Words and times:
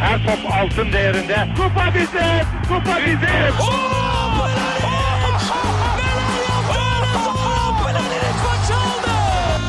Her 0.00 0.18
top 0.26 0.52
altın 0.52 0.92
değerinde. 0.92 1.48
Kupa 1.56 1.94
bizim, 1.94 2.44
kupa 2.68 2.96
bizim. 3.06 3.20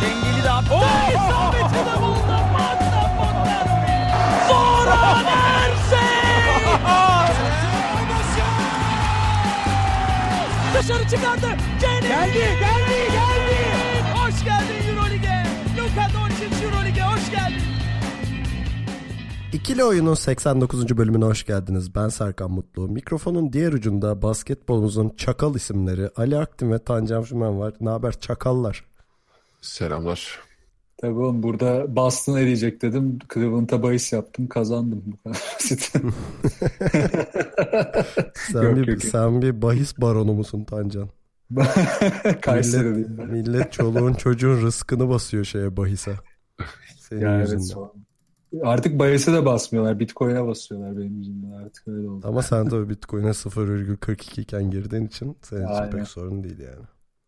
Dengeli 0.01 0.43
de 0.43 0.51
attı. 0.51 0.73
İsabeti 1.09 1.75
de 1.75 2.01
buldu. 2.01 2.37
Matta 2.53 3.11
Fontervi. 3.17 3.91
Zora 4.47 5.21
Dışarı 10.73 11.03
çıkardı. 11.09 11.47
Geldi, 11.81 12.07
geldi, 12.07 12.57
geldi. 12.59 12.90
İkili 19.53 19.83
Oyun'un 19.83 20.13
89. 20.13 20.97
bölümüne 20.97 21.25
hoş 21.25 21.45
geldiniz. 21.45 21.95
Ben 21.95 22.09
Serkan 22.09 22.51
Mutlu. 22.51 22.87
Mikrofonun 22.89 23.53
diğer 23.53 23.73
ucunda 23.73 24.21
basketbolumuzun 24.21 25.09
çakal 25.17 25.55
isimleri 25.55 26.09
Ali 26.15 26.37
Aktin 26.37 26.71
ve 26.71 26.79
Tancan 26.79 27.23
Fümen 27.23 27.59
var. 27.59 27.73
Ne 27.81 27.89
haber 27.89 28.19
çakallar? 28.19 28.85
Selamlar. 29.61 30.39
Tabii 30.97 31.13
oğlum 31.19 31.43
burada 31.43 31.95
Boston 31.95 32.37
eriyecek 32.37 32.81
dedim. 32.81 33.19
Cleveland'a 33.33 33.83
bahis 33.83 34.13
yaptım. 34.13 34.47
Kazandım. 34.47 35.03
Bu 35.05 35.17
kadar 35.23 35.37
basit. 35.55 35.91
Sen, 38.51 38.61
Yok, 38.61 38.75
bir, 38.75 38.87
yok, 38.87 39.01
sen 39.03 39.41
bir 39.41 39.61
bahis 39.61 39.97
baronu 39.97 40.33
musun 40.33 40.63
Tancan? 40.63 41.09
Kayseri'deyim 42.41 43.09
millet, 43.11 43.31
millet 43.31 43.73
çoluğun 43.73 44.13
çocuğun 44.13 44.61
rızkını 44.61 45.09
basıyor 45.09 45.45
şeye 45.45 45.77
bahise. 45.77 46.15
Senin 46.99 47.21
Ya 47.21 47.39
yüzünden. 47.39 47.63
evet, 47.63 47.77
Artık 48.63 48.99
bahise 48.99 49.33
de 49.33 49.45
basmıyorlar. 49.45 49.99
Bitcoin'e 49.99 50.47
basıyorlar 50.47 50.97
benim 50.97 51.17
yüzümden. 51.17 51.51
Artık 51.51 51.87
öyle 51.87 52.09
oldu. 52.09 52.27
Ama 52.27 52.41
sen 52.41 52.69
tabii 52.69 52.89
Bitcoin'e 52.89 53.29
0,42 53.29 54.41
iken 54.41 54.71
girdiğin 54.71 55.07
için 55.07 55.37
senin 55.41 55.67
için 55.67 55.97
pek 55.97 56.07
sorun 56.07 56.43
değil 56.43 56.59
yani. 56.59 56.85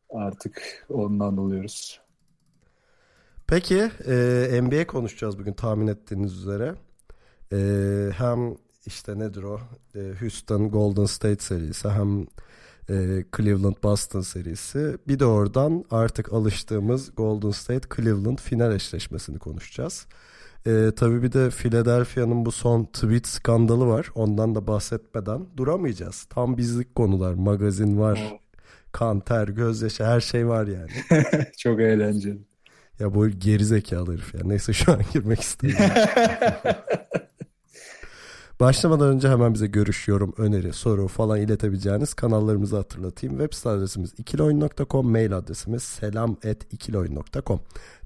Artık 0.09 0.85
ondan 0.89 1.37
oluyoruz. 1.37 2.01
Peki 3.47 3.91
e, 4.07 4.59
NBA 4.61 4.87
konuşacağız 4.87 5.39
bugün 5.39 5.53
tahmin 5.53 5.87
ettiğiniz 5.87 6.37
üzere. 6.37 6.75
E, 7.53 7.57
hem 8.17 8.55
işte 8.85 9.19
nedir 9.19 9.43
o 9.43 9.59
e, 9.95 9.99
Houston 10.19 10.69
Golden 10.69 11.05
State 11.05 11.43
serisi 11.43 11.89
hem 11.89 12.21
e, 12.89 13.23
Cleveland 13.37 13.75
Boston 13.83 14.21
serisi. 14.21 14.97
Bir 15.07 15.19
de 15.19 15.25
oradan 15.25 15.85
artık 15.91 16.33
alıştığımız 16.33 17.15
Golden 17.15 17.51
State 17.51 17.95
Cleveland 17.95 18.37
final 18.37 18.75
eşleşmesini 18.75 19.39
konuşacağız. 19.39 20.07
E, 20.67 20.91
tabii 20.95 21.23
bir 21.23 21.31
de 21.31 21.49
Philadelphia'nın 21.49 22.45
bu 22.45 22.51
son 22.51 22.83
tweet 22.85 23.27
skandalı 23.27 23.87
var. 23.87 24.09
Ondan 24.15 24.55
da 24.55 24.67
bahsetmeden 24.67 25.45
duramayacağız. 25.57 26.23
Tam 26.23 26.57
bizlik 26.57 26.95
konular. 26.95 27.33
Magazin 27.33 27.99
var. 27.99 28.33
Kan, 28.91 29.19
ter, 29.19 29.47
gözyaşı 29.47 30.05
her 30.05 30.21
şey 30.21 30.47
var 30.47 30.67
yani. 30.67 30.91
Çok 31.57 31.79
eğlenceli. 31.81 32.37
Ya 32.99 33.13
bu 33.13 33.29
geri 33.29 33.65
zekalı 33.65 34.13
herif 34.13 34.33
ya. 34.33 34.41
Neyse 34.43 34.73
şu 34.73 34.91
an 34.91 34.99
girmek 35.13 35.39
istemiyorum. 35.41 35.95
Başlamadan 38.63 39.07
önce 39.07 39.29
hemen 39.29 39.53
bize 39.53 39.67
görüş, 39.67 40.07
yorum, 40.07 40.33
öneri, 40.37 40.73
soru 40.73 41.07
falan 41.07 41.41
iletebileceğiniz 41.41 42.13
kanallarımızı 42.13 42.75
hatırlatayım. 42.75 43.37
Web 43.37 43.53
site 43.53 43.69
adresimiz 43.69 44.13
ikiloyun.com, 44.17 45.11
mail 45.11 45.37
adresimiz 45.37 45.83
selam.ikiloyun.com. 45.83 47.59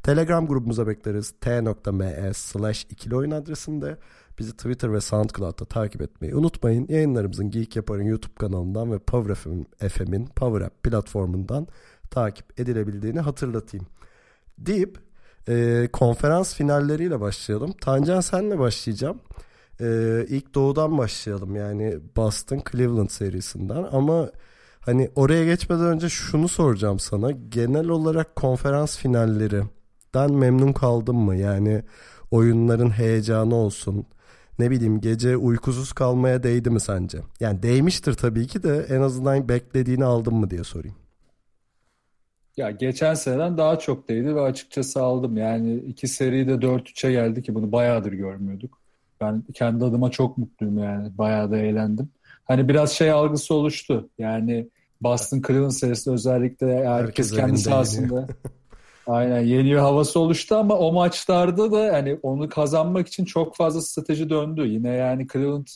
Telegram 0.04 0.48
grubumuza 0.48 0.88
bekleriz. 0.88 1.34
t.me 1.42 2.34
slash 2.34 2.84
ikiloyun 2.90 3.32
adresinde. 3.32 3.98
Bizi 4.40 4.52
Twitter 4.52 4.94
ve 4.94 5.02
SoundCloud'da 5.02 5.66
takip 5.66 6.02
etmeyi 6.02 6.36
unutmayın. 6.36 6.88
Yayınlarımızın 6.90 7.52
Geek 7.52 7.76
Yapar'ın 7.76 8.04
YouTube 8.04 8.36
kanalından 8.36 8.92
ve 8.92 9.00
Power 9.00 9.36
FM'in, 9.90 10.26
Power 10.26 10.66
App 10.66 10.84
platformundan 10.84 11.68
takip 12.10 12.60
edilebildiğini 12.60 13.20
hatırlatayım 13.20 13.88
deyip 14.58 15.00
e, 15.50 15.88
konferans 15.94 16.56
finalleriyle 16.56 17.20
başlayalım. 17.20 17.72
Tancan 17.82 18.22
senle 18.22 18.60
başlayacağım. 18.60 19.20
E, 19.82 20.26
ilk 20.30 20.56
doğudan 20.56 20.98
başlayalım 20.98 21.56
yani 21.56 22.00
Boston 22.16 22.62
Cleveland 22.72 23.10
serisinden 23.10 23.86
ama 23.92 24.30
hani 24.80 25.10
oraya 25.16 25.46
geçmeden 25.46 25.86
önce 25.86 26.10
şunu 26.10 26.48
soracağım 26.48 27.00
sana. 27.00 27.32
Genel 27.32 27.88
olarak 27.88 28.36
konferans 28.36 28.98
finallerinden 28.98 30.32
memnun 30.32 30.74
kaldın 30.74 31.16
mı? 31.16 31.36
Yani 31.36 31.84
oyunların 32.32 32.90
heyecanı 32.90 33.56
olsun. 33.56 34.06
Ne 34.60 34.72
bileyim 34.72 35.02
gece 35.02 35.38
uykusuz 35.38 35.94
kalmaya 35.94 36.44
değdi 36.44 36.70
mi 36.70 36.80
sence? 36.82 37.18
Yani 37.40 37.64
değmiştir 37.64 38.14
tabii 38.14 38.48
ki 38.48 38.64
de 38.64 38.86
en 38.90 39.02
azından 39.02 39.50
beklediğini 39.50 40.06
aldın 40.06 40.36
mı 40.36 40.50
diye 40.50 40.64
sorayım. 40.64 40.96
Ya 42.58 42.72
geçen 42.72 43.14
seneden 43.14 43.58
daha 43.58 43.80
çok 43.80 44.10
değdi 44.10 44.36
ve 44.36 44.42
açıkçası 44.42 45.02
aldım. 45.02 45.38
Yani 45.38 45.76
iki 45.76 46.08
seride 46.08 46.62
4-3'e 46.62 47.12
geldi 47.12 47.42
ki 47.44 47.56
bunu 47.56 47.72
bayağıdır 47.72 48.12
görmüyorduk. 48.14 48.87
Ben 49.22 49.44
kendi 49.54 49.86
adıma 49.86 50.12
çok 50.12 50.38
mutluyum 50.38 50.78
yani. 50.78 51.18
Bayağı 51.18 51.52
da 51.52 51.58
eğlendim. 51.58 52.10
Hani 52.46 52.70
biraz 52.70 52.92
şey 52.92 53.12
algısı 53.12 53.54
oluştu. 53.54 54.10
Yani 54.18 54.70
Boston 55.02 55.42
Cleveland 55.48 55.72
serisinde 55.72 56.16
özellikle 56.16 56.88
herkes, 56.88 57.08
Herkes 57.08 57.32
kendi 57.32 57.58
sahasında 57.58 58.28
aynen 59.08 59.42
yeniyor 59.42 59.82
havası 59.82 60.20
oluştu 60.20 60.56
ama 60.56 60.78
o 60.78 60.94
maçlarda 60.94 61.72
da 61.72 61.94
hani 61.94 62.20
onu 62.24 62.50
kazanmak 62.50 63.08
için 63.08 63.26
çok 63.26 63.56
fazla 63.56 63.82
strateji 63.82 64.30
döndü. 64.30 64.68
Yine 64.68 64.90
yani 64.90 65.28
Cleveland 65.34 65.68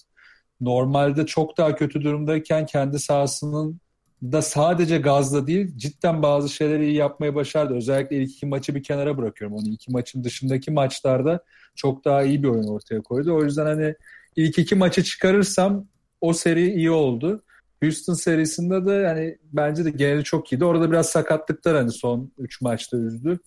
normalde 0.61 1.25
çok 1.25 1.57
daha 1.57 1.75
kötü 1.75 2.01
durumdayken 2.01 2.65
kendi 2.65 2.99
sahasının 2.99 3.79
da 4.23 4.41
sadece 4.41 4.97
gazla 4.97 5.47
değil 5.47 5.77
cidden 5.77 6.23
bazı 6.23 6.49
şeyleri 6.49 6.85
iyi 6.85 6.95
yapmayı 6.95 7.35
başardı. 7.35 7.73
Özellikle 7.73 8.15
ilk 8.17 8.31
iki 8.31 8.45
maçı 8.45 8.75
bir 8.75 8.83
kenara 8.83 9.17
bırakıyorum. 9.17 9.57
Onu 9.57 9.67
iki 9.67 9.91
maçın 9.91 10.23
dışındaki 10.23 10.71
maçlarda 10.71 11.43
çok 11.75 12.05
daha 12.05 12.23
iyi 12.23 12.43
bir 12.43 12.47
oyun 12.47 12.67
ortaya 12.67 13.01
koydu. 13.01 13.33
O 13.33 13.43
yüzden 13.43 13.65
hani 13.65 13.95
ilk 14.35 14.59
iki 14.59 14.75
maçı 14.75 15.03
çıkarırsam 15.03 15.87
o 16.21 16.33
seri 16.33 16.73
iyi 16.73 16.91
oldu. 16.91 17.43
Houston 17.83 18.13
serisinde 18.13 18.85
de 18.85 18.91
yani 18.91 19.37
bence 19.53 19.85
de 19.85 19.89
geneli 19.89 20.23
çok 20.23 20.51
iyiydi. 20.51 20.65
Orada 20.65 20.91
biraz 20.91 21.09
sakatlıklar 21.09 21.75
hani 21.75 21.91
son 21.91 22.31
3 22.37 22.61
maçta 22.61 22.97
üzdü. 22.97 23.39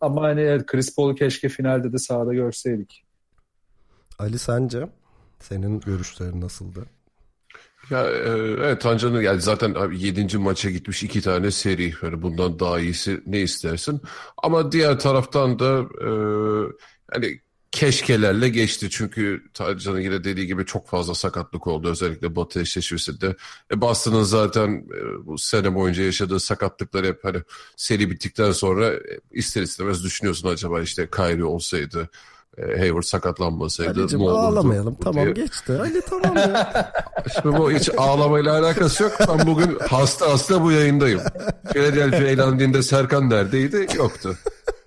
Ama 0.00 0.22
hani 0.22 0.40
evet, 0.40 0.66
Chris 0.66 0.96
Paul'u 0.96 1.14
keşke 1.14 1.48
finalde 1.48 1.92
de 1.92 1.98
sahada 1.98 2.34
görseydik. 2.34 3.04
Ali 4.18 4.38
sence 4.38 4.88
senin 5.38 5.80
görüşlerin 5.80 6.40
nasıldı? 6.40 6.86
Ya 7.90 8.10
e, 8.10 8.28
evet 8.58 8.80
Tancan'ın 8.80 9.20
yani 9.20 9.40
zaten 9.40 9.74
abi 9.74 10.00
7. 10.00 10.38
maça 10.38 10.70
gitmiş 10.70 11.02
iki 11.02 11.20
tane 11.20 11.50
seri. 11.50 11.92
Yani 12.02 12.22
bundan 12.22 12.58
daha 12.58 12.80
iyisi 12.80 13.22
ne 13.26 13.40
istersin? 13.40 14.00
Ama 14.42 14.72
diğer 14.72 14.98
taraftan 14.98 15.58
da 15.58 15.80
e, 15.80 16.10
hani 17.12 17.40
keşkelerle 17.72 18.48
geçti. 18.48 18.90
Çünkü 18.90 19.42
Tancan'ın 19.54 20.00
yine 20.00 20.24
dediği 20.24 20.46
gibi 20.46 20.66
çok 20.66 20.88
fazla 20.88 21.14
sakatlık 21.14 21.66
oldu. 21.66 21.88
Özellikle 21.90 22.36
Batı 22.36 22.60
eşleşmesinde. 22.60 23.36
E, 23.72 23.80
Boston'ın 23.80 24.22
zaten 24.22 24.68
e, 24.70 25.26
bu 25.26 25.38
sene 25.38 25.74
boyunca 25.74 26.02
yaşadığı 26.02 26.40
sakatlıklar 26.40 27.06
hep 27.06 27.24
hani 27.24 27.38
seri 27.76 28.10
bittikten 28.10 28.52
sonra 28.52 28.86
e, 28.86 29.00
ister 29.30 29.62
istemez 29.62 30.04
düşünüyorsun 30.04 30.48
acaba 30.48 30.80
işte 30.82 31.08
Kyrie 31.10 31.44
olsaydı 31.44 32.08
e, 32.58 32.62
Hayward 32.78 33.02
sakatlanmasaydı 33.02 34.00
Ali'cim 34.00 34.18
ne 34.20 34.24
olurdu 34.24 34.38
ağlamayalım. 34.38 34.96
bu 35.00 35.04
Tamam 35.04 35.24
diye. 35.24 35.46
geçti. 35.46 35.72
Ali 35.80 36.00
tamam 36.00 36.36
ya. 36.36 36.92
Şimdi 37.42 37.58
bu 37.58 37.72
hiç 37.72 37.90
ağlamayla 37.96 38.58
alakası 38.58 39.02
yok. 39.02 39.12
Ben 39.28 39.46
bugün 39.46 39.78
hasta 39.88 40.32
hasta 40.32 40.62
bu 40.62 40.72
yayındayım. 40.72 41.20
Philadelphia 41.72 42.16
eğlendiğinde 42.24 42.82
Serkan 42.82 43.30
neredeydi? 43.30 43.86
Yoktu. 43.96 44.36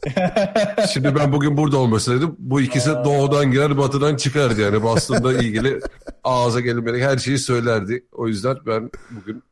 Şimdi 0.93 1.15
ben 1.15 1.31
bugün 1.31 1.57
burada 1.57 1.77
olmasaydım 1.77 2.35
bu 2.39 2.61
ikisi 2.61 2.89
doğudan 2.89 3.51
girer 3.51 3.77
batıdan 3.77 4.15
çıkardı 4.15 4.61
yani. 4.61 4.83
Boston'da 4.83 5.33
ilgili 5.33 5.79
ağza 6.23 6.59
gelmeyecek 6.59 7.09
her 7.09 7.17
şeyi 7.17 7.37
söylerdi. 7.37 8.05
O 8.11 8.27
yüzden 8.27 8.57
ben 8.65 8.91
bugün 9.11 9.43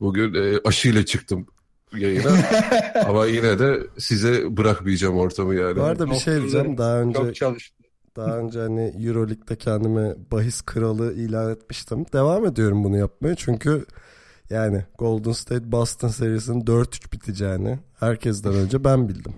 bugün 0.00 0.34
e, 0.34 0.58
aşıyla 0.64 1.04
çıktım 1.04 1.46
yayına. 1.96 2.30
Ama 3.06 3.26
yine 3.26 3.58
de 3.58 3.80
size 3.98 4.56
bırakmayacağım 4.56 5.18
ortamı 5.18 5.54
yani. 5.54 5.76
Bu 5.76 5.82
arada 5.82 6.10
bir 6.10 6.14
şey 6.16 6.40
diyeceğim. 6.40 6.78
Daha 6.78 7.00
önce 7.00 7.18
Çok 7.18 7.34
çalıştı. 7.34 7.84
daha 8.16 8.38
önce 8.38 8.60
hani 8.60 9.06
Euroleague'de 9.06 9.56
kendime 9.56 10.14
bahis 10.32 10.62
kralı 10.62 11.14
ilan 11.14 11.52
etmiştim. 11.52 12.06
Devam 12.12 12.46
ediyorum 12.46 12.84
bunu 12.84 12.96
yapmaya 12.96 13.34
çünkü 13.34 13.86
yani 14.50 14.84
Golden 14.98 15.32
State 15.32 15.72
Boston 15.72 16.08
serisinin 16.08 16.60
4-3 16.60 17.12
biteceğini 17.12 17.78
herkesten 18.00 18.52
önce 18.52 18.84
ben 18.84 19.08
bildim. 19.08 19.34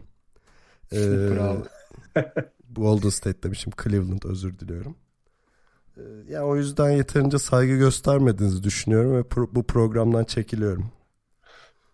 Ee, 0.92 0.96
Bravo. 1.36 1.62
Golden 2.72 3.08
State 3.08 3.42
demişim 3.42 3.72
Cleveland 3.84 4.22
özür 4.24 4.58
diliyorum. 4.58 4.96
Ee, 5.96 6.00
ya 6.28 6.44
o 6.46 6.56
yüzden 6.56 6.90
yeterince 6.90 7.38
saygı 7.38 7.76
göstermediğinizi 7.76 8.62
düşünüyorum 8.62 9.16
ve 9.16 9.20
pro- 9.20 9.54
bu 9.54 9.66
programdan 9.66 10.24
çekiliyorum. 10.24 10.90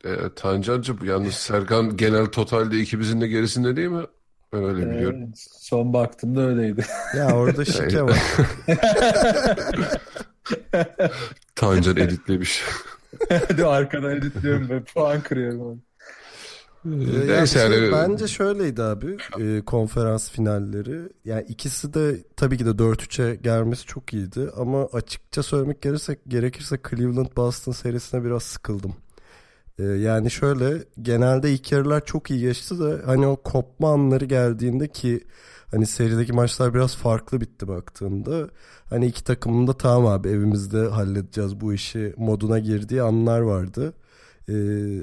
E, 0.05 0.11
Tancancığım 0.37 1.05
yalnız 1.05 1.35
Serkan 1.35 1.97
genel 1.97 2.27
totalde 2.27 2.79
ikimizin 2.81 3.21
de 3.21 3.29
gerisinde 3.29 3.77
değil 3.77 3.89
mi? 3.89 4.05
Ben 4.53 4.65
öyle 4.65 4.91
biliyorum. 4.91 5.23
Ee, 5.23 5.33
son 5.37 5.93
baktığımda 5.93 6.41
öyleydi. 6.41 6.87
Ya 7.17 7.37
orada 7.37 7.65
şike 7.65 8.03
var. 8.03 8.19
Tancan 11.55 11.97
editlemiş. 11.97 12.65
Hadi 13.29 13.65
arkadan 13.65 14.17
editliyorum 14.17 14.69
ve 14.69 14.83
puan 14.85 15.21
kırıyorum. 15.21 15.83
Ee, 16.93 17.31
ya 17.31 17.37
Neyse 17.37 17.59
şey, 17.59 17.81
yani 17.81 17.93
bence 17.93 18.29
şöyleydi 18.29 18.83
abi 18.83 19.17
e, 19.41 19.63
konferans 19.67 20.31
finalleri. 20.31 21.09
Yani 21.25 21.45
ikisi 21.49 21.95
de 21.95 22.25
tabii 22.37 22.59
ki 22.59 22.67
de 22.67 22.71
4-3'e 22.71 23.35
gelmesi 23.35 23.87
çok 23.87 24.13
iyiydi 24.13 24.51
ama 24.57 24.89
açıkça 24.93 25.43
söylemek 25.43 25.83
gerekirse, 25.83 26.17
gerekirse 26.29 26.79
Cleveland 26.91 27.37
Boston 27.37 27.73
serisine 27.73 28.25
biraz 28.25 28.43
sıkıldım. 28.43 28.95
E, 29.79 29.83
yani 29.85 30.31
şöyle 30.31 30.85
genelde 31.03 31.53
ilk 31.53 31.73
yarılar 31.73 32.05
çok 32.05 32.31
iyi 32.31 32.41
geçti 32.41 32.79
de 32.79 33.03
hani 33.07 33.27
o 33.27 33.37
kopma 33.37 33.93
anları 33.93 34.25
geldiğinde 34.25 34.89
ki 34.89 35.25
hani 35.71 35.87
serideki 35.87 36.33
maçlar 36.33 36.75
biraz 36.75 36.97
farklı 36.97 37.41
bitti 37.41 37.69
baktığında. 37.69 38.49
Hani 38.91 39.07
iki 39.07 39.25
takımın 39.25 39.67
da 39.67 39.73
tamam 39.73 40.07
abi 40.07 40.29
evimizde 40.29 40.89
halledeceğiz 40.89 41.61
bu 41.61 41.73
işi 41.75 42.15
moduna 42.17 42.59
girdiği 42.59 43.03
anlar 43.03 43.41
vardı. 43.41 43.93
Ee, 44.49 44.53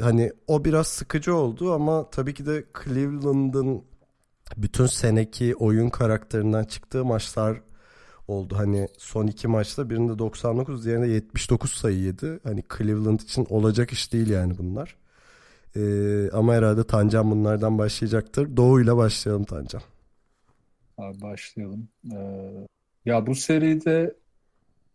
hani 0.02 0.32
o 0.48 0.66
biraz 0.66 0.88
sıkıcı 0.88 1.36
oldu 1.36 1.74
ama 1.74 2.10
tabii 2.10 2.34
ki 2.34 2.46
de 2.46 2.66
Cleveland'ın 2.84 3.84
bütün 4.58 4.86
seneki 4.86 5.56
oyun 5.56 5.90
karakterinden 5.90 6.64
çıktığı 6.64 7.06
maçlar 7.06 7.62
oldu. 8.28 8.56
Hani 8.58 8.88
son 8.98 9.28
iki 9.28 9.48
maçta 9.48 9.90
birinde 9.90 10.20
99 10.20 10.86
diğerinde 10.86 11.08
79 11.08 11.72
sayı 11.74 12.00
yedi. 12.00 12.40
Hani 12.44 12.64
Cleveland 12.78 13.20
için 13.20 13.46
olacak 13.50 13.92
iş 13.92 14.14
değil 14.14 14.30
yani 14.30 14.58
bunlar. 14.58 14.96
Ee, 15.76 16.30
ama 16.34 16.54
herhalde 16.54 16.84
Tancan 16.84 17.32
bunlardan 17.32 17.78
başlayacaktır. 17.78 18.58
Doğu 18.58 18.82
ile 18.82 18.96
başlayalım 18.96 19.44
Tancan. 19.44 19.82
Abi 20.98 21.22
başlayalım. 21.22 21.90
Ee, 22.14 22.68
ya 23.06 23.28
bu 23.28 23.36
seride 23.36 24.16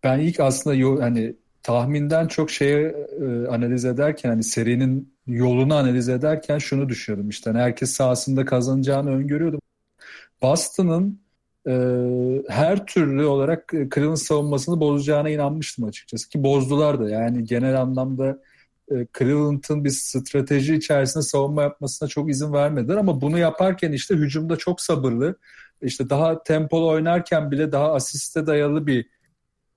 ben 0.05 0.19
ilk 0.21 0.41
aslında 0.41 0.77
yo- 0.77 1.01
hani 1.01 1.37
tahminden 1.63 2.27
çok 2.29 2.51
şeye 2.51 2.97
e, 3.21 3.47
analiz 3.47 3.85
ederken 3.85 4.31
hani 4.31 4.45
serinin 4.45 5.15
yolunu 5.27 5.75
analiz 5.75 6.09
ederken 6.09 6.59
şunu 6.59 6.89
düşünüyordum. 6.89 7.29
İşte 7.29 7.51
hani 7.51 7.63
herkes 7.63 7.91
sahasında 7.91 8.45
kazanacağını 8.45 9.11
öngörüyordum. 9.11 9.61
Boston'ın 10.43 11.21
e, 11.67 11.73
her 12.49 12.87
türlü 12.87 13.25
olarak 13.25 13.75
e, 13.75 13.89
Cleveland 13.95 14.17
savunmasını 14.17 14.81
bozacağına 14.81 15.31
inanmıştım 15.31 15.85
açıkçası. 15.85 16.29
Ki 16.29 16.43
bozdular 16.43 17.01
da. 17.01 17.11
Yani 17.11 17.45
genel 17.45 17.81
anlamda 17.81 18.39
e, 18.91 19.07
Cleveland'ın 19.19 19.85
bir 19.85 19.91
strateji 19.91 20.75
içerisinde 20.75 21.23
savunma 21.23 21.63
yapmasına 21.63 22.09
çok 22.09 22.31
izin 22.31 22.53
vermediler. 22.53 22.97
Ama 22.97 23.21
bunu 23.21 23.39
yaparken 23.39 23.93
işte 23.93 24.15
hücumda 24.15 24.57
çok 24.57 24.81
sabırlı 24.81 25.37
işte 25.83 26.11
daha 26.11 26.43
tempolu 26.43 26.89
oynarken 26.89 27.51
bile 27.51 27.73
daha 27.73 27.93
asiste 27.93 28.47
dayalı 28.47 28.87
bir 28.87 29.07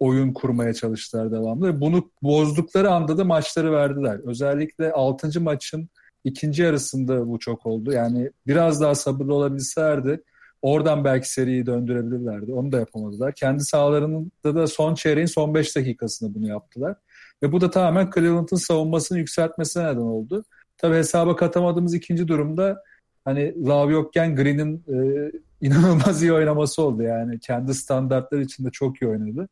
oyun 0.01 0.33
kurmaya 0.33 0.73
çalıştılar 0.73 1.31
devamlı. 1.31 1.81
Bunu 1.81 2.11
bozdukları 2.21 2.91
anda 2.91 3.17
da 3.17 3.25
maçları 3.25 3.71
verdiler. 3.71 4.19
Özellikle 4.25 4.91
6. 4.91 5.41
maçın 5.41 5.89
ikinci 6.23 6.63
yarısında 6.63 7.27
bu 7.27 7.39
çok 7.39 7.65
oldu. 7.65 7.93
Yani 7.93 8.31
biraz 8.47 8.81
daha 8.81 8.95
sabırlı 8.95 9.33
olabilselerdi 9.33 10.23
oradan 10.61 11.03
belki 11.03 11.31
seriyi 11.31 11.65
döndürebilirlerdi. 11.65 12.53
Onu 12.53 12.71
da 12.71 12.79
yapamadılar. 12.79 13.33
Kendi 13.35 13.63
sahalarında 13.63 14.55
da 14.55 14.67
son 14.67 14.95
çeyreğin 14.95 15.27
son 15.27 15.55
5 15.55 15.75
dakikasında 15.75 16.35
bunu 16.35 16.47
yaptılar. 16.47 16.95
Ve 17.43 17.51
bu 17.51 17.61
da 17.61 17.69
tamamen 17.69 18.09
Cleveland'ın 18.15 18.57
savunmasını 18.57 19.17
yükseltmesine 19.17 19.83
neden 19.83 20.01
oldu. 20.01 20.43
Tabi 20.77 20.95
hesaba 20.95 21.35
katamadığımız 21.35 21.93
ikinci 21.93 22.27
durumda 22.27 22.83
hani 23.25 23.65
Love 23.67 23.93
yokken 23.93 24.35
Green'in 24.35 24.83
e, 24.87 25.31
inanılmaz 25.67 26.23
iyi 26.23 26.33
oynaması 26.33 26.81
oldu 26.81 27.03
yani. 27.03 27.39
Kendi 27.39 27.73
standartları 27.73 28.41
içinde 28.41 28.69
çok 28.71 29.01
iyi 29.01 29.07
oynadı. 29.07 29.47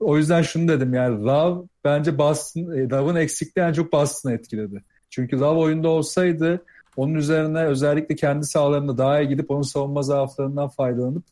O 0.00 0.16
yüzden 0.16 0.42
şunu 0.42 0.68
dedim 0.68 0.94
yani 0.94 1.24
Love 1.24 1.66
bence 1.84 2.18
Boston, 2.18 2.60
e, 2.60 2.88
Love'ın 2.88 3.16
eksikliği 3.16 3.66
en 3.66 3.72
çok 3.72 3.92
Boston'ı 3.92 4.34
etkiledi. 4.34 4.84
Çünkü 5.10 5.40
Love 5.40 5.58
oyunda 5.58 5.88
olsaydı 5.88 6.64
onun 6.96 7.14
üzerine 7.14 7.64
özellikle 7.64 8.14
kendi 8.14 8.46
sahalarında 8.46 8.98
daha 8.98 9.20
iyi 9.20 9.28
gidip 9.28 9.50
onun 9.50 9.62
savunma 9.62 10.02
zaaflarından 10.02 10.68
faydalanıp 10.68 11.24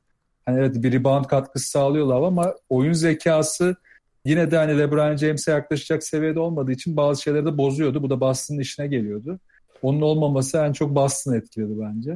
hani 0.47 0.59
evet 0.59 0.83
bir 0.83 0.93
rebound 0.93 1.25
katkısı 1.25 1.71
sağlıyor 1.71 2.07
Love 2.07 2.27
ama 2.27 2.55
oyun 2.69 2.93
zekası 2.93 3.77
yine 4.25 4.51
de 4.51 4.57
hani 4.57 4.79
LeBron 4.79 5.17
James'e 5.17 5.51
yaklaşacak 5.51 6.05
seviyede 6.05 6.41
olmadığı 6.41 6.73
için 6.73 6.97
bazı 6.97 7.23
şeyleri 7.23 7.47
de 7.47 7.59
bozuyordu. 7.59 8.03
Bu 8.03 8.11
da 8.11 8.21
Boston'ın 8.21 8.59
işine 8.59 8.87
geliyordu. 8.87 9.39
Onun 9.83 10.01
olmaması 10.01 10.59
en 10.59 10.73
çok 10.73 10.95
Boston'ı 10.95 11.37
etkiledi 11.37 11.73
bence. 11.81 12.11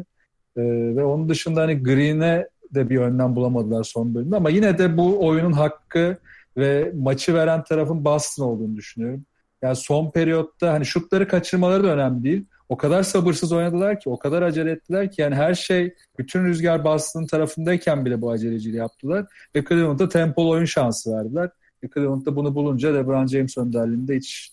Ee, 0.57 0.63
ve 0.97 1.05
onun 1.05 1.29
dışında 1.29 1.61
hani 1.61 1.83
Green'e 1.83 2.49
de 2.77 2.91
bir 2.91 2.97
önlem 2.97 3.37
bulamadılar 3.37 3.85
son 3.85 4.15
bölümde 4.15 4.37
ama 4.37 4.51
yine 4.51 4.79
de 4.79 4.97
bu 4.97 5.27
oyunun 5.27 5.53
hakkı 5.53 6.19
ve 6.57 6.93
maçı 6.95 7.35
veren 7.35 7.65
tarafın 7.65 8.05
Boston 8.05 8.45
olduğunu 8.45 8.77
düşünüyorum. 8.77 9.25
Yani 9.63 9.77
son 9.77 10.11
periyotta 10.11 10.73
hani 10.73 10.87
şutları 10.87 11.29
kaçırmaları 11.29 11.85
da 11.85 11.89
önemli 11.89 12.25
değil. 12.25 12.45
O 12.69 12.77
kadar 12.77 13.03
sabırsız 13.03 13.53
oynadılar 13.53 14.01
ki, 14.01 14.09
o 14.11 14.19
kadar 14.19 14.43
acele 14.43 14.71
ettiler 14.71 15.13
ki 15.13 15.23
yani 15.23 15.35
her 15.35 15.55
şey, 15.55 15.95
bütün 16.19 16.45
rüzgar 16.45 16.85
Boston'ın 16.85 17.27
tarafındayken 17.27 18.05
bile 18.05 18.21
bu 18.21 18.31
aceleciliği 18.31 18.79
yaptılar. 18.79 19.27
Ve 19.55 19.65
Cleveland'a 19.65 20.09
tempolu 20.09 20.51
oyun 20.51 20.65
şansı 20.65 21.17
verdiler. 21.17 21.51
Ve 21.85 21.89
Cleveland 21.95 22.27
da 22.27 22.37
bunu 22.37 22.55
bulunca 22.55 22.95
LeBron 22.95 23.27
James 23.27 23.59
önderliğinde 23.59 24.17
hiç 24.17 24.53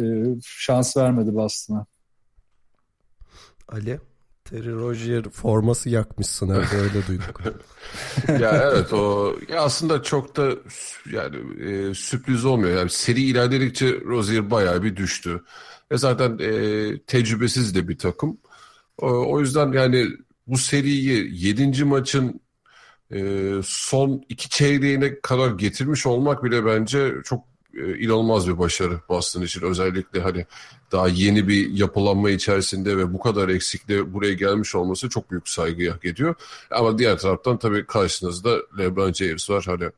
e, 0.00 0.04
şans 0.42 0.96
vermedi 0.96 1.34
Boston'a. 1.34 1.86
Ali? 3.68 4.00
Terry 4.50 4.72
Rozier 4.72 5.22
forması 5.22 5.90
yakmışsın 5.90 6.48
evde 6.48 6.76
öyle 6.76 7.06
duyduk. 7.06 7.40
ya 8.40 8.70
evet 8.72 8.92
o 8.92 9.36
ya 9.48 9.60
aslında 9.62 10.02
çok 10.02 10.36
da 10.36 10.50
yani 11.12 11.36
e, 11.62 11.94
sürpriz 11.94 12.44
olmuyor. 12.44 12.78
Yani 12.78 12.90
seri 12.90 13.22
ilerledikçe 13.22 14.00
Rozier 14.00 14.50
bayağı 14.50 14.82
bir 14.82 14.96
düştü. 14.96 15.44
Ve 15.92 15.98
zaten 15.98 16.38
e, 16.40 16.98
tecrübesiz 17.06 17.74
de 17.74 17.88
bir 17.88 17.98
takım. 17.98 18.38
O, 18.98 19.32
o 19.32 19.40
yüzden 19.40 19.72
yani 19.72 20.08
bu 20.46 20.58
seriyi 20.58 21.46
7. 21.46 21.84
maçın 21.84 22.40
e, 23.12 23.50
son 23.64 24.22
iki 24.28 24.48
çeyreğine 24.48 25.20
kadar 25.20 25.50
getirmiş 25.50 26.06
olmak 26.06 26.44
bile 26.44 26.66
bence 26.66 27.14
çok 27.24 27.40
e, 27.40 27.55
inanılmaz 27.98 28.48
bir 28.48 28.58
başarı 28.58 29.00
Boston 29.08 29.42
için. 29.42 29.62
Özellikle 29.62 30.20
hani 30.20 30.46
daha 30.92 31.08
yeni 31.08 31.48
bir 31.48 31.70
yapılanma 31.70 32.30
içerisinde 32.30 32.96
ve 32.96 33.12
bu 33.12 33.20
kadar 33.20 33.48
eksikle 33.48 34.14
buraya 34.14 34.32
gelmiş 34.32 34.74
olması 34.74 35.08
çok 35.08 35.30
büyük 35.30 35.48
saygı 35.48 35.90
hak 35.90 36.04
ediyor. 36.04 36.34
Ama 36.70 36.98
diğer 36.98 37.18
taraftan 37.18 37.58
tabii 37.58 37.86
karşınızda 37.86 38.56
LeBron 38.78 39.12
James 39.12 39.50
var. 39.50 39.64
Hani 39.66 39.90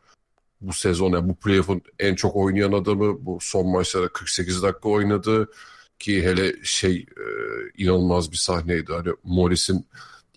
bu 0.60 0.72
sezon 0.72 1.12
yani 1.12 1.28
bu 1.28 1.34
playoff'un 1.34 1.82
en 1.98 2.14
çok 2.14 2.36
oynayan 2.36 2.72
adamı 2.72 3.26
bu 3.26 3.38
son 3.40 3.66
maçlarda 3.66 4.08
48 4.08 4.62
dakika 4.62 4.88
oynadı 4.88 5.50
ki 5.98 6.22
hele 6.22 6.54
şey 6.62 6.96
e, 6.96 7.24
inanılmaz 7.76 8.32
bir 8.32 8.36
sahneydi. 8.36 8.92
Hani 8.92 9.08
Morris'in 9.24 9.86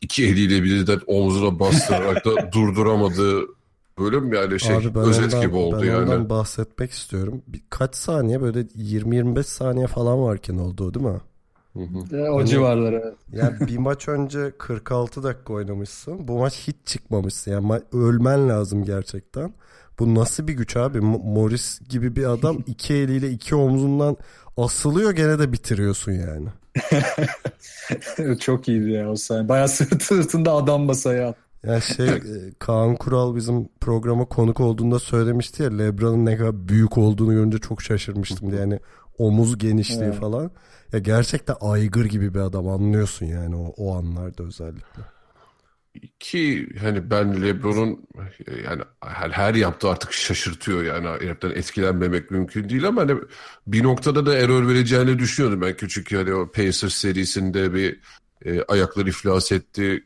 iki 0.01 0.25
eliyle 0.25 0.63
birden 0.63 1.01
omzuna 1.07 1.59
bastırarak 1.59 2.25
da 2.25 2.51
durduramadığı 2.51 3.60
bölüm 4.01 4.33
yani 4.33 4.59
şey 4.59 4.75
Abi 4.75 4.95
ben 4.95 5.01
özet 5.01 5.25
ondan, 5.25 5.41
gibi 5.41 5.55
oldu 5.55 5.79
ben 5.81 5.87
yani. 5.87 6.03
ondan 6.03 6.29
bahsetmek 6.29 6.91
istiyorum. 6.91 7.41
Birkaç 7.47 7.95
saniye 7.95 8.41
böyle 8.41 8.59
20-25 8.61 9.43
saniye 9.43 9.87
falan 9.87 10.21
varken 10.23 10.57
oldu 10.57 10.93
değil 10.93 11.05
mi? 11.05 11.21
E, 12.13 12.29
o 12.29 12.37
Hani- 12.39 12.49
civarlara. 12.49 13.13
Yani 13.33 13.59
bir 13.67 13.77
maç 13.77 14.07
önce 14.07 14.51
46 14.57 15.23
dakika 15.23 15.53
oynamışsın. 15.53 16.27
Bu 16.27 16.39
maç 16.39 16.53
hiç 16.67 16.75
çıkmamışsın. 16.85 17.51
Yani 17.51 17.67
ma- 17.67 18.07
ölmen 18.09 18.49
lazım 18.49 18.85
gerçekten. 18.85 19.53
Bu 19.99 20.15
nasıl 20.15 20.47
bir 20.47 20.53
güç 20.53 20.77
abi? 20.77 20.97
Mo- 20.97 21.33
Morris 21.33 21.79
gibi 21.89 22.15
bir 22.15 22.25
adam 22.31 22.57
iki 22.67 22.93
eliyle 22.93 23.29
iki 23.29 23.55
omzundan 23.55 24.17
asılıyor 24.57 25.11
gene 25.11 25.39
de 25.39 25.51
bitiriyorsun 25.51 26.11
yani. 26.11 26.47
Çok 28.39 28.67
iyiydi 28.67 28.89
ya 28.91 29.09
o 29.11 29.15
sahne. 29.15 29.49
Bayağı 29.49 29.67
sırt 29.69 30.03
sırtında 30.03 30.51
adam 30.53 30.81
masaya 30.81 31.27
attı. 31.29 31.39
Yani 31.63 31.81
şey 31.81 32.07
e, 32.09 32.51
Kaan 32.59 32.95
Kural 32.95 33.35
bizim 33.35 33.67
programa 33.81 34.25
konuk 34.25 34.59
olduğunda 34.59 34.99
söylemişti 34.99 35.63
ya 35.63 35.69
Lebron'un 35.77 36.25
ne 36.25 36.37
kadar 36.37 36.67
büyük 36.67 36.97
olduğunu 36.97 37.33
görünce 37.33 37.57
çok 37.57 37.81
şaşırmıştım 37.81 38.51
diye. 38.51 38.61
Yani 38.61 38.79
omuz 39.17 39.57
genişliği 39.57 40.03
Evet. 40.03 40.19
falan. 40.19 40.51
Ya 40.93 40.99
gerçekten 40.99 41.55
aygır 41.61 42.05
gibi 42.05 42.33
bir 42.33 42.39
adam 42.39 42.67
anlıyorsun 42.67 43.25
yani 43.25 43.55
o, 43.55 43.73
o 43.77 43.95
anlarda 43.95 44.43
özellikle. 44.43 45.01
Ki 46.19 46.69
hani 46.81 47.11
ben 47.11 47.41
LeBron'un 47.41 48.07
yani 48.65 48.81
her, 49.01 49.29
her 49.29 49.55
yaptığı 49.55 49.89
artık 49.89 50.13
şaşırtıyor 50.13 50.83
yani 50.83 51.07
heriften 51.07 51.49
etkilenmemek 51.49 52.31
mümkün 52.31 52.69
değil 52.69 52.87
ama 52.87 53.01
hani 53.01 53.15
bir 53.67 53.83
noktada 53.83 54.25
da 54.25 54.37
error 54.37 54.67
vereceğini 54.67 55.19
düşünüyordum 55.19 55.61
ben 55.61 55.75
küçük 55.75 56.13
hani 56.13 56.33
o 56.33 56.51
Pacers 56.51 56.93
serisinde 56.93 57.73
bir 57.73 57.99
e, 58.45 58.63
ayakları 58.63 59.09
iflas 59.09 59.51
etti. 59.51 60.03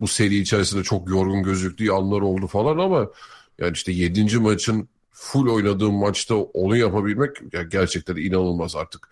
Bu 0.00 0.06
seri 0.06 0.36
içerisinde 0.36 0.82
çok 0.82 1.10
yorgun 1.10 1.42
gözüktüğü 1.42 1.90
anlar 1.90 2.20
oldu 2.20 2.46
falan 2.46 2.78
ama 2.78 3.10
yani 3.58 3.72
işte 3.72 3.92
7. 3.92 4.38
maçın 4.38 4.88
full 5.12 5.48
oynadığım 5.48 5.94
maçta 5.94 6.34
onu 6.34 6.76
yapabilmek 6.76 7.36
ya 7.52 7.62
gerçekten 7.62 8.16
inanılmaz 8.16 8.76
artık 8.76 9.08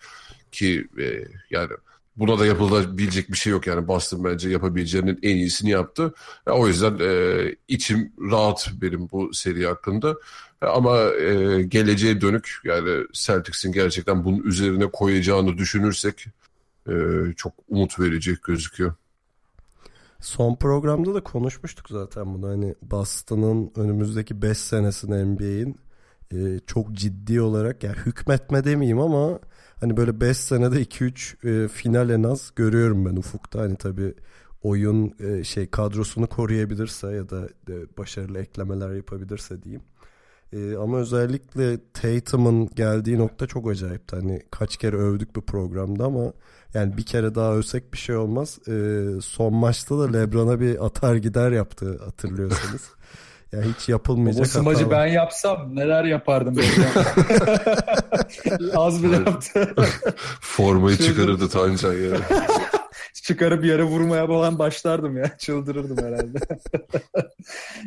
ki 0.51 0.87
e, 0.99 1.23
yani 1.49 1.69
buna 2.17 2.39
da 2.39 2.45
yapılabilecek 2.45 3.31
bir 3.31 3.37
şey 3.37 3.51
yok 3.51 3.67
yani 3.67 3.87
Boston 3.87 4.23
bence 4.23 4.49
yapabileceğinin 4.49 5.19
en 5.23 5.35
iyisini 5.35 5.69
yaptı. 5.69 6.13
E, 6.47 6.51
o 6.51 6.67
yüzden 6.67 6.99
e, 7.01 7.55
içim 7.67 8.13
rahat 8.31 8.69
benim 8.81 9.09
bu 9.11 9.33
seri 9.33 9.67
hakkında. 9.67 10.15
E, 10.61 10.65
ama 10.65 10.97
e, 10.97 11.63
geleceğe 11.63 12.21
dönük 12.21 12.55
yani 12.63 13.03
Celtics'in 13.13 13.71
gerçekten 13.71 14.25
bunun 14.25 14.43
üzerine 14.43 14.91
koyacağını 14.91 15.57
düşünürsek 15.57 16.25
e, 16.89 16.93
çok 17.37 17.53
umut 17.69 17.99
verici 17.99 18.37
gözüküyor. 18.47 18.93
Son 20.19 20.55
programda 20.55 21.13
da 21.13 21.23
konuşmuştuk 21.23 21.89
zaten 21.89 22.33
bunu. 22.33 22.47
Hani 22.47 22.75
Boston'ın 22.81 23.71
önümüzdeki 23.75 24.41
5 24.41 24.57
senesini 24.57 25.25
NBA'in 25.25 25.75
e, 26.33 26.59
çok 26.67 26.93
ciddi 26.93 27.41
olarak 27.41 27.83
yani 27.83 27.95
hükmetme 28.05 28.63
demeyeyim 28.63 28.99
ama 28.99 29.39
hani 29.79 29.97
böyle 29.97 30.21
5 30.21 30.37
senede 30.37 30.81
2-3 30.81 31.65
e, 31.65 31.67
final 31.67 32.09
en 32.09 32.23
az 32.23 32.51
görüyorum 32.55 33.05
ben 33.05 33.15
ufukta. 33.15 33.59
Hani 33.59 33.75
tabii 33.75 34.13
oyun 34.63 35.13
e, 35.19 35.43
şey 35.43 35.69
kadrosunu 35.69 36.27
koruyabilirse 36.27 37.07
ya 37.07 37.29
da 37.29 37.49
e, 37.69 37.97
başarılı 37.97 38.39
eklemeler 38.39 38.93
yapabilirse 38.93 39.63
diyeyim. 39.63 39.83
E, 40.53 40.75
ama 40.75 40.97
özellikle 40.97 41.91
Tatum'un 41.93 42.69
geldiği 42.75 43.17
nokta 43.17 43.47
çok 43.47 43.69
acayipti. 43.69 44.15
Hani 44.15 44.41
kaç 44.51 44.77
kere 44.77 44.95
övdük 44.95 45.35
bu 45.35 45.41
programda 45.41 46.05
ama 46.05 46.33
yani 46.73 46.97
bir 46.97 47.05
kere 47.05 47.35
daha 47.35 47.53
övsek 47.53 47.93
bir 47.93 47.97
şey 47.97 48.15
olmaz. 48.15 48.59
E, 48.67 49.03
son 49.21 49.53
maçta 49.53 49.99
da 49.99 50.11
Lebron'a 50.11 50.59
bir 50.59 50.85
atar 50.85 51.15
gider 51.15 51.51
yaptı 51.51 51.99
hatırlıyorsanız. 52.05 52.81
Ya 53.51 53.61
hiç 53.61 53.89
yapılmayacak 53.89 54.45
O 54.45 54.49
smacı 54.49 54.91
ben 54.91 55.05
yapsam 55.05 55.75
neler 55.75 56.03
yapardım 56.03 56.55
ben. 56.57 56.65
Az 58.75 59.03
bile 59.03 59.15
yaptı. 59.15 59.75
Formayı 60.41 60.97
Şöyle- 60.97 61.09
çıkarırdı 61.11 61.49
Tancan 61.49 61.93
yani. 61.93 62.19
Çıkarıp 63.13 63.65
yere 63.65 63.83
vurmaya 63.83 64.27
falan 64.27 64.59
başlardım 64.59 65.17
ya. 65.17 65.37
Çıldırırdım 65.37 65.97
herhalde. 66.05 66.37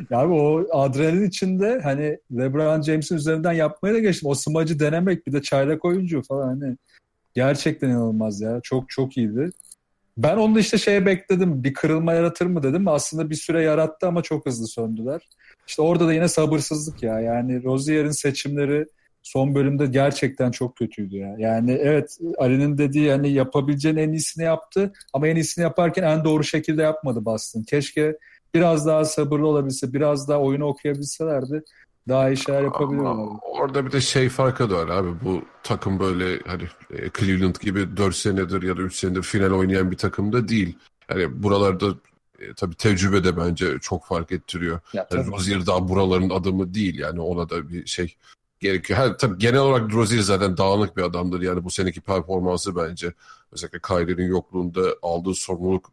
ya 0.09 0.19
abi 0.19 0.33
o 0.33 0.67
adrenalin 0.71 1.27
içinde 1.27 1.79
hani 1.83 2.17
LeBron 2.37 2.81
James'in 2.81 3.15
üzerinden 3.15 3.53
yapmaya 3.53 3.93
da 3.93 3.99
geçtim. 3.99 4.29
O 4.29 4.35
smacı 4.35 4.79
denemek 4.79 5.27
bir 5.27 5.33
de 5.33 5.41
çaylak 5.41 5.85
oyuncu 5.85 6.21
falan 6.23 6.47
hani 6.47 6.77
gerçekten 7.33 7.89
inanılmaz 7.89 8.41
ya. 8.41 8.59
Çok 8.63 8.89
çok 8.89 9.17
iyiydi. 9.17 9.49
Ben 10.17 10.37
onu 10.37 10.55
da 10.55 10.59
işte 10.59 10.77
şeye 10.77 11.05
bekledim. 11.05 11.63
Bir 11.63 11.73
kırılma 11.73 12.13
yaratır 12.13 12.45
mı 12.45 12.63
dedim. 12.63 12.87
Aslında 12.87 13.29
bir 13.29 13.35
süre 13.35 13.63
yarattı 13.63 14.07
ama 14.07 14.23
çok 14.23 14.45
hızlı 14.45 14.67
söndüler. 14.67 15.29
İşte 15.67 15.81
orada 15.81 16.07
da 16.07 16.13
yine 16.13 16.27
sabırsızlık 16.27 17.03
ya. 17.03 17.19
Yani 17.19 17.63
Rozier'in 17.63 18.11
seçimleri 18.11 18.85
son 19.23 19.55
bölümde 19.55 19.85
gerçekten 19.85 20.51
çok 20.51 20.77
kötüydü 20.77 21.17
ya. 21.17 21.35
Yani 21.37 21.71
evet 21.71 22.17
Ali'nin 22.37 22.77
dediği 22.77 23.11
hani 23.11 23.31
yapabileceğin 23.31 23.97
en 23.97 24.11
iyisini 24.11 24.43
yaptı 24.43 24.93
ama 25.13 25.27
en 25.27 25.35
iyisini 25.35 25.63
yaparken 25.63 26.03
en 26.03 26.23
doğru 26.23 26.43
şekilde 26.43 26.81
yapmadı 26.81 27.25
Boston. 27.25 27.63
Keşke 27.63 28.17
biraz 28.53 28.85
daha 28.85 29.05
sabırlı 29.05 29.47
olabilse, 29.47 29.93
biraz 29.93 30.27
daha 30.27 30.39
oyunu 30.39 30.65
okuyabilselerdi 30.65 31.63
daha 32.07 32.29
iyi 32.29 32.37
şeyler 32.37 32.63
yapabilirlerdi. 32.63 33.09
Ama 33.09 33.39
orada 33.41 33.85
bir 33.85 33.91
de 33.91 34.01
şey 34.01 34.29
farkı 34.29 34.69
da 34.69 34.75
var 34.75 34.87
abi. 34.87 35.09
Bu 35.25 35.41
takım 35.63 35.99
böyle 35.99 36.39
hani 36.47 36.63
e, 36.89 37.09
Cleveland 37.19 37.55
gibi 37.55 37.97
4 37.97 38.15
senedir 38.15 38.63
ya 38.63 38.77
da 38.77 38.81
3 38.81 38.95
senedir 38.95 39.21
final 39.21 39.51
oynayan 39.51 39.91
bir 39.91 39.97
takım 39.97 40.33
da 40.33 40.47
değil. 40.47 40.77
Yani 41.09 41.43
buralarda 41.43 41.85
e, 42.39 42.53
tabii 42.53 42.75
tecrübe 42.75 43.23
de 43.23 43.37
bence 43.37 43.79
çok 43.81 44.05
fark 44.05 44.31
ettiriyor. 44.31 44.79
Ya, 44.93 45.07
Yani. 45.11 45.31
Rozier 45.31 45.65
daha 45.65 45.89
buraların 45.89 46.29
adamı 46.29 46.73
değil 46.73 46.99
yani 46.99 47.21
ona 47.21 47.49
da 47.49 47.69
bir 47.69 47.85
şey 47.85 48.15
gerekiyor. 48.59 48.99
Ha, 48.99 49.17
tabii 49.17 49.37
genel 49.37 49.59
olarak 49.59 49.93
Rozier 49.93 50.21
zaten 50.21 50.57
dağınık 50.57 50.97
bir 50.97 51.01
adamdır. 51.01 51.41
Yani 51.41 51.63
bu 51.63 51.71
seneki 51.71 52.01
performansı 52.01 52.75
bence 52.75 53.13
özellikle 53.51 53.79
Kyrie'nin 53.79 54.27
yokluğunda 54.27 54.81
aldığı 55.01 55.33
sorumluluk 55.33 55.91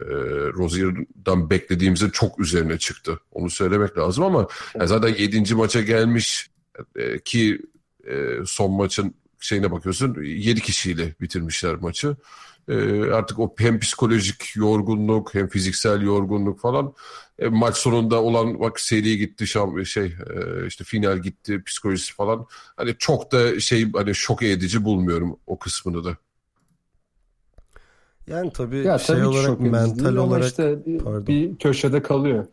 e, 0.00 0.04
Rozier'dan 0.52 1.50
beklediğimizin 1.50 2.10
çok 2.10 2.40
üzerine 2.40 2.78
çıktı. 2.78 3.20
Onu 3.32 3.50
söylemek 3.50 3.98
lazım 3.98 4.24
ama 4.24 4.48
yani 4.74 4.88
zaten 4.88 5.14
7. 5.18 5.54
maça 5.54 5.80
gelmiş 5.80 6.50
e, 6.96 7.18
ki 7.18 7.60
e, 8.06 8.38
son 8.46 8.72
maçın 8.72 9.14
şeyine 9.40 9.70
bakıyorsun 9.70 10.22
7 10.22 10.60
kişiyle 10.60 11.14
bitirmişler 11.20 11.74
maçı. 11.74 12.16
E, 12.68 13.04
artık 13.10 13.38
o 13.38 13.54
hem 13.58 13.80
psikolojik 13.80 14.56
yorgunluk 14.56 15.34
hem 15.34 15.48
fiziksel 15.48 16.02
yorgunluk 16.02 16.60
falan 16.60 16.94
e, 17.38 17.48
maç 17.48 17.76
sonunda 17.76 18.22
olan 18.22 18.60
bak 18.60 18.80
seri 18.80 19.18
gitti 19.18 19.46
şam, 19.46 19.86
şey 19.86 20.04
e, 20.04 20.66
işte 20.66 20.84
final 20.84 21.18
gitti 21.18 21.62
psikolojisi 21.64 22.14
falan 22.14 22.46
hani 22.76 22.94
çok 22.98 23.32
da 23.32 23.60
şey 23.60 23.92
hani 23.92 24.14
şok 24.14 24.42
edici 24.42 24.84
bulmuyorum 24.84 25.36
o 25.46 25.58
kısmını 25.58 26.04
da. 26.04 26.16
Yani 28.26 28.52
tabii 28.52 28.76
Ya 28.76 28.98
şey 28.98 29.16
tabii 29.16 29.26
olarak 29.26 29.60
mental 29.60 30.04
değil 30.04 30.16
olarak 30.16 30.44
işte 30.46 30.78
Pardon. 31.04 31.26
bir 31.26 31.56
köşede 31.58 32.02
kalıyor. 32.02 32.46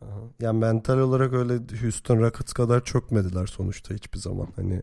Aha. 0.00 0.20
Yani 0.40 0.58
mental 0.58 0.98
olarak 0.98 1.32
öyle 1.32 1.54
Houston 1.82 2.18
Rockets 2.20 2.52
kadar 2.52 2.84
çökmediler 2.84 3.46
sonuçta 3.46 3.94
hiçbir 3.94 4.18
zaman. 4.18 4.48
Hani 4.56 4.82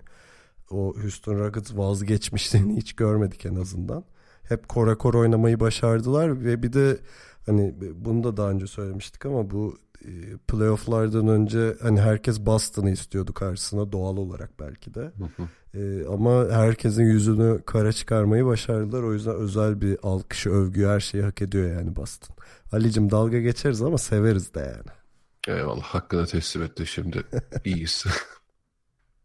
o 0.72 0.94
Houston 1.02 1.40
Rockets 1.40 1.72
vazgeçmişliğini 1.78 2.78
hiç 2.78 2.94
görmedik 2.94 3.46
en 3.46 3.56
azından. 3.56 4.04
Hep 4.44 4.68
kora 4.70 4.98
kora 4.98 5.18
oynamayı 5.18 5.60
başardılar 5.60 6.46
ve 6.46 6.64
bir 6.64 6.74
de 6.74 6.98
hani 7.46 7.76
bunu 7.96 8.24
da 8.24 8.38
daha 8.38 8.50
önce 8.52 8.68
söylemiştik 8.68 9.26
ama 9.26 9.50
bu 9.52 9.78
playofflardan 10.48 11.28
önce 11.28 11.76
hani 11.82 12.02
herkes 12.02 12.40
Boston'ı 12.40 12.92
istiyordu 12.92 13.34
karşısına 13.34 13.92
doğal 13.92 14.18
olarak 14.18 14.60
belki 14.60 14.94
de. 14.94 15.12
E, 15.74 16.08
ama 16.08 16.48
herkesin 16.52 17.04
yüzünü 17.04 17.62
kara 17.66 17.94
çıkarmayı 17.94 18.46
başardılar. 18.46 19.04
O 19.04 19.14
yüzden 19.14 19.36
özel 19.36 19.82
bir 19.82 19.98
alkışı, 20.04 20.50
övgüyü 20.50 20.88
her 20.88 21.00
şeyi 21.00 21.24
hak 21.24 21.42
ediyor 21.42 21.78
yani 21.78 21.96
Boston. 21.96 22.36
Ali'cim 22.72 23.12
dalga 23.12 23.40
geçeriz 23.40 23.82
ama 23.82 23.98
severiz 23.98 24.54
de 24.54 24.60
yani. 24.60 24.96
Eyvallah 25.58 25.84
hakkını 25.84 26.26
teslim 26.26 26.64
etti 26.64 26.86
şimdi 26.86 27.24
iyiyiz. 27.66 28.06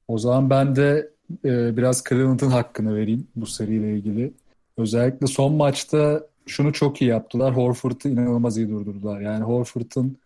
O 0.08 0.18
zaman 0.18 0.50
ben 0.50 0.76
de 0.76 1.10
e, 1.44 1.76
biraz 1.76 2.04
Cleveland'ın 2.08 2.50
hakkını 2.50 2.96
vereyim 2.96 3.26
bu 3.36 3.46
seriyle 3.46 3.94
ilgili. 3.94 4.32
Özellikle 4.76 5.26
son 5.26 5.54
maçta 5.54 6.26
şunu 6.46 6.72
çok 6.72 7.02
iyi 7.02 7.10
yaptılar. 7.10 7.56
Horford'u 7.56 8.08
inanılmaz 8.08 8.56
iyi 8.56 8.68
durdurdular. 8.68 9.20
Yani 9.20 9.44
Horford'un 9.44 10.18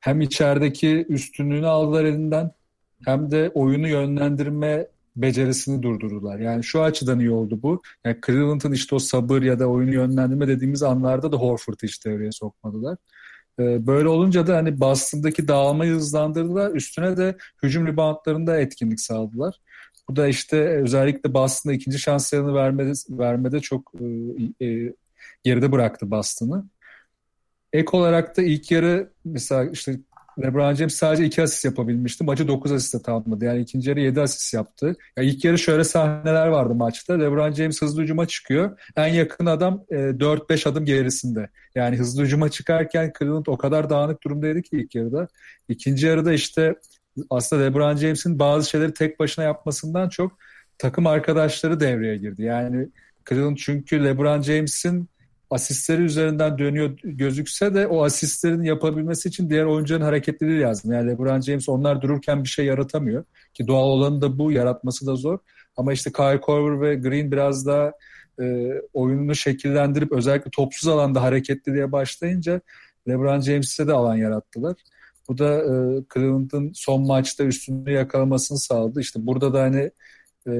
hem 0.00 0.20
içerideki 0.20 1.06
üstünlüğünü 1.08 1.66
aldılar 1.66 2.04
elinden 2.04 2.50
hem 3.04 3.30
de 3.30 3.50
oyunu 3.54 3.88
yönlendirme 3.88 4.86
becerisini 5.16 5.82
durdurdular. 5.82 6.38
Yani 6.38 6.64
şu 6.64 6.82
açıdan 6.82 7.20
iyi 7.20 7.30
oldu 7.30 7.62
bu. 7.62 7.82
Yani 8.04 8.16
Cleveland'ın 8.26 8.72
işte 8.72 8.94
o 8.94 8.98
sabır 8.98 9.42
ya 9.42 9.58
da 9.58 9.66
oyunu 9.66 9.94
yönlendirme 9.94 10.48
dediğimiz 10.48 10.82
anlarda 10.82 11.32
da 11.32 11.36
Horford'u 11.36 11.86
hiç 11.86 12.06
devreye 12.06 12.32
sokmadılar. 12.32 12.96
Ee, 13.60 13.86
Böyle 13.86 14.08
olunca 14.08 14.46
da 14.46 14.56
hani 14.56 14.80
Boston'daki 14.80 15.48
dağılmayı 15.48 15.92
hızlandırdılar. 15.92 16.70
Üstüne 16.70 17.16
de 17.16 17.36
hücum 17.62 17.86
reboundlarında 17.86 18.60
etkinlik 18.60 19.00
sağladılar. 19.00 19.60
Bu 20.08 20.16
da 20.16 20.28
işte 20.28 20.58
özellikle 20.58 21.34
Boston'a 21.34 21.74
ikinci 21.74 21.98
şanslarını 21.98 22.54
vermede, 22.54 22.92
vermede 23.10 23.60
çok 23.60 23.92
e, 24.60 24.66
e, 24.66 24.94
geride 25.42 25.72
bıraktı 25.72 26.10
Boston'ı. 26.10 26.64
Ek 27.72 27.88
olarak 27.92 28.36
da 28.36 28.42
ilk 28.42 28.70
yarı 28.70 29.10
mesela 29.24 29.70
işte 29.72 29.98
LeBron 30.42 30.74
James 30.74 30.94
sadece 30.94 31.24
2 31.24 31.42
asist 31.42 31.64
yapabilmişti. 31.64 32.24
Maçı 32.24 32.48
9 32.48 32.72
asiste 32.72 33.02
tamamladı. 33.02 33.44
Yani 33.44 33.60
ikinci 33.60 33.88
yarı 33.88 34.00
7 34.00 34.20
asist 34.20 34.54
yaptı. 34.54 34.96
Ya 35.16 35.24
ilk 35.24 35.44
yarı 35.44 35.58
şöyle 35.58 35.84
sahneler 35.84 36.46
vardı 36.46 36.74
maçta. 36.74 37.14
LeBron 37.14 37.52
James 37.52 37.82
hızlı 37.82 38.02
hücuma 38.02 38.26
çıkıyor. 38.26 38.78
En 38.96 39.06
yakın 39.06 39.46
adam 39.46 39.84
e, 39.90 39.94
4-5 39.96 40.68
adım 40.68 40.84
gerisinde. 40.84 41.48
Yani 41.74 41.96
hızlı 41.96 42.22
hücuma 42.22 42.48
çıkarken 42.48 43.12
Cleveland 43.18 43.46
o 43.46 43.58
kadar 43.58 43.90
dağınık 43.90 44.24
durumdaydı 44.24 44.62
ki 44.62 44.76
ilk 44.76 44.94
yarıda. 44.94 45.28
İkinci 45.68 46.06
yarıda 46.06 46.32
işte 46.32 46.74
aslında 47.30 47.62
LeBron 47.62 47.96
James'in 47.96 48.38
bazı 48.38 48.70
şeyleri 48.70 48.94
tek 48.94 49.20
başına 49.20 49.44
yapmasından 49.44 50.08
çok 50.08 50.32
takım 50.78 51.06
arkadaşları 51.06 51.80
devreye 51.80 52.16
girdi. 52.16 52.42
Yani 52.42 52.88
Cleveland 53.28 53.56
çünkü 53.56 54.04
LeBron 54.04 54.42
James'in 54.42 55.08
asistleri 55.50 56.02
üzerinden 56.02 56.58
dönüyor 56.58 56.98
gözükse 57.04 57.74
de 57.74 57.86
o 57.86 58.04
asistlerin 58.04 58.62
yapabilmesi 58.62 59.28
için 59.28 59.50
diğer 59.50 59.64
oyuncuların 59.64 60.04
hareketliliği 60.04 60.60
lazım. 60.60 60.92
Yani 60.92 61.10
LeBron 61.10 61.40
James 61.40 61.68
onlar 61.68 62.02
dururken 62.02 62.44
bir 62.44 62.48
şey 62.48 62.66
yaratamıyor. 62.66 63.24
Ki 63.54 63.66
doğal 63.66 63.88
olanı 63.88 64.22
da 64.22 64.38
bu, 64.38 64.52
yaratması 64.52 65.06
da 65.06 65.16
zor. 65.16 65.38
Ama 65.76 65.92
işte 65.92 66.12
Kyle 66.12 66.40
Korver 66.40 66.80
ve 66.80 66.94
Green 66.94 67.32
biraz 67.32 67.66
daha 67.66 67.92
e, 68.40 68.74
oyununu 68.92 69.34
şekillendirip 69.34 70.12
özellikle 70.12 70.50
topsuz 70.50 70.88
alanda 70.88 71.22
hareketliliğe 71.22 71.92
başlayınca 71.92 72.60
LeBron 73.08 73.40
James'e 73.40 73.86
de 73.86 73.92
alan 73.92 74.16
yarattılar. 74.16 74.76
Bu 75.28 75.38
da 75.38 75.54
e, 75.54 76.02
Cleveland'ın 76.14 76.72
son 76.74 77.06
maçta 77.06 77.44
üstünlüğü 77.44 77.92
yakalamasını 77.92 78.58
sağladı. 78.58 79.00
İşte 79.00 79.26
burada 79.26 79.54
da 79.54 79.62
hani 79.62 79.90
e, 80.48 80.52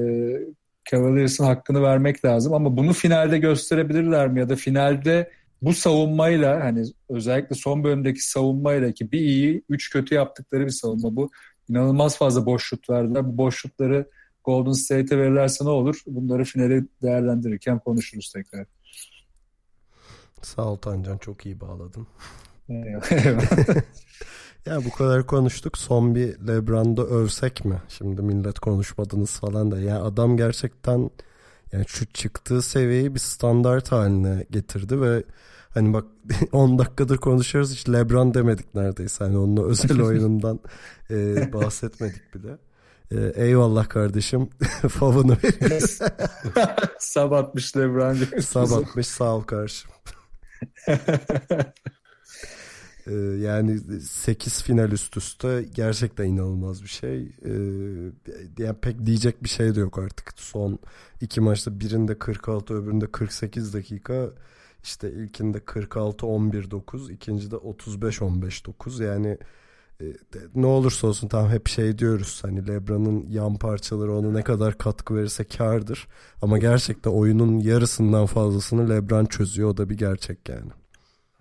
Cavaliers'ın 0.91 1.43
hakkını 1.43 1.81
vermek 1.81 2.25
lazım 2.25 2.53
ama 2.53 2.77
bunu 2.77 2.93
finalde 2.93 3.37
gösterebilirler 3.37 4.27
mi 4.27 4.39
ya 4.39 4.49
da 4.49 4.55
finalde 4.55 5.31
bu 5.61 5.73
savunmayla 5.73 6.63
hani 6.63 6.83
özellikle 7.09 7.55
son 7.55 7.83
bölümdeki 7.83 8.27
savunmayla 8.27 8.91
ki 8.91 9.11
bir 9.11 9.19
iyi, 9.19 9.63
üç 9.69 9.89
kötü 9.89 10.15
yaptıkları 10.15 10.65
bir 10.65 10.71
savunma 10.71 11.15
bu. 11.15 11.31
İnanılmaz 11.69 12.17
fazla 12.17 12.45
boş 12.45 12.63
şut 12.63 12.89
verdiler. 12.89 13.25
Bu 13.25 13.37
boş 13.37 13.55
şutları 13.55 14.09
Golden 14.43 14.71
State'e 14.71 15.17
verirlerse 15.17 15.65
ne 15.65 15.69
olur? 15.69 16.01
Bunları 16.07 16.43
finale 16.43 16.83
değerlendirirken 17.01 17.79
konuşuruz 17.79 18.31
tekrar. 18.31 18.65
Sağ 20.41 20.65
ol 20.65 20.75
Tancan 20.75 21.17
çok 21.17 21.45
iyi 21.45 21.59
bağladın. 21.59 22.07
ya 24.65 24.85
bu 24.85 24.91
kadar 24.91 25.27
konuştuk. 25.27 25.77
Son 25.77 26.15
bir 26.15 26.47
Lebron'da 26.47 27.05
övsek 27.05 27.65
mi? 27.65 27.81
Şimdi 27.89 28.21
millet 28.21 28.59
konuşmadınız 28.59 29.39
falan 29.39 29.71
da. 29.71 29.79
Ya 29.79 30.03
adam 30.03 30.37
gerçekten 30.37 31.11
yani 31.71 31.85
şu 31.87 32.05
çıktığı 32.05 32.61
seviyeyi 32.61 33.15
bir 33.15 33.19
standart 33.19 33.91
haline 33.91 34.45
getirdi 34.51 35.01
ve 35.01 35.23
hani 35.69 35.93
bak 35.93 36.05
10 36.51 36.79
dakikadır 36.79 37.17
konuşuyoruz 37.17 37.71
hiç 37.71 37.89
Lebron 37.89 38.33
demedik 38.33 38.75
neredeyse. 38.75 39.23
Hani 39.23 39.37
onun 39.37 39.69
özel 39.69 40.01
oyunundan 40.05 40.59
e, 41.09 41.53
bahsetmedik 41.53 42.35
bile. 42.35 42.57
E, 43.11 43.45
eyvallah 43.45 43.89
kardeşim. 43.89 44.49
Favını 44.89 45.37
veriyoruz. 45.43 45.99
Sab 46.99 47.31
atmış 47.31 47.77
Lebron 47.77 48.13
James. 48.13 48.45
Sab 48.45 48.71
atmış 48.71 49.07
sağ 49.07 49.35
ol 49.35 49.41
kardeşim. 49.41 49.91
Ee, 53.07 53.13
yani 53.13 53.79
8 54.01 54.63
final 54.63 54.91
üst 54.91 55.17
üste 55.17 55.65
gerçekten 55.75 56.25
inanılmaz 56.25 56.83
bir 56.83 56.87
şey. 56.87 57.21
Ee, 57.45 57.51
yani 58.57 58.75
pek 58.81 59.05
diyecek 59.05 59.43
bir 59.43 59.49
şey 59.49 59.75
de 59.75 59.79
yok 59.79 59.99
artık. 59.99 60.33
Son 60.35 60.79
iki 61.21 61.41
maçta 61.41 61.79
birinde 61.79 62.19
46 62.19 62.73
öbüründe 62.73 63.07
48 63.07 63.73
dakika. 63.73 64.29
İşte 64.83 65.11
ilkinde 65.11 65.57
46-11-9 65.57 67.11
ikincide 67.11 67.55
35-15-9 67.55 69.03
yani 69.03 69.37
e, 70.01 70.05
ne 70.55 70.65
olursa 70.65 71.07
olsun 71.07 71.27
tam 71.27 71.49
hep 71.49 71.67
şey 71.67 71.97
diyoruz 71.97 72.39
hani 72.43 72.67
Lebron'un 72.67 73.25
yan 73.29 73.57
parçaları 73.57 74.13
ona 74.13 74.31
ne 74.31 74.43
kadar 74.43 74.77
katkı 74.77 75.15
verirse 75.15 75.43
kardır 75.43 76.07
ama 76.41 76.57
gerçekten 76.57 77.11
oyunun 77.11 77.59
yarısından 77.59 78.25
fazlasını 78.25 78.89
Lebron 78.89 79.25
çözüyor 79.25 79.69
o 79.69 79.77
da 79.77 79.89
bir 79.89 79.97
gerçek 79.97 80.49
yani. 80.49 80.71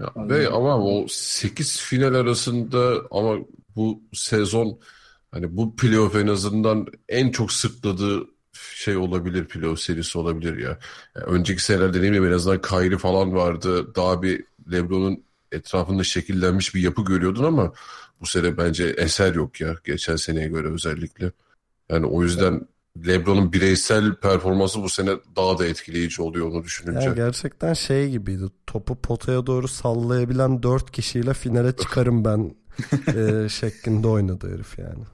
Ya, 0.01 0.13
ve 0.17 0.49
ama 0.49 0.79
o 0.79 1.07
8 1.09 1.81
final 1.81 2.15
arasında 2.15 3.03
ama 3.11 3.39
bu 3.77 4.03
sezon 4.13 4.79
hani 5.31 5.57
bu 5.57 5.77
playoff 5.77 6.17
en 6.17 6.27
azından 6.27 6.87
en 7.09 7.31
çok 7.31 7.53
sırtladığı 7.53 8.27
şey 8.75 8.97
olabilir 8.97 9.45
playoff 9.45 9.81
serisi 9.81 10.19
olabilir 10.19 10.59
ya. 10.59 10.79
Yani 11.17 11.27
önceki 11.27 11.65
senelerde 11.65 11.95
dediğim 11.95 12.15
gibi 12.15 12.27
en 12.27 12.33
azından 12.33 12.61
Kyrie 12.63 12.99
falan 12.99 13.35
vardı. 13.35 13.95
Daha 13.95 14.23
bir 14.23 14.45
LeBron'un 14.73 15.25
etrafında 15.53 16.05
şekillenmiş 16.05 16.75
bir 16.75 16.81
yapı 16.81 17.05
görüyordun 17.05 17.45
ama 17.45 17.73
bu 18.21 18.27
sene 18.27 18.57
bence 18.57 18.85
eser 18.85 19.35
yok 19.35 19.61
ya 19.61 19.77
geçen 19.85 20.17
seneye 20.17 20.49
göre 20.49 20.69
özellikle. 20.69 21.33
Yani 21.89 22.07
o 22.07 22.23
yüzden 22.23 22.67
LeBron'un 23.07 23.53
bireysel 23.53 24.15
performansı 24.15 24.83
bu 24.83 24.89
sene 24.89 25.11
daha 25.37 25.59
da 25.59 25.67
etkileyici 25.67 26.23
oluyor 26.23 26.47
onu 26.47 26.65
düşününce. 26.65 27.07
Yani 27.07 27.15
gerçekten 27.15 27.73
şey 27.73 28.11
gibiydi. 28.11 28.45
Topu 28.67 28.95
potaya 28.95 29.47
doğru 29.47 29.69
sallayabilen 29.69 30.63
dört 30.63 30.91
kişiyle 30.91 31.35
finale 31.35 31.77
çıkarım 31.77 32.25
ben 32.25 32.55
e, 33.17 33.49
şeklinde 33.49 34.09
oynadı 34.09 34.55
herif 34.55 34.79
yani. 34.79 35.05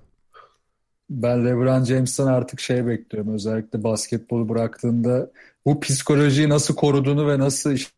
Ben 1.11 1.47
LeBron 1.47 1.85
James'ten 1.85 2.26
artık 2.26 2.61
şey 2.61 2.87
bekliyorum. 2.87 3.35
Özellikle 3.35 3.85
basketbolu 3.85 4.49
bıraktığında 4.49 5.30
bu 5.66 5.80
psikolojiyi 5.80 6.49
nasıl 6.49 6.75
koruduğunu 6.75 7.28
ve 7.28 7.38
nasıl 7.38 7.73
işte 7.73 7.92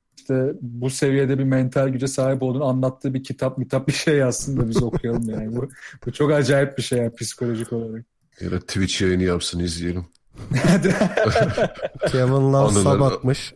bu 0.60 0.90
seviyede 0.90 1.38
bir 1.38 1.44
mental 1.44 1.88
güce 1.88 2.06
sahip 2.06 2.42
olduğunu 2.42 2.64
anlattığı 2.64 3.14
bir 3.14 3.24
kitap 3.24 3.58
mitap 3.58 3.88
bir 3.88 3.92
şey 3.92 4.22
aslında 4.22 4.68
biz 4.68 4.82
okuyalım 4.82 5.30
yani. 5.30 5.56
Bu, 5.56 5.68
bu 6.06 6.12
çok 6.12 6.32
acayip 6.32 6.78
bir 6.78 6.82
şey 6.82 6.98
yani 6.98 7.14
psikolojik 7.14 7.72
olarak. 7.72 8.04
Ya 8.40 8.50
da 8.50 8.60
Twitch 8.60 9.02
yayını 9.02 9.22
yapsın 9.22 9.58
izleyelim. 9.58 10.06
Kevin 12.08 12.52
Love 12.52 12.82
sab 12.82 13.00
atmış. 13.00 13.54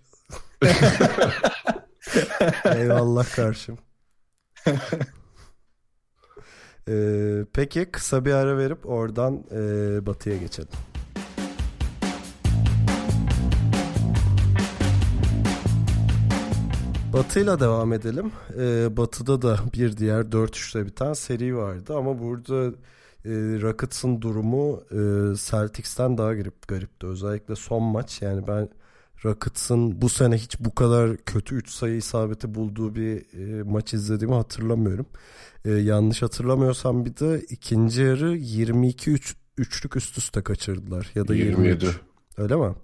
Eyvallah 2.64 3.34
karşım. 3.36 3.78
Ee, 6.88 7.44
peki 7.52 7.84
kısa 7.84 8.24
bir 8.24 8.32
ara 8.32 8.58
verip 8.58 8.86
oradan 8.86 9.44
e, 9.50 9.56
batıya 10.06 10.36
geçelim. 10.36 10.68
Batı'yla 17.12 17.61
devam 17.61 17.92
edelim. 17.92 18.33
Ee, 18.59 18.96
batı'da 18.96 19.42
da 19.42 19.59
bir 19.74 19.96
diğer 19.96 20.22
4-3'le 20.22 20.87
biten 20.87 21.12
seri 21.12 21.57
vardı 21.57 21.96
ama 21.96 22.20
burada 22.20 22.72
e, 23.24 23.30
Rockets'ın 23.62 24.20
durumu 24.20 24.82
e, 24.90 24.98
Celtics'ten 25.37 26.18
daha 26.18 26.35
garip 26.35 26.68
garipti. 26.68 27.06
Özellikle 27.06 27.56
son 27.56 27.82
maç 27.82 28.22
yani 28.22 28.46
ben 28.46 28.68
Rockets'ın 29.24 30.02
bu 30.02 30.08
sene 30.08 30.37
hiç 30.37 30.61
bu 30.61 30.74
kadar 30.74 31.16
kötü 31.16 31.54
3 31.54 31.70
sayı 31.70 31.96
isabeti 31.96 32.54
bulduğu 32.54 32.94
bir 32.94 33.38
e, 33.38 33.62
maç 33.62 33.94
izlediğimi 33.94 34.35
hatırlamıyorum. 34.35 35.06
E, 35.64 35.70
yanlış 35.70 36.22
hatırlamıyorsam 36.22 37.04
bir 37.04 37.16
de 37.16 37.40
ikinci 37.40 38.02
yarı 38.02 38.37
22 38.37 39.11
3 39.11 39.37
üçlük 39.58 39.96
üst 39.96 40.18
üste 40.18 40.42
kaçırdılar 40.42 41.11
ya 41.14 41.28
da 41.28 41.35
27. 41.35 41.85
23. 41.85 42.00
Öyle 42.38 42.56
mi? 42.56 42.74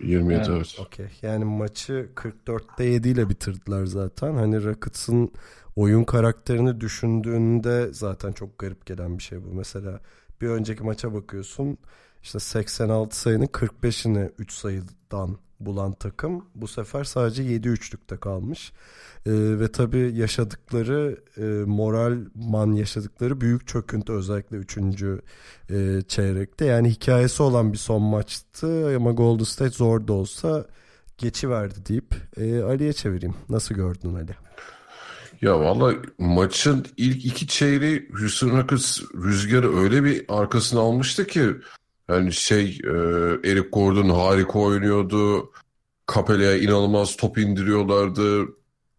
27 0.00 0.34
evet. 0.34 0.48
evet. 0.50 0.76
Okey. 0.80 1.06
Yani 1.22 1.44
maçı 1.44 2.08
44'te 2.14 2.84
7 2.84 3.08
ile 3.08 3.28
bitirdiler 3.28 3.86
zaten. 3.86 4.34
Hani 4.34 4.64
Rockets'ın 4.64 5.32
oyun 5.76 6.04
karakterini 6.04 6.80
düşündüğünde 6.80 7.88
zaten 7.92 8.32
çok 8.32 8.58
garip 8.58 8.86
gelen 8.86 9.18
bir 9.18 9.22
şey 9.22 9.44
bu. 9.44 9.48
Mesela 9.54 10.00
bir 10.40 10.48
önceki 10.48 10.82
maça 10.82 11.14
bakıyorsun 11.14 11.78
işte 12.22 12.38
86 12.38 13.20
sayının 13.20 13.46
45'ini 13.46 14.30
3 14.38 14.52
sayıdan 14.52 15.38
bulan 15.60 15.92
takım 15.92 16.44
bu 16.54 16.68
sefer 16.68 17.04
sadece 17.04 17.42
7 17.42 17.68
üçlükte 17.68 18.16
kalmış. 18.16 18.72
Ee, 19.26 19.32
ve 19.32 19.72
tabii 19.72 20.12
yaşadıkları 20.14 21.20
e, 21.36 21.42
moral 21.66 22.18
man 22.34 22.72
yaşadıkları 22.72 23.40
büyük 23.40 23.66
çöküntü 23.66 24.12
özellikle 24.12 24.56
3. 24.56 24.78
E, 24.78 26.02
çeyrekte. 26.08 26.64
Yani 26.64 26.90
hikayesi 26.90 27.42
olan 27.42 27.72
bir 27.72 27.78
son 27.78 28.02
maçtı 28.02 28.96
ama 28.96 29.12
Golden 29.12 29.44
State 29.44 29.70
zor 29.70 30.08
da 30.08 30.12
olsa 30.12 30.66
geçiverdi 31.18 31.86
deyip 31.88 32.14
e, 32.36 32.62
Ali'ye 32.62 32.92
çevireyim. 32.92 33.34
Nasıl 33.48 33.74
gördün 33.74 34.14
Ali? 34.14 34.36
Ya 35.42 35.60
valla 35.60 35.94
maçın 36.18 36.86
ilk 36.96 37.24
iki 37.24 37.46
çeyreği 37.46 38.08
Houston 38.20 38.50
Rockets 38.50 39.00
rüzgarı 39.14 39.76
öyle 39.76 40.04
bir 40.04 40.24
arkasına 40.28 40.80
almıştı 40.80 41.26
ki 41.26 41.50
yani 42.08 42.32
şey 42.32 42.78
e, 42.84 42.90
Eric 43.50 43.68
Gordon 43.72 44.08
harika 44.08 44.58
oynuyordu. 44.58 45.52
Capella'ya 46.14 46.56
inanılmaz 46.56 47.16
top 47.16 47.38
indiriyorlardı. 47.38 48.46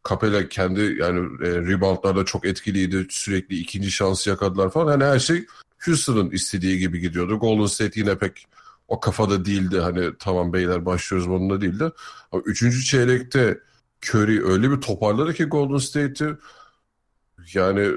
Capella 0.10 0.50
kendi 0.50 0.82
yani 1.00 1.19
e, 1.19 1.50
reboundlarda 1.50 2.26
çok 2.26 2.45
etkiliydi. 2.45 3.08
Sürekli 3.10 3.58
ikinci 3.58 3.91
şansı 3.91 4.30
yakaladılar 4.30 4.69
falan. 4.69 4.88
Hani 4.88 5.04
her 5.04 5.19
şey 5.19 5.45
Houston'ın 5.86 6.32
istediği 6.32 6.80
gibi 6.80 7.00
gidiyordu. 7.00 7.39
Golden 7.39 7.65
State 7.65 8.00
yine 8.00 8.17
pek 8.17 8.45
o 8.88 9.00
kafada 9.00 9.45
değildi. 9.45 9.80
Hani 9.80 10.10
tamam 10.19 10.54
beyler 10.54 10.86
başlıyoruz 10.86 11.30
bununla 11.30 11.62
değildi. 11.62 11.91
Ama 12.32 12.43
üçüncü 12.45 12.84
çeyrekte 12.84 13.60
Curry 14.05 14.43
öyle 14.45 14.71
bir 14.71 14.81
toparladı 14.81 15.33
ki 15.33 15.45
Golden 15.45 15.77
State'i 15.77 16.38
yani 17.53 17.91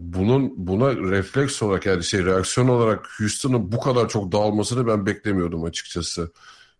bunun 0.00 0.52
buna 0.56 0.96
refleks 0.96 1.62
olarak 1.62 1.86
yani 1.86 2.04
şey 2.04 2.24
reaksiyon 2.24 2.68
olarak 2.68 3.08
Houston'ın 3.18 3.72
bu 3.72 3.80
kadar 3.80 4.08
çok 4.08 4.32
dağılmasını 4.32 4.86
ben 4.86 5.06
beklemiyordum 5.06 5.64
açıkçası. 5.64 6.32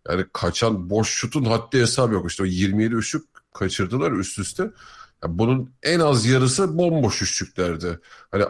Yani 0.09 0.25
kaçan 0.33 0.89
boş 0.89 1.09
şutun 1.09 1.45
haddi 1.45 1.79
hesabı 1.79 2.13
yok. 2.13 2.29
İşte 2.31 2.43
o 2.43 2.45
27 2.45 2.95
üçlük 2.95 3.23
kaçırdılar 3.53 4.11
üst 4.11 4.39
üste. 4.39 4.63
Yani 5.23 5.39
bunun 5.39 5.71
en 5.83 5.99
az 5.99 6.25
yarısı 6.25 6.77
bomboş 6.77 7.21
üçlüklerdi. 7.21 7.99
Hani 8.31 8.45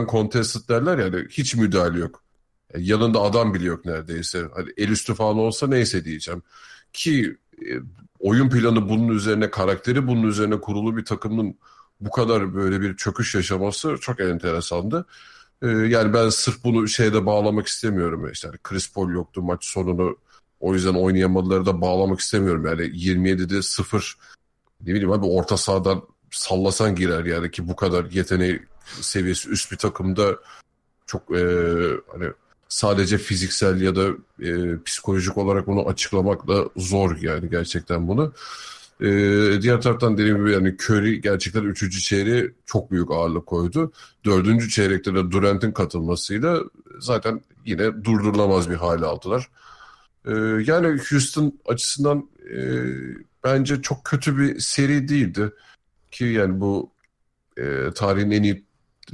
uncontested 0.00 0.68
derler 0.68 0.98
yani 0.98 1.26
hiç 1.30 1.54
müdahale 1.54 1.98
yok. 1.98 2.22
Yani 2.74 2.86
yanında 2.86 3.20
adam 3.20 3.54
bile 3.54 3.64
yok 3.64 3.84
neredeyse. 3.84 4.44
Hani 4.54 4.68
el 4.76 4.88
üstü 4.88 5.14
falan 5.14 5.38
olsa 5.38 5.66
neyse 5.66 6.04
diyeceğim. 6.04 6.42
Ki 6.92 7.36
e, 7.62 7.70
oyun 8.24 8.50
planı 8.50 8.88
bunun 8.88 9.08
üzerine, 9.08 9.50
karakteri 9.50 10.06
bunun 10.06 10.22
üzerine 10.22 10.60
kurulu 10.60 10.96
bir 10.96 11.04
takımın 11.04 11.58
bu 12.00 12.10
kadar 12.10 12.54
böyle 12.54 12.80
bir 12.80 12.96
çöküş 12.96 13.34
yaşaması 13.34 13.96
çok 14.00 14.20
enteresandı. 14.20 15.06
Ee, 15.62 15.68
yani 15.68 16.14
ben 16.14 16.28
sırf 16.28 16.64
bunu 16.64 16.88
şeyde 16.88 17.26
bağlamak 17.26 17.66
istemiyorum. 17.66 18.30
İşte 18.32 18.48
yani 18.48 18.58
Chris 18.62 18.92
Paul 18.92 19.10
yoktu 19.10 19.42
maç 19.42 19.64
sonunu 19.64 20.16
o 20.60 20.74
yüzden 20.74 20.94
oynayamadıları 20.94 21.66
da 21.66 21.80
bağlamak 21.80 22.20
istemiyorum. 22.20 22.66
Yani 22.66 22.82
27'de 22.82 23.62
0 23.62 24.16
ne 24.80 24.86
bileyim 24.86 25.12
abi 25.12 25.26
orta 25.26 25.56
sahadan 25.56 26.02
sallasan 26.30 26.94
girer 26.94 27.24
yani 27.24 27.50
ki 27.50 27.68
bu 27.68 27.76
kadar 27.76 28.04
yeteneği 28.04 28.62
seviyesi 29.00 29.50
üst 29.50 29.72
bir 29.72 29.76
takımda 29.76 30.36
çok 31.06 31.36
e, 31.36 31.42
hani 32.12 32.26
sadece 32.74 33.18
fiziksel 33.18 33.80
ya 33.80 33.96
da 33.96 34.08
e, 34.42 34.82
psikolojik 34.84 35.38
olarak 35.38 35.66
bunu 35.66 35.88
açıklamak 35.88 36.48
da 36.48 36.68
zor 36.76 37.16
yani 37.20 37.50
gerçekten 37.50 38.08
bunu. 38.08 38.32
E, 39.00 39.06
diğer 39.62 39.80
taraftan 39.80 40.18
dediğim 40.18 40.36
gibi 40.38 40.52
yani 40.52 40.76
Curry 40.82 41.20
gerçekten 41.20 41.62
üçüncü 41.62 42.00
çeyreğe 42.00 42.50
çok 42.66 42.90
büyük 42.90 43.10
ağırlık 43.10 43.46
koydu. 43.46 43.92
Dördüncü 44.24 44.70
çeyrekte 44.70 45.14
de 45.14 45.30
Durant'in 45.30 45.72
katılmasıyla 45.72 46.60
zaten 46.98 47.40
yine 47.64 48.04
durdurulamaz 48.04 48.70
bir 48.70 48.76
hale 48.76 49.06
aldılar. 49.06 49.50
E, 50.26 50.32
yani 50.66 51.00
Houston 51.10 51.58
açısından 51.66 52.28
e, 52.54 52.58
bence 53.44 53.82
çok 53.82 54.04
kötü 54.04 54.38
bir 54.38 54.60
seri 54.60 55.08
değildi. 55.08 55.52
Ki 56.10 56.24
yani 56.24 56.60
bu 56.60 56.90
e, 57.56 57.90
tarihin 57.94 58.30
en 58.30 58.42
iyi 58.42 58.63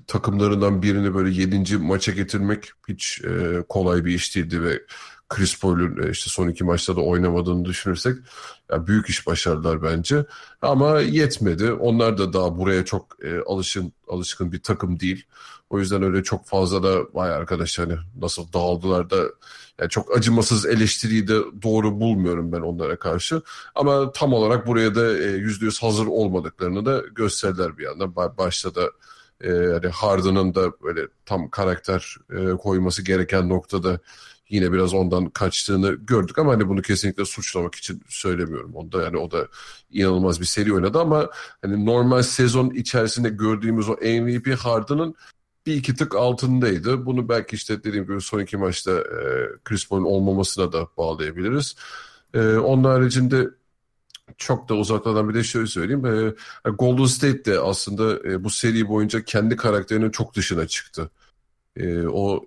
takımlarından 0.06 0.82
birini 0.82 1.14
böyle 1.14 1.30
7. 1.30 1.76
maça 1.76 2.12
getirmek 2.12 2.70
hiç 2.88 3.20
e, 3.24 3.62
kolay 3.68 4.04
bir 4.04 4.14
iş 4.14 4.36
değildi 4.36 4.62
ve 4.62 4.82
Chris 5.30 5.60
Paul'un 5.60 6.02
e, 6.02 6.10
işte 6.10 6.30
son 6.30 6.48
iki 6.48 6.64
maçta 6.64 6.96
da 6.96 7.00
oynamadığını 7.00 7.64
düşünürsek 7.64 8.16
yani 8.70 8.86
büyük 8.86 9.08
iş 9.08 9.26
başardılar 9.26 9.82
bence. 9.82 10.24
Ama 10.62 11.00
yetmedi. 11.00 11.72
Onlar 11.72 12.18
da 12.18 12.32
daha 12.32 12.58
buraya 12.58 12.84
çok 12.84 13.24
e, 13.24 13.40
alışın 13.46 13.92
alışkın 14.08 14.52
bir 14.52 14.62
takım 14.62 15.00
değil. 15.00 15.24
O 15.70 15.78
yüzden 15.78 16.02
öyle 16.02 16.22
çok 16.22 16.46
fazla 16.46 16.82
da 16.82 16.98
vay 17.14 17.30
arkadaş 17.30 17.78
hani 17.78 17.96
nasıl 18.20 18.52
dağıldılar 18.52 19.10
da 19.10 19.16
yani 19.78 19.90
çok 19.90 20.16
acımasız 20.16 20.66
eleştiriyi 20.66 21.28
de 21.28 21.38
doğru 21.62 22.00
bulmuyorum 22.00 22.52
ben 22.52 22.60
onlara 22.60 22.98
karşı. 22.98 23.42
Ama 23.74 24.12
tam 24.12 24.32
olarak 24.32 24.66
buraya 24.66 24.94
da 24.94 25.18
e, 25.18 25.24
yüzde 25.24 25.64
yüz 25.64 25.82
hazır 25.82 26.06
olmadıklarını 26.06 26.86
da 26.86 27.02
gösterdiler 27.14 27.78
bir 27.78 27.84
yandan. 27.84 28.16
Başta 28.16 28.74
da 28.74 28.90
e, 29.40 29.48
yani 29.52 29.88
Harden'ın 29.88 30.54
da 30.54 30.80
böyle 30.82 31.08
tam 31.26 31.50
karakter 31.50 32.16
e, 32.30 32.50
koyması 32.50 33.02
gereken 33.02 33.48
noktada 33.48 34.00
yine 34.50 34.72
biraz 34.72 34.94
ondan 34.94 35.30
kaçtığını 35.30 35.92
gördük 35.94 36.38
ama 36.38 36.52
hani 36.52 36.68
bunu 36.68 36.82
kesinlikle 36.82 37.24
suçlamak 37.24 37.74
için 37.74 38.02
söylemiyorum. 38.08 38.74
Onda 38.74 39.02
yani 39.02 39.16
o 39.16 39.30
da 39.30 39.48
inanılmaz 39.90 40.40
bir 40.40 40.46
seri 40.46 40.74
oynadı 40.74 40.98
ama 41.00 41.30
hani 41.62 41.86
normal 41.86 42.22
sezon 42.22 42.70
içerisinde 42.70 43.28
gördüğümüz 43.28 43.88
o 43.88 43.92
MVP 43.92 44.54
Harden'ın 44.58 45.14
bir 45.66 45.74
iki 45.74 45.94
tık 45.94 46.14
altındaydı. 46.14 47.06
Bunu 47.06 47.28
belki 47.28 47.56
işte 47.56 47.84
dediğim 47.84 48.04
gibi 48.06 48.20
son 48.20 48.40
iki 48.40 48.56
maçta 48.56 48.92
e, 48.92 49.22
Chris 49.64 49.88
Paul'un 49.88 50.04
olmamasına 50.04 50.72
da 50.72 50.86
bağlayabiliriz. 50.96 51.76
E, 52.34 52.56
onun 52.56 52.84
haricinde 52.84 53.50
çok 54.38 54.68
da 54.68 54.74
uzaklardan 54.74 55.28
bir 55.28 55.34
de 55.34 55.44
şöyle 55.44 55.66
söyleyeyim. 55.66 56.06
E, 56.66 56.70
Golden 56.70 57.04
State 57.04 57.44
de 57.44 57.60
aslında 57.60 58.28
e, 58.28 58.44
bu 58.44 58.50
seri 58.50 58.88
boyunca 58.88 59.24
kendi 59.24 59.56
karakterinin 59.56 60.10
çok 60.10 60.34
dışına 60.34 60.66
çıktı. 60.66 61.10
E, 61.76 62.06
o 62.06 62.44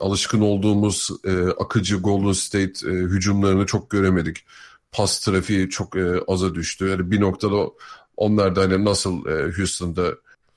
alışkın 0.00 0.40
olduğumuz 0.40 1.10
e, 1.24 1.42
akıcı 1.48 1.96
Golden 1.96 2.32
State 2.32 2.90
e, 2.90 2.90
hücumlarını 2.90 3.66
çok 3.66 3.90
göremedik. 3.90 4.44
Pas 4.92 5.20
trafiği 5.20 5.70
çok 5.70 5.96
e, 5.96 6.20
aza 6.28 6.54
düştü. 6.54 6.86
Yani 6.88 7.10
bir 7.10 7.20
noktada 7.20 7.70
onlar 8.16 8.56
da 8.56 8.60
hani 8.60 8.84
nasıl 8.84 9.26
e, 9.26 9.56
Houston'da 9.56 10.14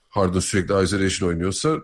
Harden 0.09 0.39
sürekli 0.39 0.83
isolation 0.83 1.29
oynuyorsa 1.29 1.77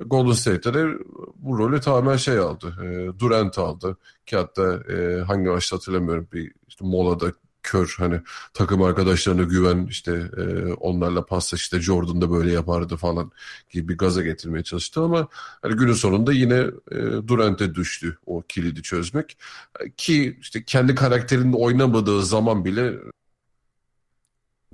Golden 0.00 0.32
State'de 0.32 0.74
de 0.74 0.98
bu 1.36 1.58
rolü 1.58 1.80
tamamen 1.80 2.16
şey 2.16 2.38
aldı. 2.38 2.74
E, 2.82 3.18
Durant 3.18 3.58
aldı. 3.58 3.96
Ki 4.26 4.36
hatta 4.36 4.92
e, 4.92 5.20
hangi 5.20 5.48
maçta 5.48 5.76
hatırlamıyorum 5.76 6.28
bir 6.32 6.52
işte 6.68 6.84
molada 6.84 7.32
kör 7.64 7.94
hani 7.98 8.20
takım 8.54 8.82
arkadaşlarına 8.82 9.42
güven 9.42 9.86
işte 9.90 10.30
e, 10.36 10.72
onlarla 10.72 11.26
pasta 11.26 11.56
işte 11.56 11.80
Jordan 11.80 12.20
da 12.20 12.30
böyle 12.30 12.52
yapardı 12.52 12.96
falan 12.96 13.32
gibi 13.70 13.88
bir 13.88 13.98
gaza 13.98 14.22
getirmeye 14.22 14.64
çalıştı 14.64 15.00
ama 15.00 15.28
hani 15.62 15.76
günün 15.76 15.92
sonunda 15.92 16.32
yine 16.32 16.64
e, 16.92 16.96
Durant'e 17.28 17.74
düştü 17.74 18.18
o 18.26 18.42
kilidi 18.42 18.82
çözmek 18.82 19.38
ki 19.96 20.38
işte 20.40 20.64
kendi 20.64 20.94
karakterinde 20.94 21.56
oynamadığı 21.56 22.22
zaman 22.22 22.64
bile 22.64 22.94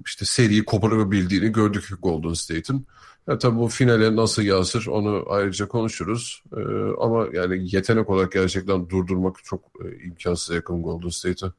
işte 0.07 0.25
seriyi 0.25 0.65
koparabildiğini 0.65 1.53
gördük 1.53 1.89
Golden 2.03 2.33
State'in. 2.33 2.87
Ya 3.29 3.39
tabii 3.39 3.59
bu 3.59 3.69
finale 3.69 4.17
nasıl 4.17 4.43
yansır 4.43 4.87
onu 4.87 5.25
ayrıca 5.29 5.69
konuşuruz. 5.69 6.43
Ee, 6.57 6.61
ama 7.01 7.27
yani 7.33 7.75
yetenek 7.75 8.11
olarak 8.11 8.33
gerçekten 8.33 8.89
durdurmak 8.89 9.45
çok 9.45 9.61
e, 9.85 10.05
imkansız 10.05 10.55
yakın 10.55 10.83
Golden 10.83 11.09
State'e. 11.09 11.51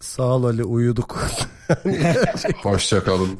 Sağ 0.00 0.22
ol 0.22 0.44
Ali 0.44 0.64
uyuduk. 0.64 1.16
Hoşçakalın. 2.62 3.38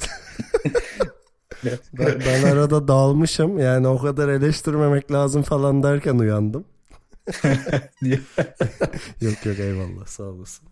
ben, 1.64 2.20
ben 2.26 2.42
arada 2.42 2.88
dalmışım. 2.88 3.58
Yani 3.58 3.88
o 3.88 3.98
kadar 4.02 4.28
eleştirmemek 4.28 5.12
lazım 5.12 5.42
falan 5.42 5.82
derken 5.82 6.18
uyandım. 6.18 6.64
yok 9.20 9.46
yok 9.46 9.58
eyvallah 9.58 10.06
sağ 10.06 10.24
olasın. 10.24 10.68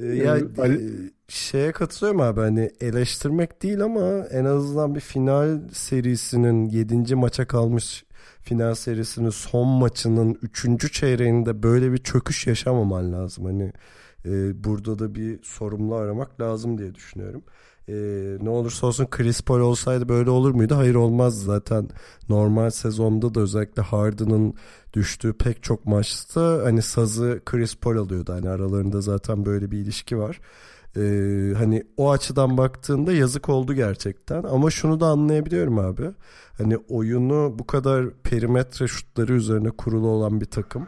Ee, 0.00 0.04
ya 0.04 0.36
e, 0.38 0.80
şeye 1.28 1.72
katılıyorum 1.72 2.20
abi 2.20 2.40
hani 2.40 2.70
eleştirmek 2.80 3.62
değil 3.62 3.82
ama 3.82 4.26
en 4.30 4.44
azından 4.44 4.94
bir 4.94 5.00
final 5.00 5.60
serisinin 5.72 6.64
7. 6.64 7.14
maça 7.14 7.46
kalmış 7.46 8.04
final 8.42 8.74
serisinin 8.74 9.30
son 9.30 9.68
maçının 9.68 10.38
3. 10.42 10.92
çeyreğinde 10.92 11.62
böyle 11.62 11.92
bir 11.92 11.98
çöküş 11.98 12.46
yaşamaman 12.46 13.12
lazım. 13.12 13.44
Hani 13.44 13.72
e, 14.24 14.64
burada 14.64 14.98
da 14.98 15.14
bir 15.14 15.42
sorumlu 15.42 15.94
aramak 15.94 16.40
lazım 16.40 16.78
diye 16.78 16.94
düşünüyorum. 16.94 17.42
E, 17.88 17.94
ne 18.40 18.50
olursa 18.50 18.86
olsun 18.86 19.06
Chris 19.10 19.42
Paul 19.42 19.60
olsaydı 19.60 20.08
böyle 20.08 20.30
olur 20.30 20.50
muydu? 20.50 20.76
Hayır 20.76 20.94
olmaz 20.94 21.42
zaten 21.42 21.88
normal 22.28 22.70
sezonda 22.70 23.34
da 23.34 23.40
özellikle 23.40 23.82
Harden'ın 23.82 24.54
düştüğü 24.92 25.32
pek 25.32 25.62
çok 25.62 25.86
maçta 25.86 26.60
hani 26.64 26.82
sazı 26.82 27.40
Chris 27.44 27.76
Paul 27.76 27.96
alıyordu. 27.96 28.32
Hani 28.32 28.48
aralarında 28.48 29.00
zaten 29.00 29.46
böyle 29.46 29.70
bir 29.70 29.78
ilişki 29.78 30.18
var. 30.18 30.40
Ee, 30.96 31.54
hani 31.56 31.84
o 31.96 32.10
açıdan 32.10 32.58
baktığında 32.58 33.12
yazık 33.12 33.48
oldu 33.48 33.74
gerçekten 33.74 34.42
ama 34.42 34.70
şunu 34.70 35.00
da 35.00 35.06
anlayabiliyorum 35.06 35.78
abi 35.78 36.10
hani 36.58 36.76
oyunu 36.76 37.54
bu 37.58 37.66
kadar 37.66 38.10
perimetre 38.10 38.86
şutları 38.86 39.32
üzerine 39.32 39.70
kurulu 39.70 40.08
olan 40.08 40.40
bir 40.40 40.46
takım 40.46 40.86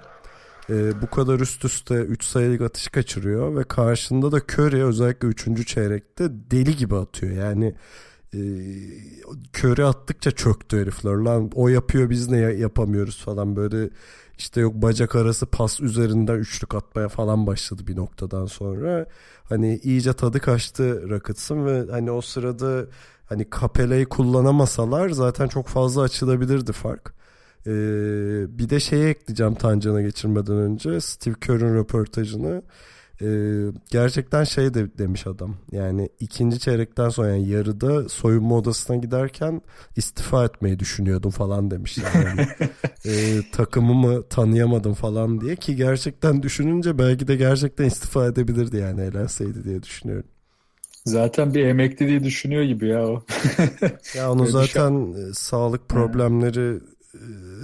e, 0.70 1.02
bu 1.02 1.10
kadar 1.10 1.40
üst 1.40 1.64
üste 1.64 1.94
3 1.94 2.24
sayılık 2.24 2.60
atış 2.60 2.88
kaçırıyor 2.88 3.56
ve 3.56 3.64
karşında 3.64 4.32
da 4.32 4.36
Curry 4.36 4.84
özellikle 4.84 5.28
3. 5.28 5.66
çeyrekte 5.66 6.28
deli 6.50 6.76
gibi 6.76 6.96
atıyor. 6.96 7.32
Yani 7.32 7.74
e, 8.34 9.82
attıkça 9.84 10.30
çöktü 10.30 10.80
herifler. 10.80 11.14
Lan 11.14 11.50
o 11.54 11.68
yapıyor 11.68 12.10
biz 12.10 12.28
ne 12.28 12.38
yapamıyoruz 12.38 13.24
falan 13.24 13.56
böyle 13.56 13.90
işte 14.38 14.60
yok 14.60 14.74
bacak 14.74 15.14
arası 15.16 15.46
pas 15.46 15.80
üzerinden 15.80 16.34
üçlük 16.34 16.74
atmaya 16.74 17.08
falan 17.08 17.46
başladı 17.46 17.86
bir 17.86 17.96
noktadan 17.96 18.46
sonra. 18.46 19.06
Hani 19.44 19.80
iyice 19.82 20.12
tadı 20.12 20.40
kaçtı 20.40 21.10
Rockets'ın 21.10 21.66
ve 21.66 21.90
hani 21.90 22.10
o 22.10 22.20
sırada 22.20 22.86
hani 23.26 23.46
Capella'yı 23.60 24.06
kullanamasalar 24.06 25.08
zaten 25.08 25.48
çok 25.48 25.68
fazla 25.68 26.02
açılabilirdi 26.02 26.72
fark. 26.72 27.15
Ee, 27.66 28.58
bir 28.58 28.68
de 28.68 28.80
şeyi 28.80 29.04
ekleyeceğim 29.04 29.54
Tancan'a 29.54 30.02
geçirmeden 30.02 30.56
önce 30.56 31.00
Steve 31.00 31.34
Kerr'ın 31.40 31.74
röportajını. 31.74 32.62
Ee, 33.22 33.26
gerçekten 33.90 34.44
şey 34.44 34.74
de 34.74 34.98
demiş 34.98 35.26
adam. 35.26 35.56
Yani 35.72 36.08
ikinci 36.20 36.58
çeyrekten 36.58 37.08
sonra 37.08 37.28
yani 37.28 37.48
yarıda 37.48 38.08
soyunma 38.08 38.56
odasına 38.56 38.96
giderken 38.96 39.62
istifa 39.96 40.44
etmeyi 40.44 40.78
düşünüyordum 40.78 41.30
falan 41.30 41.70
demiş. 41.70 41.98
Yani 41.98 42.46
e, 43.04 43.40
takımımı 43.52 44.28
tanıyamadım 44.28 44.94
falan 44.94 45.40
diye 45.40 45.56
ki 45.56 45.76
gerçekten 45.76 46.42
düşününce 46.42 46.98
belki 46.98 47.28
de 47.28 47.36
gerçekten 47.36 47.84
istifa 47.84 48.26
edebilirdi 48.26 48.76
yani 48.76 49.00
elenseydi 49.00 49.64
diye 49.64 49.82
düşünüyorum. 49.82 50.26
Zaten 51.04 51.54
bir 51.54 51.64
emekli 51.64 52.08
diye 52.08 52.24
düşünüyor 52.24 52.62
gibi 52.62 52.88
ya 52.88 53.06
o. 53.06 53.22
ya 54.16 54.32
onu 54.32 54.46
zaten 54.46 55.12
şey... 55.12 55.24
sağlık 55.34 55.88
problemleri 55.88 56.80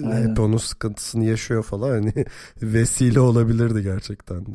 Aynen. 0.04 0.30
hep 0.30 0.40
onun 0.40 0.56
sıkıntısını 0.56 1.24
yaşıyor 1.24 1.62
falan 1.62 1.90
hani 1.90 2.12
vesile 2.62 3.20
olabilirdi 3.20 3.82
gerçekten 3.82 4.46
de. 4.46 4.50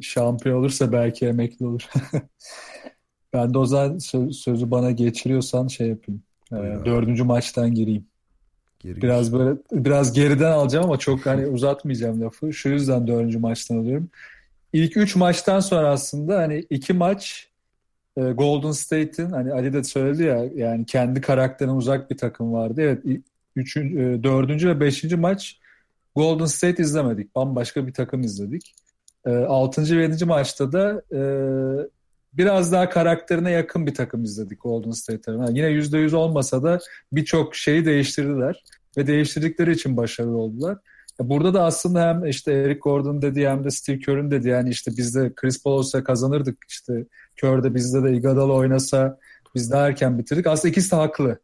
Şampiyon 0.00 0.58
olursa 0.58 0.92
belki 0.92 1.26
emekli 1.26 1.66
olur. 1.66 1.88
ben 3.32 3.54
de 3.54 3.58
o 3.58 3.66
zaman 3.66 3.98
sözü 4.32 4.70
bana 4.70 4.90
geçiriyorsan 4.90 5.66
şey 5.66 5.88
yapayım. 5.88 6.22
Ee, 6.52 6.56
dördüncü 6.84 7.24
maçtan 7.24 7.74
gireyim. 7.74 8.06
Geri 8.80 9.02
biraz 9.02 9.32
böyle 9.32 9.58
biraz 9.72 10.12
geriden 10.12 10.52
alacağım 10.52 10.84
ama 10.84 10.98
çok 10.98 11.26
hani 11.26 11.46
uzatmayacağım 11.54 12.20
lafı. 12.20 12.52
Şu 12.52 12.68
yüzden 12.68 13.06
dördüncü 13.06 13.38
maçtan 13.38 13.76
alıyorum. 13.76 14.10
İlk 14.72 14.96
üç 14.96 15.16
maçtan 15.16 15.60
sonra 15.60 15.88
aslında 15.88 16.38
hani 16.38 16.58
iki 16.70 16.92
maç 16.92 17.48
e, 18.16 18.20
Golden 18.20 18.70
State'in 18.70 19.30
hani 19.30 19.52
Ali 19.52 19.72
de 19.72 19.84
söyledi 19.84 20.22
ya 20.22 20.44
yani 20.54 20.86
kendi 20.86 21.20
karakterine 21.20 21.72
uzak 21.72 22.10
bir 22.10 22.16
takım 22.16 22.52
vardı. 22.52 22.80
Evet 22.80 23.22
üçüncü, 23.56 24.00
e, 24.00 24.22
dördüncü 24.22 24.68
ve 24.68 24.80
beşinci 24.80 25.16
maç 25.16 25.58
Golden 26.16 26.44
State 26.44 26.82
izlemedik. 26.82 27.34
Bambaşka 27.34 27.86
bir 27.86 27.92
takım 27.92 28.20
izledik. 28.20 28.74
E, 29.26 29.30
altıncı 29.30 29.98
ve 29.98 30.02
yedinci 30.02 30.24
maçta 30.24 30.72
da 30.72 31.02
e, 31.12 31.20
biraz 32.32 32.72
daha 32.72 32.88
karakterine 32.88 33.50
yakın 33.50 33.86
bir 33.86 33.94
takım 33.94 34.24
izledik 34.24 34.62
Golden 34.62 34.90
State 34.90 35.32
Yani 35.32 35.58
yine 35.58 35.68
yüzde 35.68 35.98
yüz 35.98 36.14
olmasa 36.14 36.62
da 36.62 36.78
birçok 37.12 37.56
şeyi 37.56 37.84
değiştirdiler 37.84 38.64
ve 38.96 39.06
değiştirdikleri 39.06 39.72
için 39.72 39.96
başarılı 39.96 40.36
oldular. 40.36 40.78
Burada 41.20 41.54
da 41.54 41.64
aslında 41.64 42.08
hem 42.08 42.26
işte 42.26 42.52
Eric 42.52 42.80
Gordon 42.80 43.22
dedi 43.22 43.48
hem 43.48 43.64
de 43.64 43.70
Steve 43.70 43.98
Kerr'ün 43.98 44.30
dedi 44.30 44.48
yani 44.48 44.70
işte 44.70 44.90
bizde 44.96 45.32
Chris 45.34 45.62
Paul 45.62 45.72
olsa 45.72 46.04
kazanırdık 46.04 46.58
işte 46.68 47.06
Kerr 47.36 47.74
bizde 47.74 48.04
de 48.04 48.16
Iguodala 48.16 48.52
oynasa 48.52 49.18
biz 49.54 49.70
daha 49.70 49.86
erken 49.86 50.18
bitirdik. 50.18 50.46
Aslında 50.46 50.72
ikisi 50.72 50.90
de 50.90 50.96
haklı 50.96 51.38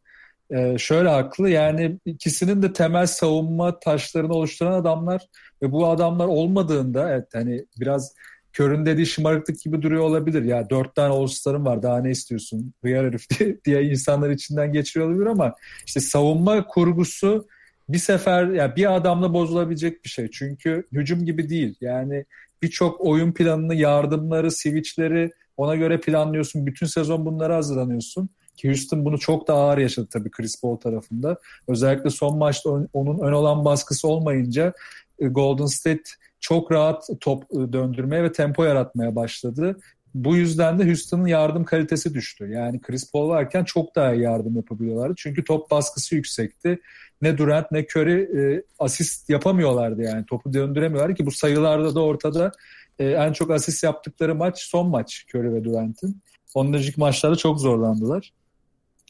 e, 0.51 0.77
şöyle 0.77 1.09
haklı 1.09 1.49
yani 1.49 1.99
ikisinin 2.05 2.61
de 2.61 2.73
temel 2.73 3.05
savunma 3.07 3.79
taşlarını 3.79 4.33
oluşturan 4.33 4.71
adamlar 4.71 5.27
ve 5.61 5.71
bu 5.71 5.87
adamlar 5.87 6.27
olmadığında 6.27 7.09
evet 7.13 7.27
hani 7.33 7.65
biraz 7.79 8.13
Kör'ün 8.53 8.85
dediği 8.85 9.05
şımarıklık 9.05 9.61
gibi 9.61 9.81
duruyor 9.81 10.03
olabilir. 10.03 10.43
Ya 10.43 10.69
dört 10.69 10.95
tane 10.95 11.13
All-Star'ım 11.13 11.65
var 11.65 11.83
daha 11.83 12.01
ne 12.01 12.11
istiyorsun? 12.11 12.73
Hıyar 12.83 13.05
herif 13.05 13.29
diye, 13.39 13.57
diye 13.65 13.83
insanlar 13.83 14.29
içinden 14.29 14.73
geçiriyor 14.73 15.09
olabilir 15.09 15.25
ama 15.25 15.55
işte 15.85 15.99
savunma 15.99 16.67
kurgusu 16.67 17.47
bir 17.89 17.97
sefer 17.97 18.47
ya 18.47 18.53
yani 18.53 18.75
bir 18.75 18.95
adamla 18.95 19.33
bozulabilecek 19.33 20.03
bir 20.03 20.09
şey. 20.09 20.31
Çünkü 20.31 20.83
hücum 20.91 21.25
gibi 21.25 21.49
değil. 21.49 21.75
Yani 21.81 22.25
birçok 22.61 23.01
oyun 23.01 23.31
planını, 23.31 23.75
yardımları, 23.75 24.51
switchleri 24.51 25.31
ona 25.57 25.75
göre 25.75 25.99
planlıyorsun. 25.99 26.65
Bütün 26.65 26.85
sezon 26.85 27.25
bunlara 27.25 27.55
hazırlanıyorsun. 27.55 28.29
Houston 28.63 29.05
bunu 29.05 29.19
çok 29.19 29.47
daha 29.47 29.59
ağır 29.59 29.77
yaşadı 29.77 30.07
tabii 30.11 30.31
Chris 30.31 30.61
Paul 30.61 30.75
tarafında. 30.75 31.37
Özellikle 31.67 32.09
son 32.09 32.37
maçta 32.37 32.69
onun 32.93 33.19
ön 33.19 33.31
olan 33.31 33.65
baskısı 33.65 34.07
olmayınca 34.07 34.73
e, 35.19 35.27
Golden 35.27 35.65
State 35.65 36.03
çok 36.39 36.71
rahat 36.71 37.09
top 37.21 37.43
e, 37.43 37.73
döndürmeye 37.73 38.23
ve 38.23 38.31
tempo 38.31 38.63
yaratmaya 38.63 39.15
başladı. 39.15 39.77
Bu 40.13 40.35
yüzden 40.35 40.79
de 40.79 40.85
Houston'ın 40.85 41.27
yardım 41.27 41.63
kalitesi 41.63 42.13
düştü. 42.13 42.49
Yani 42.51 42.81
Chris 42.81 43.11
Paul 43.11 43.29
varken 43.29 43.63
çok 43.63 43.95
daha 43.95 44.13
iyi 44.13 44.23
yardım 44.23 44.55
yapabiliyorlardı. 44.55 45.13
Çünkü 45.17 45.43
top 45.43 45.71
baskısı 45.71 46.15
yüksekti. 46.15 46.79
Ne 47.21 47.37
Durant 47.37 47.71
ne 47.71 47.85
Curry 47.95 48.21
e, 48.21 48.63
asist 48.79 49.29
yapamıyorlardı 49.29 50.01
yani. 50.01 50.25
Topu 50.25 50.53
döndüremiyorlardı 50.53 51.13
ki 51.13 51.25
bu 51.25 51.31
sayılarda 51.31 51.95
da 51.95 52.03
ortada 52.03 52.51
e, 52.99 53.05
en 53.05 53.33
çok 53.33 53.51
asist 53.51 53.83
yaptıkları 53.83 54.35
maç 54.35 54.59
son 54.59 54.89
maç 54.89 55.25
Curry 55.35 55.53
ve 55.53 55.63
Durant'in. 55.63 56.21
Önceki 56.55 56.99
maçlarda 56.99 57.35
çok 57.35 57.59
zorlandılar. 57.59 58.33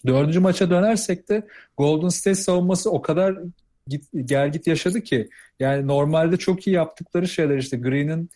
Dördüncü 0.08 0.40
maça 0.40 0.70
dönersek 0.70 1.30
de 1.30 1.48
Golden 1.78 2.10
State 2.10 2.36
savunması 2.36 2.92
o 2.92 3.02
kadar 3.02 3.38
git, 3.88 4.06
gel 4.26 4.52
git 4.52 4.68
yaşadı 4.68 5.02
ki 5.02 5.30
yani 5.60 5.88
normalde 5.88 6.38
çok 6.38 6.68
iyi 6.68 6.76
yaptıkları 6.76 7.28
şeyler 7.28 7.58
işte 7.58 7.78
Green'in 7.78 8.30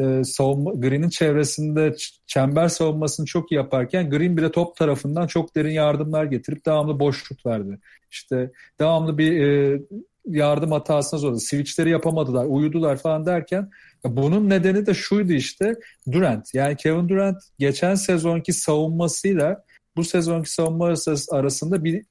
e, 0.00 0.24
savunma, 0.24 0.72
Green'in 0.74 1.08
çevresinde 1.08 1.96
çember 2.26 2.68
savunmasını 2.68 3.26
çok 3.26 3.52
iyi 3.52 3.54
yaparken 3.54 4.10
Green 4.10 4.36
bile 4.36 4.50
top 4.50 4.76
tarafından 4.76 5.26
çok 5.26 5.56
derin 5.56 5.72
yardımlar 5.72 6.24
getirip 6.24 6.66
devamlı 6.66 7.00
boşluk 7.00 7.46
verdi. 7.46 7.78
İşte 8.10 8.50
devamlı 8.80 9.18
bir 9.18 9.46
e, 9.46 9.80
yardım 10.26 10.72
hatasına 10.72 11.20
zorladı. 11.20 11.40
Switchleri 11.40 11.90
yapamadılar, 11.90 12.44
uyudular 12.44 12.96
falan 12.96 13.26
derken 13.26 13.70
bunun 14.04 14.50
nedeni 14.50 14.86
de 14.86 14.94
şuydu 14.94 15.32
işte 15.32 15.74
Durant. 16.12 16.54
Yani 16.54 16.76
Kevin 16.76 17.08
Durant 17.08 17.38
geçen 17.58 17.94
sezonki 17.94 18.52
savunmasıyla 18.52 19.64
bu 19.96 20.04
sezonki 20.04 20.52
savunma 20.52 20.94
arasında 21.30 21.84
bir 21.84 22.04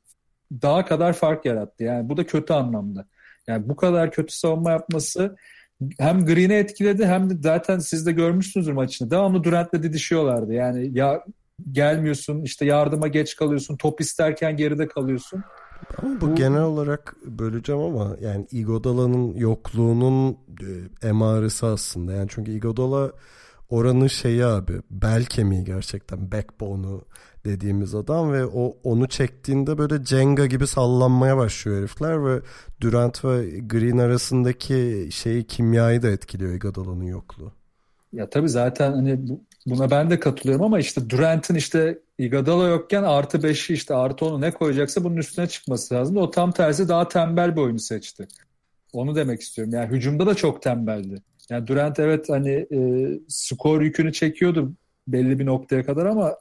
daha 0.52 0.86
kadar 0.86 1.13
fark 1.13 1.46
yarattı. 1.46 1.84
Yani 1.84 2.10
bu 2.10 2.17
da 2.17 2.26
kötü 2.26 2.54
anlamda. 2.54 3.06
Yani 3.48 3.69
bu 3.69 3.76
kadar 3.76 4.12
kötü 4.12 4.36
savunma 4.36 4.72
yapması 4.72 5.36
hem 6.00 6.26
Green'i 6.26 6.54
etkiledi 6.54 7.06
hem 7.06 7.30
de 7.30 7.34
zaten 7.41 7.80
siz 7.80 8.06
de 8.06 8.12
görmüşsünüzdür 8.12 8.74
maçını. 8.74 9.12
Devamlı 9.12 9.43
Durant'le 9.43 9.74
didişiyorlardı. 9.74 10.54
Yani 10.54 10.98
ya 10.98 11.26
gelmiyorsun 11.72 12.41
işte 12.41 12.65
yardıma 12.65 13.08
geç 13.08 13.36
kalıyorsun 13.36 13.78
top 13.78 14.02
isterken 14.02 14.58
geride 14.58 14.88
kalıyorsun. 14.88 15.43
Ama 15.98 16.22
bu, 16.22 16.32
bu 16.32 16.36
genel 16.36 16.62
olarak 16.62 17.15
böleceğim 17.26 17.82
ama 17.82 18.15
yani 18.22 18.48
Igodala'nın 18.52 19.36
yokluğunun 19.36 20.38
e, 20.62 21.08
emaresi 21.08 21.65
aslında. 21.65 22.13
Yani 22.13 22.28
çünkü 22.30 22.52
Igodala 22.52 23.12
oranın 23.73 24.07
şeyi 24.07 24.45
abi 24.45 24.73
bel 24.91 25.25
kemiği 25.25 25.63
gerçekten 25.63 26.31
backbone'u 26.31 27.01
dediğimiz 27.45 27.95
adam 27.95 28.31
ve 28.31 28.45
o 28.45 28.77
onu 28.83 29.07
çektiğinde 29.07 29.77
böyle 29.77 30.05
Jenga 30.05 30.45
gibi 30.45 30.67
sallanmaya 30.67 31.38
başlıyor 31.38 31.79
herifler 31.79 32.25
ve 32.25 32.41
Durant 32.81 33.25
ve 33.25 33.59
Green 33.59 33.97
arasındaki 33.97 35.09
şeyi 35.12 35.47
kimyayı 35.47 36.01
da 36.01 36.09
etkiliyor 36.09 36.53
Iguodala'nın 36.53 37.03
yokluğu. 37.03 37.51
Ya 38.13 38.29
tabii 38.29 38.49
zaten 38.49 38.93
hani 38.93 39.19
buna 39.65 39.91
ben 39.91 40.09
de 40.09 40.19
katılıyorum 40.19 40.65
ama 40.65 40.79
işte 40.79 41.09
Durant'ın 41.09 41.55
işte 41.55 41.99
Iguodala 42.17 42.67
yokken 42.67 43.03
artı 43.03 43.38
5'i 43.38 43.73
işte 43.73 43.95
artı 43.95 44.25
10'u 44.25 44.41
ne 44.41 44.51
koyacaksa 44.51 45.03
bunun 45.03 45.17
üstüne 45.17 45.47
çıkması 45.47 45.93
lazım. 45.93 46.17
O 46.17 46.31
tam 46.31 46.51
tersi 46.51 46.88
daha 46.88 47.07
tembel 47.07 47.55
bir 47.55 47.62
oyunu 47.62 47.79
seçti. 47.79 48.27
Onu 48.93 49.15
demek 49.15 49.41
istiyorum. 49.41 49.73
Yani 49.73 49.95
hücumda 49.95 50.25
da 50.25 50.36
çok 50.36 50.62
tembeldi. 50.62 51.21
Yani 51.49 51.67
Durant 51.67 51.99
evet 51.99 52.29
hani 52.29 52.67
e, 52.71 52.79
skor 53.27 53.82
yükünü 53.82 54.13
çekiyordu 54.13 54.73
belli 55.08 55.39
bir 55.39 55.45
noktaya 55.45 55.86
kadar 55.86 56.06
ama 56.06 56.38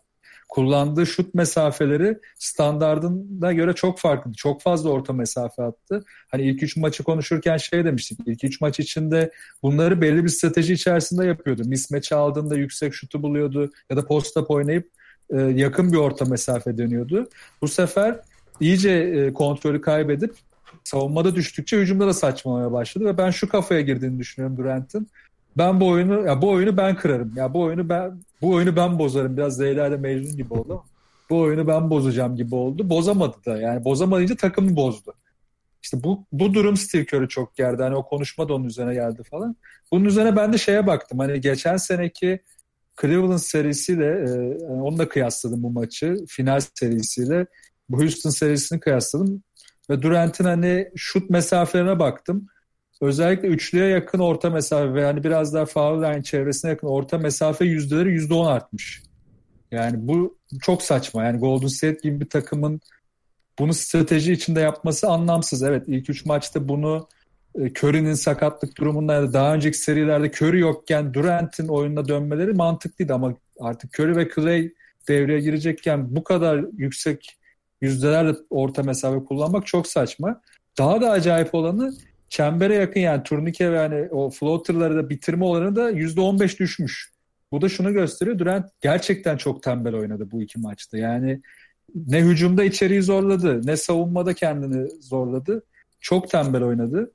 kullandığı 0.49 1.07
şut 1.07 1.35
mesafeleri 1.35 2.19
standardına 2.38 3.53
göre 3.53 3.73
çok 3.73 3.99
farklı. 3.99 4.33
Çok 4.33 4.62
fazla 4.62 4.91
orta 4.91 5.12
mesafe 5.12 5.62
attı. 5.62 6.05
Hani 6.29 6.43
ilk 6.43 6.62
üç 6.62 6.77
maçı 6.77 7.05
konuşurken 7.05 7.57
şey 7.57 7.85
demiştik. 7.85 8.19
İlk 8.27 8.45
üç 8.45 8.61
maç 8.61 8.81
içinde 8.81 9.33
bunları 9.62 10.01
belli 10.01 10.25
bir 10.25 10.29
strateji 10.29 10.73
içerisinde 10.73 11.27
yapıyordu. 11.27 11.62
Mismatch 11.67 12.12
aldığında 12.12 12.55
yüksek 12.55 12.95
şutu 12.95 13.23
buluyordu 13.23 13.71
ya 13.91 13.97
da 13.97 14.01
post-up 14.01 14.47
oynayıp 14.49 14.91
e, 15.31 15.41
yakın 15.41 15.93
bir 15.93 15.97
orta 15.97 16.25
mesafe 16.25 16.79
dönüyordu. 16.79 17.29
Bu 17.62 17.69
sefer 17.69 18.21
iyice 18.61 18.91
e, 18.91 19.33
kontrolü 19.33 19.81
kaybedip 19.81 20.35
savunmada 20.85 21.35
düştükçe 21.35 21.79
hücumda 21.79 22.07
da 22.07 22.12
saçmalamaya 22.12 22.73
başladı 22.73 23.05
ve 23.05 23.18
ben 23.18 23.31
şu 23.31 23.49
kafaya 23.49 23.81
girdiğini 23.81 24.18
düşünüyorum 24.18 24.57
Durant'ın. 24.57 25.07
Ben 25.57 25.81
bu 25.81 25.88
oyunu 25.88 26.27
ya 26.27 26.42
bu 26.42 26.51
oyunu 26.51 26.77
ben 26.77 26.97
kırarım. 26.97 27.33
Ya 27.37 27.55
bu 27.55 27.61
oyunu 27.61 27.88
ben 27.88 28.23
bu 28.42 28.51
oyunu 28.51 28.77
ben 28.77 28.99
bozarım. 28.99 29.37
Biraz 29.37 29.57
Zeyla 29.57 29.87
ile 29.87 29.97
Mecnun 29.97 30.37
gibi 30.37 30.55
oldu. 30.55 30.85
Bu 31.31 31.40
oyunu 31.40 31.66
ben 31.66 31.90
bozacağım 31.90 32.37
gibi 32.37 32.55
oldu. 32.55 32.90
Bozamadı 32.90 33.37
da. 33.47 33.59
Yani 33.59 33.85
bozamayınca 33.85 34.37
takımı 34.37 34.77
bozdu. 34.77 35.14
İşte 35.83 36.05
bu 36.05 36.25
bu 36.33 36.55
durum 36.55 36.77
Steve 36.77 37.05
Kerr'ü 37.07 37.29
çok 37.29 37.57
gerdi. 37.57 37.83
Hani 37.83 37.97
o 37.97 38.03
konuşma 38.07 38.49
da 38.49 38.55
onun 38.55 38.64
üzerine 38.64 38.95
geldi 38.95 39.23
falan. 39.23 39.57
Bunun 39.92 40.05
üzerine 40.05 40.37
ben 40.37 40.53
de 40.53 40.59
şeye 40.59 40.87
baktım. 40.87 41.18
Hani 41.18 41.40
geçen 41.40 41.77
seneki 41.77 42.40
Cleveland 43.01 43.38
serisiyle 43.38 44.07
e, 44.07 44.64
onunla 44.64 45.09
kıyasladım 45.09 45.62
bu 45.62 45.71
maçı. 45.71 46.16
Final 46.29 46.61
serisiyle 46.75 47.47
bu 47.88 48.01
Houston 48.01 48.31
serisini 48.31 48.81
kıyasladım. 48.81 49.42
Ve 49.90 50.03
Durant'in 50.03 50.45
hani 50.45 50.88
şut 50.97 51.31
mesafelerine 51.31 51.99
baktım 51.99 52.49
özellikle 53.03 53.49
üçlüye 53.49 53.88
yakın 53.88 54.18
orta 54.18 54.51
mesafe 54.51 54.95
ve 54.95 55.01
yani 55.01 55.25
biraz 55.25 55.55
daha 55.55 55.66
foul 55.66 56.03
line 56.03 56.23
çevresine 56.23 56.71
yakın 56.71 56.87
orta 56.87 57.18
mesafe 57.18 57.64
yüzdeleri 57.64 58.11
yüzde 58.11 58.35
on 58.35 58.47
artmış. 58.47 59.03
Yani 59.71 59.97
bu 60.09 60.38
çok 60.62 60.83
saçma. 60.83 61.25
Yani 61.25 61.38
Golden 61.38 61.66
State 61.66 62.01
gibi 62.03 62.21
bir 62.21 62.29
takımın 62.29 62.81
bunu 63.59 63.75
strateji 63.75 64.33
içinde 64.33 64.61
yapması 64.61 65.09
anlamsız. 65.09 65.62
Evet 65.62 65.85
ilk 65.87 66.11
üç 66.11 66.27
maçta 66.27 66.68
bunu 66.68 67.09
e, 67.55 67.61
Curry'nin 67.61 68.14
sakatlık 68.14 68.79
durumunda 68.79 69.14
ya 69.14 69.23
da 69.23 69.33
daha 69.33 69.55
önceki 69.55 69.79
serilerde 69.79 70.27
Curry 70.27 70.61
yokken 70.61 71.14
Durant'in 71.14 71.68
oyununa 71.68 72.09
dönmeleri 72.09 72.53
mantıklıydı 72.53 73.14
ama 73.14 73.35
artık 73.61 74.01
Curry 74.01 74.16
ve 74.16 74.29
Clay 74.35 74.71
devreye 75.09 75.40
girecekken 75.40 76.16
bu 76.16 76.25
kadar 76.25 76.64
yüksek 76.77 77.37
yüzdelerle 77.83 78.35
orta 78.51 78.83
mesafe 78.83 79.25
kullanmak 79.25 79.66
çok 79.66 79.87
saçma. 79.87 80.40
Daha 80.79 81.01
da 81.01 81.11
acayip 81.11 81.55
olanı 81.55 81.92
çembere 82.29 82.75
yakın 82.75 83.01
yani 83.01 83.23
turnike 83.23 83.73
ve 83.73 83.77
yani 83.77 84.09
o 84.11 84.31
floaterları 84.31 84.97
da 84.97 85.11
bitirme 85.11 85.45
oranı 85.45 85.77
da 85.77 85.90
%15 85.90 86.59
düşmüş. 86.59 87.12
Bu 87.53 87.61
da 87.61 87.68
şunu 87.68 87.92
gösteriyor. 87.92 88.38
Durant 88.38 88.71
gerçekten 88.81 89.37
çok 89.37 89.62
tembel 89.62 89.95
oynadı 89.95 90.31
bu 90.31 90.42
iki 90.42 90.61
maçta. 90.61 90.99
Yani 90.99 91.40
ne 91.95 92.21
hücumda 92.21 92.64
içeriği 92.64 93.03
zorladı 93.03 93.66
ne 93.66 93.77
savunmada 93.77 94.35
kendini 94.35 94.90
zorladı. 95.01 95.62
Çok 96.01 96.31
tembel 96.31 96.62
oynadı. 96.62 97.12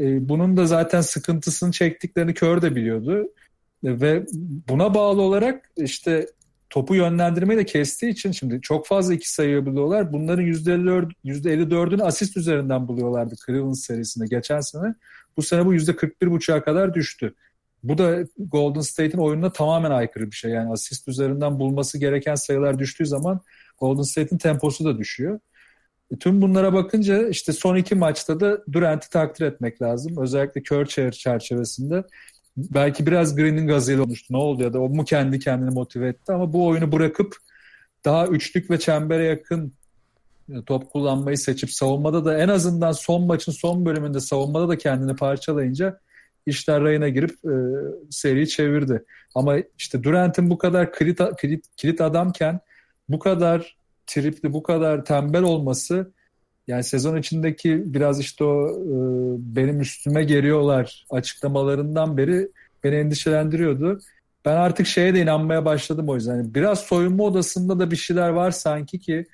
Ee, 0.00 0.28
bunun 0.28 0.56
da 0.56 0.66
zaten 0.66 1.00
sıkıntısını 1.00 1.72
çektiklerini 1.72 2.34
Kör 2.34 2.62
de 2.62 2.76
biliyordu. 2.76 3.28
Ee, 3.84 4.00
ve 4.00 4.26
buna 4.68 4.94
bağlı 4.94 5.22
olarak 5.22 5.70
işte 5.76 6.26
topu 6.74 6.94
yönlendirmeyi 6.94 7.58
de 7.58 7.64
kestiği 7.64 8.12
için 8.12 8.32
şimdi 8.32 8.60
çok 8.60 8.86
fazla 8.86 9.14
iki 9.14 9.32
sayı 9.32 9.66
buluyorlar. 9.66 10.12
Bunların 10.12 10.44
%54, 10.44 11.12
%54'ünü 11.24 12.02
asist 12.02 12.36
üzerinden 12.36 12.88
buluyorlardı 12.88 13.34
Cleveland 13.46 13.74
serisinde 13.74 14.26
geçen 14.26 14.60
sene. 14.60 14.94
Bu 15.36 15.42
sene 15.42 15.66
bu 15.66 15.74
%41.5'a 15.74 16.64
kadar 16.64 16.94
düştü. 16.94 17.34
Bu 17.82 17.98
da 17.98 18.18
Golden 18.38 18.80
State'in 18.80 19.18
oyununa 19.18 19.52
tamamen 19.52 19.90
aykırı 19.90 20.30
bir 20.30 20.36
şey. 20.36 20.50
Yani 20.50 20.72
asist 20.72 21.08
üzerinden 21.08 21.58
bulması 21.58 21.98
gereken 21.98 22.34
sayılar 22.34 22.78
düştüğü 22.78 23.06
zaman 23.06 23.40
Golden 23.78 24.02
State'in 24.02 24.38
temposu 24.38 24.84
da 24.84 24.98
düşüyor. 24.98 25.40
E, 26.10 26.18
tüm 26.18 26.42
bunlara 26.42 26.72
bakınca 26.72 27.28
işte 27.28 27.52
son 27.52 27.76
iki 27.76 27.94
maçta 27.94 28.40
da 28.40 28.64
Durant'i 28.72 29.10
takdir 29.10 29.46
etmek 29.46 29.82
lazım. 29.82 30.16
Özellikle 30.18 30.62
Kör 30.62 30.86
çerçevesinde 31.12 32.04
belki 32.56 33.06
biraz 33.06 33.36
Green'in 33.36 33.66
gazıyla 33.66 34.02
olmuştu. 34.02 34.34
Ne 34.34 34.36
oldu 34.36 34.62
ya 34.62 34.72
da 34.72 34.80
o 34.80 34.88
mu 34.88 35.04
kendi 35.04 35.38
kendini 35.38 35.70
motive 35.70 36.08
etti 36.08 36.32
ama 36.32 36.52
bu 36.52 36.66
oyunu 36.66 36.92
bırakıp 36.92 37.36
daha 38.04 38.26
üçlük 38.26 38.70
ve 38.70 38.78
çembere 38.78 39.24
yakın 39.24 39.72
e, 40.48 40.64
top 40.66 40.90
kullanmayı 40.90 41.38
seçip 41.38 41.70
savunmada 41.70 42.24
da 42.24 42.38
en 42.38 42.48
azından 42.48 42.92
son 42.92 43.26
maçın 43.26 43.52
son 43.52 43.86
bölümünde 43.86 44.20
savunmada 44.20 44.68
da 44.68 44.78
kendini 44.78 45.16
parçalayınca 45.16 46.00
işler 46.46 46.82
rayına 46.82 47.08
girip 47.08 47.30
e, 47.30 47.54
seriyi 48.10 48.48
çevirdi. 48.48 49.04
Ama 49.34 49.56
işte 49.78 50.02
Durant'in 50.02 50.50
bu 50.50 50.58
kadar 50.58 50.92
kilit, 50.92 51.20
kilit, 51.40 51.76
kilit 51.76 52.00
adamken 52.00 52.60
bu 53.08 53.18
kadar 53.18 53.76
tripli, 54.06 54.52
bu 54.52 54.62
kadar 54.62 55.04
tembel 55.04 55.42
olması 55.42 56.12
yani 56.66 56.84
sezon 56.84 57.16
içindeki 57.16 57.82
biraz 57.94 58.20
işte 58.20 58.44
o 58.44 58.68
e, 58.68 58.94
benim 59.56 59.80
üstüme 59.80 60.24
geliyorlar 60.24 61.06
açıklamalarından 61.10 62.16
beri 62.16 62.48
beni 62.84 62.94
endişelendiriyordu. 62.94 64.00
Ben 64.44 64.56
artık 64.56 64.86
şeye 64.86 65.14
de 65.14 65.20
inanmaya 65.20 65.64
başladım 65.64 66.08
o 66.08 66.14
yüzden. 66.14 66.36
Yani 66.36 66.54
biraz 66.54 66.80
soyunma 66.80 67.24
odasında 67.24 67.78
da 67.78 67.90
bir 67.90 67.96
şeyler 67.96 68.28
var 68.28 68.50
sanki 68.50 68.98
ki 68.98 69.26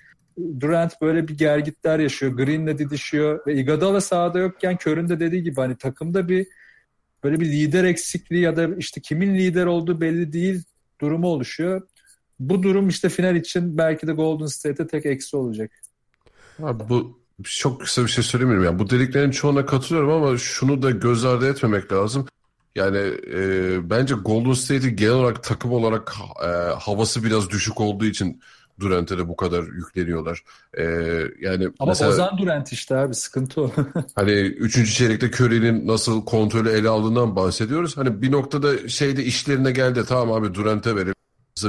Durant 0.60 1.00
böyle 1.00 1.28
bir 1.28 1.38
gergitler 1.38 1.98
yaşıyor. 1.98 2.32
Green'le 2.32 2.78
didişiyor 2.78 3.46
ve 3.46 3.54
Iguodala 3.54 4.00
sahada 4.00 4.38
yokken 4.38 4.76
Kör'ün 4.76 5.08
de 5.08 5.20
dediği 5.20 5.42
gibi 5.42 5.60
hani 5.60 5.76
takımda 5.76 6.28
bir 6.28 6.46
böyle 7.24 7.40
bir 7.40 7.46
lider 7.46 7.84
eksikliği 7.84 8.42
ya 8.42 8.56
da 8.56 8.68
işte 8.78 9.00
kimin 9.00 9.34
lider 9.34 9.66
olduğu 9.66 10.00
belli 10.00 10.32
değil 10.32 10.62
durumu 11.00 11.26
oluşuyor. 11.26 11.82
Bu 12.40 12.62
durum 12.62 12.88
işte 12.88 13.08
final 13.08 13.36
için 13.36 13.78
belki 13.78 14.06
de 14.06 14.12
Golden 14.12 14.46
State'e 14.46 14.86
tek 14.86 15.06
eksi 15.06 15.36
olacak. 15.36 15.70
Abi 16.62 16.88
bu 16.88 17.19
çok 17.44 17.80
kısa 17.80 18.02
bir 18.02 18.08
şey 18.08 18.24
söylemiyorum. 18.24 18.64
Yani 18.64 18.78
bu 18.78 18.90
dediklerin 18.90 19.30
çoğuna 19.30 19.66
katılıyorum 19.66 20.10
ama 20.10 20.38
şunu 20.38 20.82
da 20.82 20.90
göz 20.90 21.24
ardı 21.24 21.50
etmemek 21.50 21.92
lazım. 21.92 22.26
Yani 22.74 22.98
e, 23.34 23.90
bence 23.90 24.14
Golden 24.14 24.52
State'i 24.52 24.96
genel 24.96 25.12
olarak 25.12 25.42
takım 25.42 25.72
olarak 25.72 26.14
e, 26.44 26.46
havası 26.78 27.24
biraz 27.24 27.50
düşük 27.50 27.80
olduğu 27.80 28.04
için 28.04 28.40
Durant'e 28.80 29.18
de 29.18 29.28
bu 29.28 29.36
kadar 29.36 29.62
yükleniyorlar. 29.62 30.42
Ee, 30.78 30.82
yani 31.40 31.68
Ama 31.78 31.90
mesela, 31.90 32.10
Ozan 32.10 32.38
Durant 32.38 32.72
işte 32.72 32.96
abi 32.96 33.14
sıkıntı 33.14 33.62
o. 33.62 33.70
hani 34.14 34.32
3. 34.32 34.96
çeyrekte 34.96 35.26
Curry'nin 35.26 35.86
nasıl 35.86 36.24
kontrolü 36.24 36.70
ele 36.70 36.88
aldığından 36.88 37.36
bahsediyoruz. 37.36 37.96
Hani 37.96 38.22
bir 38.22 38.32
noktada 38.32 38.88
şeyde 38.88 39.24
işlerine 39.24 39.72
geldi 39.72 40.04
tamam 40.08 40.32
abi 40.32 40.54
Durant'e 40.54 40.96
verelim 40.96 41.14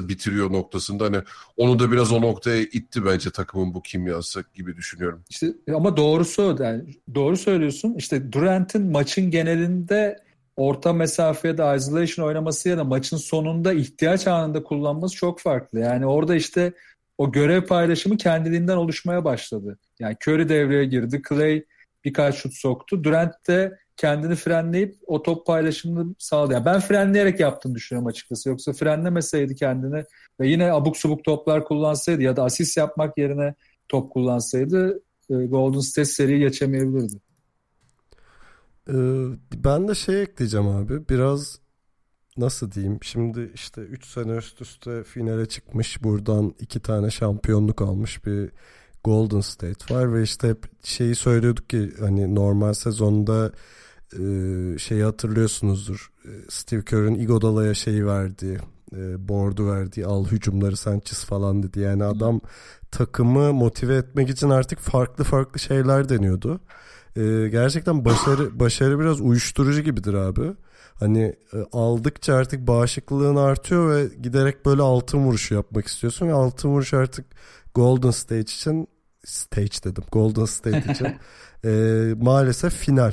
bitiriyor 0.10 0.52
noktasında 0.52 1.06
hani 1.06 1.18
onu 1.58 1.80
da 1.80 1.92
biraz 1.92 2.12
o 2.12 2.22
noktaya 2.22 2.62
itti 2.62 3.06
bence 3.06 3.30
takımın 3.30 3.74
bu 3.74 3.82
kimyası 3.82 4.44
gibi 4.54 4.76
düşünüyorum. 4.76 5.24
İşte 5.30 5.54
ama 5.76 5.98
doğrusu 5.98 6.58
yani 6.60 6.84
doğru 7.16 7.38
söylüyorsun. 7.38 7.94
İşte 7.98 8.32
Durant'in 8.32 8.92
maçın 8.92 9.32
genelinde 9.32 10.24
orta 10.56 10.94
mesafeye 10.94 11.58
de 11.58 11.76
isolation 11.76 12.28
oynaması 12.28 12.70
ya 12.70 12.78
da 12.78 12.84
maçın 12.84 13.18
sonunda 13.18 13.74
ihtiyaç 13.74 14.28
anında 14.28 14.64
kullanması 14.64 15.16
çok 15.16 15.40
farklı. 15.40 15.80
Yani 15.80 16.06
orada 16.06 16.36
işte 16.36 16.74
o 17.18 17.32
görev 17.32 17.62
paylaşımı 17.66 18.18
kendiliğinden 18.18 18.78
oluşmaya 18.78 19.26
başladı. 19.26 19.78
Yani 20.00 20.16
Curry 20.28 20.50
devreye 20.50 20.86
girdi, 20.86 21.22
Clay 21.30 21.64
birkaç 22.06 22.36
şut 22.36 22.54
soktu. 22.54 23.04
Durant 23.04 23.48
de 23.48 23.78
kendini 23.98 24.36
frenleyip 24.36 24.96
o 25.08 25.24
top 25.24 25.48
paylaşımını 25.48 26.16
sağladı. 26.20 26.54
Yani 26.54 26.66
ben 26.66 26.80
frenleyerek 26.80 27.40
yaptığını 27.40 27.76
düşünüyorum 27.76 28.08
açıkçası. 28.08 28.50
Yoksa 28.50 28.74
frenlemeseydi 28.74 29.56
kendini 29.56 30.04
ve 30.40 30.48
yine 30.48 30.72
abuk 30.72 30.98
subuk 30.98 31.24
toplar 31.24 31.66
kullansaydı 31.66 32.22
ya 32.22 32.36
da 32.36 32.44
asist 32.44 32.78
yapmak 32.78 33.18
yerine 33.18 33.56
top 33.90 34.12
kullansaydı 34.12 35.04
e, 35.30 35.34
Golden 35.34 35.80
State 35.80 36.06
seriyi 36.06 36.40
geçemeyebilirdi. 36.40 37.18
Ee, 38.90 38.94
ben 39.56 39.88
de 39.88 39.96
şey 39.96 40.22
ekleyeceğim 40.22 40.68
abi. 40.68 41.10
Biraz 41.10 41.60
nasıl 42.38 42.72
diyeyim 42.72 43.00
şimdi 43.02 43.52
işte 43.54 43.82
3 43.82 44.06
sene 44.06 44.32
üst 44.32 44.62
üste 44.62 45.04
finale 45.04 45.46
çıkmış 45.46 46.04
buradan 46.04 46.56
2 46.60 46.80
tane 46.80 47.12
şampiyonluk 47.12 47.82
almış 47.82 48.26
bir 48.26 48.52
Golden 49.04 49.42
State 49.42 49.96
var 49.96 50.14
ve 50.14 50.24
işte 50.24 50.50
hep 50.50 50.66
şeyi 50.84 51.16
söylüyorduk 51.16 51.70
ki 51.70 51.92
hani 52.00 52.36
normal 52.36 52.74
sezonda 52.74 53.52
e, 54.14 54.24
şeyi 54.78 55.04
hatırlıyorsunuzdur 55.04 56.12
e, 56.26 56.32
Steve 56.50 56.84
Kerr'ın 56.86 57.16
Iguodala'ya 57.16 57.74
şeyi 57.74 58.06
verdiği 58.06 58.58
e, 58.96 59.28
board'u 59.28 59.68
verdiği 59.68 60.06
al 60.06 60.26
hücumları 60.26 60.78
sen 60.78 61.00
çiz 61.00 61.26
falan 61.26 61.64
dedi 61.64 61.80
yani 61.80 62.04
adam 62.04 62.42
takımı 62.92 63.54
motive 63.54 63.96
etmek 63.96 64.30
için 64.30 64.50
artık 64.50 64.80
farklı 64.80 65.24
farklı 65.24 65.60
şeyler 65.60 66.10
deniyordu. 66.10 66.60
E, 67.16 67.48
gerçekten 67.52 68.06
başarı 68.06 68.60
başarı 68.60 69.00
biraz 69.00 69.22
uyuşturucu 69.22 69.82
gibidir 69.82 70.14
abi. 70.14 70.54
Hani 71.00 71.36
e, 71.54 71.58
aldıkça 71.72 72.36
artık 72.36 72.68
bağışıklığın 72.68 73.36
artıyor 73.36 73.96
ve 73.96 74.16
giderek 74.22 74.66
böyle 74.66 74.82
altın 74.82 75.20
vuruşu 75.20 75.54
yapmak 75.54 75.88
istiyorsun 75.88 76.28
ve 76.28 76.34
altın 76.34 76.70
vuruş 76.70 76.94
artık 76.94 77.26
Golden 77.76 78.12
State 78.12 78.42
için 78.42 78.88
stage 79.26 79.84
dedim 79.84 80.04
Golden 80.12 80.46
State 80.46 80.92
için 80.92 81.08
e, 81.66 82.14
maalesef 82.22 82.74
final 82.74 83.12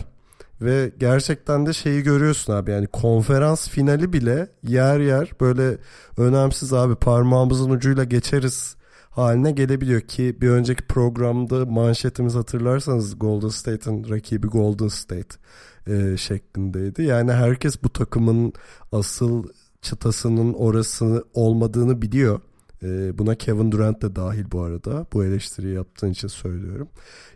ve 0.60 0.92
gerçekten 0.98 1.66
de 1.66 1.72
şeyi 1.72 2.02
görüyorsun 2.02 2.52
abi 2.52 2.70
yani 2.70 2.86
konferans 2.86 3.68
finali 3.68 4.12
bile 4.12 4.48
yer 4.62 5.00
yer 5.00 5.32
böyle 5.40 5.78
önemsiz 6.16 6.72
abi 6.72 6.94
parmağımızın 6.94 7.70
ucuyla 7.70 8.04
geçeriz 8.04 8.76
haline 9.10 9.50
gelebiliyor 9.52 10.00
ki 10.00 10.36
bir 10.40 10.48
önceki 10.48 10.86
programda 10.86 11.66
manşetimiz 11.66 12.34
hatırlarsanız 12.34 13.18
Golden 13.18 13.48
State'in 13.48 14.10
rakibi 14.10 14.46
Golden 14.46 14.88
State 14.88 15.36
e, 15.86 16.16
şeklindeydi. 16.16 17.02
Yani 17.02 17.32
herkes 17.32 17.82
bu 17.82 17.88
takımın 17.88 18.52
asıl 18.92 19.44
çıtasının 19.82 20.54
orası 20.54 21.24
olmadığını 21.34 22.02
biliyor. 22.02 22.40
E, 22.82 23.18
buna 23.18 23.34
Kevin 23.34 23.72
Durant 23.72 24.02
de 24.02 24.16
dahil 24.16 24.44
bu 24.52 24.62
arada. 24.62 25.06
Bu 25.12 25.24
eleştiriyi 25.24 25.74
yaptığın 25.74 26.10
için 26.10 26.28
söylüyorum. 26.28 26.88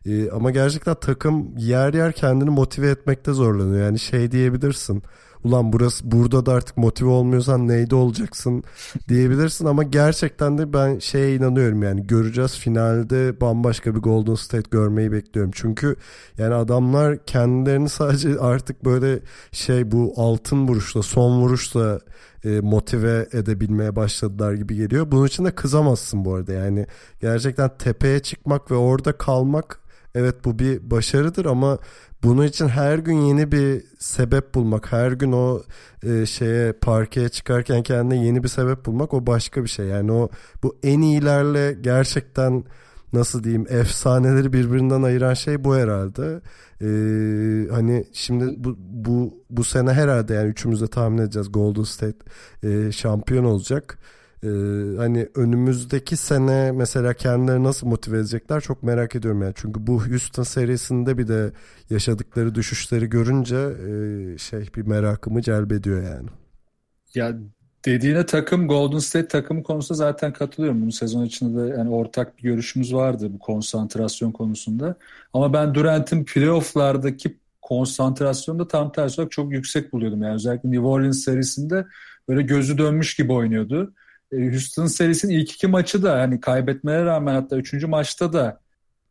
E, 0.07 0.31
ama 0.31 0.51
gerçekten 0.51 0.95
takım 0.95 1.57
yer 1.59 1.95
yer 1.95 2.13
kendini 2.13 2.51
motive 2.51 2.91
etmekte 2.91 3.33
zorlanıyor. 3.33 3.85
Yani 3.85 3.99
şey 3.99 4.33
diyebilirsin 4.33 5.03
ulan 5.45 5.73
burası 5.73 6.11
burada 6.11 6.47
da 6.47 6.53
artık 6.53 6.77
motive 6.77 7.09
olmuyorsan 7.09 7.69
neyde 7.69 7.95
olacaksın 7.95 8.65
diyebilirsin 9.09 9.67
ama 9.67 9.83
gerçekten 9.83 10.59
de 10.59 10.73
ben 10.73 10.99
şeye 10.99 11.35
inanıyorum 11.35 11.83
yani 11.83 12.07
göreceğiz 12.07 12.59
finalde 12.59 13.41
bambaşka 13.41 13.95
bir 13.95 14.01
Golden 14.01 14.35
State 14.35 14.71
görmeyi 14.71 15.13
bekliyorum. 15.13 15.53
Çünkü 15.55 15.97
yani 16.39 16.55
adamlar 16.55 17.27
kendilerini 17.27 17.89
sadece 17.89 18.39
artık 18.39 18.85
böyle 18.85 19.21
şey 19.53 19.91
bu 19.91 20.13
altın 20.17 20.69
vuruşla 20.69 21.03
son 21.03 21.41
vuruşla 21.41 22.01
e, 22.45 22.61
motive 22.61 23.29
edebilmeye 23.33 23.97
başladılar 23.97 24.53
gibi 24.53 24.75
geliyor. 24.77 25.11
Bunun 25.13 25.27
için 25.27 25.45
de 25.45 25.55
kızamazsın 25.55 26.25
bu 26.25 26.35
arada 26.35 26.53
yani 26.53 26.87
gerçekten 27.21 27.71
tepeye 27.79 28.21
çıkmak 28.21 28.71
ve 28.71 28.75
orada 28.75 29.13
kalmak 29.13 29.81
evet 30.15 30.45
bu 30.45 30.59
bir 30.59 30.91
başarıdır 30.91 31.45
ama 31.45 31.79
bunun 32.23 32.47
için 32.47 32.69
her 32.69 32.99
gün 32.99 33.21
yeni 33.21 33.53
bir 33.53 33.85
sebep 33.99 34.55
bulmak, 34.55 34.93
her 34.93 35.13
gün 35.13 35.33
o 35.33 35.63
e, 36.03 36.27
şeye 36.27 36.73
parkeye 36.73 37.29
çıkarken 37.29 37.83
kendine 37.83 38.25
yeni 38.25 38.43
bir 38.43 38.49
sebep 38.49 38.87
bulmak 38.87 39.15
o 39.15 39.27
başka 39.27 39.65
bir 39.65 39.69
şey. 39.69 39.87
Yani 39.87 40.13
o 40.13 40.29
bu 40.63 40.77
en 40.83 41.01
iyilerle 41.01 41.73
gerçekten 41.73 42.65
nasıl 43.13 43.45
diyeyim 43.45 43.67
efsaneleri 43.69 44.53
birbirinden 44.53 45.03
ayıran 45.03 45.35
şey 45.35 45.65
bu 45.65 45.77
herhalde. 45.77 46.41
Ee, 46.81 47.71
hani 47.71 48.05
şimdi 48.13 48.55
bu 48.65 48.77
bu 48.79 49.35
bu 49.51 49.65
sene 49.65 49.93
herhalde 49.93 50.35
yani 50.35 50.49
üçümüz 50.49 50.81
de 50.83 50.87
tahmin 50.87 51.19
edeceğiz 51.19 51.53
Golden 51.53 51.83
State 51.83 52.19
e, 52.63 52.93
şampiyon 52.93 53.45
olacak. 53.45 53.99
Ee, 54.45 54.49
hani 54.97 55.29
önümüzdeki 55.35 56.17
sene 56.17 56.73
mesela 56.73 57.15
kendileri 57.15 57.63
nasıl 57.63 57.87
motive 57.87 58.19
edecekler 58.19 58.61
çok 58.61 58.83
merak 58.83 59.15
ediyorum 59.17 59.43
yani. 59.43 59.53
Çünkü 59.57 59.87
bu 59.87 60.07
Houston 60.07 60.43
serisinde 60.43 61.19
bir 61.19 61.29
de 61.29 61.53
yaşadıkları 61.91 62.55
düşüşleri 62.55 63.09
görünce 63.09 63.57
e, 63.57 64.39
şey 64.39 64.61
bir 64.77 64.87
merakımı 64.87 65.43
celbediyor 65.43 66.03
yani. 66.03 66.29
Ya 67.15 67.35
dediğine 67.85 68.27
takım 68.27 68.69
Golden 68.69 68.99
State 68.99 69.29
takımı 69.29 69.63
konusunda 69.63 69.97
zaten 69.97 70.33
katılıyorum. 70.33 70.83
Bunu 70.83 70.93
sezon 70.93 71.25
içinde 71.25 71.63
de 71.63 71.69
yani 71.69 71.91
ortak 71.91 72.39
bir 72.39 72.43
görüşümüz 72.43 72.95
vardı 72.95 73.31
bu 73.33 73.39
konsantrasyon 73.39 74.33
konusunda. 74.33 74.97
Ama 75.33 75.53
ben 75.53 75.75
Durant'in 75.75 76.25
playoff'lardaki 76.25 77.39
konsantrasyonu 77.63 78.59
da 78.59 78.69
tam 78.69 78.93
tersi 78.93 79.21
olarak 79.21 79.33
çok 79.33 79.53
yüksek 79.53 79.93
buluyordum. 79.93 80.23
Yani 80.23 80.35
özellikle 80.35 80.71
New 80.71 80.87
Orleans 80.87 81.25
serisinde 81.25 81.87
böyle 82.29 82.43
gözü 82.43 82.79
dönmüş 82.79 83.15
gibi 83.15 83.33
oynuyordu. 83.33 83.95
E, 84.33 84.51
Houston 84.51 84.87
serisinin 84.87 85.35
ilk 85.35 85.53
iki 85.53 85.67
maçı 85.67 86.03
da 86.03 86.19
hani 86.19 86.41
kaybetmeye 86.41 87.05
rağmen 87.05 87.35
hatta 87.35 87.57
üçüncü 87.57 87.87
maçta 87.87 88.33
da 88.33 88.61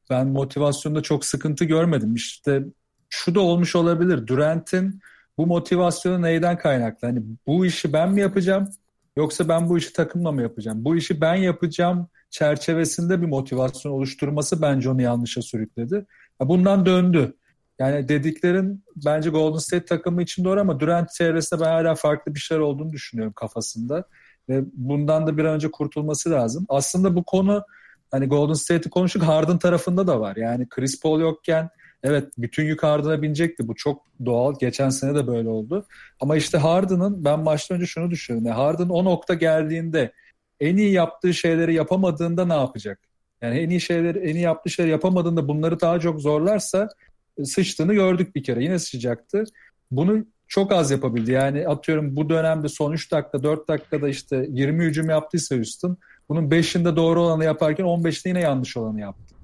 ben 0.09 0.27
motivasyonda 0.27 1.01
çok 1.01 1.25
sıkıntı 1.25 1.65
görmedim. 1.65 2.15
İşte 2.15 2.63
şu 3.09 3.35
da 3.35 3.39
olmuş 3.39 3.75
olabilir. 3.75 4.27
Durant'in 4.27 4.99
bu 5.37 5.47
motivasyonu 5.47 6.21
neyden 6.21 6.57
kaynaklı? 6.57 7.07
Hani 7.07 7.23
bu 7.47 7.65
işi 7.65 7.93
ben 7.93 8.11
mi 8.11 8.21
yapacağım 8.21 8.69
yoksa 9.15 9.47
ben 9.47 9.69
bu 9.69 9.77
işi 9.77 9.93
takımla 9.93 10.31
mı 10.31 10.41
yapacağım? 10.41 10.85
Bu 10.85 10.95
işi 10.95 11.21
ben 11.21 11.35
yapacağım 11.35 12.07
çerçevesinde 12.29 13.21
bir 13.21 13.27
motivasyon 13.27 13.91
oluşturması 13.91 14.61
bence 14.61 14.89
onu 14.89 15.01
yanlışa 15.01 15.41
sürükledi. 15.41 16.05
Bundan 16.39 16.85
döndü. 16.85 17.33
Yani 17.79 18.07
dediklerin 18.07 18.83
bence 18.95 19.29
Golden 19.29 19.57
State 19.57 19.85
takımı 19.85 20.21
için 20.23 20.43
doğru 20.43 20.61
ama 20.61 20.79
Durant 20.79 21.11
çevresinde 21.11 21.59
ben 21.61 21.65
hala 21.65 21.95
farklı 21.95 22.35
bir 22.35 22.39
şeyler 22.39 22.61
olduğunu 22.61 22.91
düşünüyorum 22.91 23.33
kafasında. 23.33 24.05
Ve 24.49 24.63
bundan 24.73 25.27
da 25.27 25.37
bir 25.37 25.45
an 25.45 25.55
önce 25.55 25.71
kurtulması 25.71 26.31
lazım. 26.31 26.65
Aslında 26.69 27.15
bu 27.15 27.23
konu 27.23 27.63
hani 28.11 28.27
Golden 28.27 28.53
State'i 28.53 28.89
konuştuk 28.89 29.23
Harden 29.23 29.59
tarafında 29.59 30.07
da 30.07 30.19
var. 30.19 30.35
Yani 30.35 30.69
Chris 30.69 31.01
Paul 31.01 31.19
yokken 31.19 31.69
evet 32.03 32.27
bütün 32.37 32.63
yük 32.63 32.83
Harden'a 32.83 33.21
binecekti. 33.21 33.67
Bu 33.67 33.75
çok 33.75 34.05
doğal. 34.25 34.55
Geçen 34.59 34.89
sene 34.89 35.15
de 35.15 35.27
böyle 35.27 35.49
oldu. 35.49 35.85
Ama 36.19 36.37
işte 36.37 36.57
Harden'ın 36.57 37.25
ben 37.25 37.39
maçtan 37.39 37.75
önce 37.75 37.85
şunu 37.85 38.11
düşünüyorum. 38.11 38.47
Yani 38.47 38.55
Harden 38.55 38.89
o 38.89 39.05
nokta 39.05 39.33
geldiğinde 39.33 40.11
en 40.59 40.77
iyi 40.77 40.91
yaptığı 40.91 41.33
şeyleri 41.33 41.73
yapamadığında 41.73 42.45
ne 42.45 42.53
yapacak? 42.53 42.99
Yani 43.41 43.57
en 43.59 43.69
iyi 43.69 43.81
şeyleri, 43.81 44.19
en 44.19 44.35
iyi 44.35 44.41
yaptığı 44.41 44.69
şeyleri 44.69 44.91
yapamadığında 44.91 45.47
bunları 45.47 45.79
daha 45.79 45.99
çok 45.99 46.21
zorlarsa 46.21 46.89
sıçtığını 47.43 47.93
gördük 47.93 48.35
bir 48.35 48.43
kere. 48.43 48.63
Yine 48.63 48.79
sıçacaktı. 48.79 49.43
Bunu 49.91 50.25
çok 50.51 50.71
az 50.71 50.91
yapabildi. 50.91 51.31
Yani 51.31 51.67
atıyorum 51.67 52.15
bu 52.15 52.29
dönemde 52.29 52.69
son 52.69 52.91
3 52.91 53.11
dakika 53.11 53.43
4 53.43 53.67
dakikada 53.67 54.09
işte 54.09 54.47
20 54.49 54.83
hücum 54.83 55.09
yaptıysa 55.09 55.55
Houston 55.55 55.97
bunun 56.29 56.49
5'inde 56.49 56.95
doğru 56.95 57.21
olanı 57.21 57.43
yaparken 57.43 57.85
15'te 57.85 58.29
yine 58.29 58.41
yanlış 58.41 58.77
olanı 58.77 58.99
yaptı. 58.99 59.35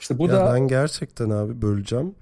İşte 0.00 0.18
bu 0.18 0.26
ya 0.26 0.32
da 0.32 0.54
ben 0.54 0.68
gerçekten 0.68 1.30
abi 1.30 1.62
böleceğim. 1.62 2.14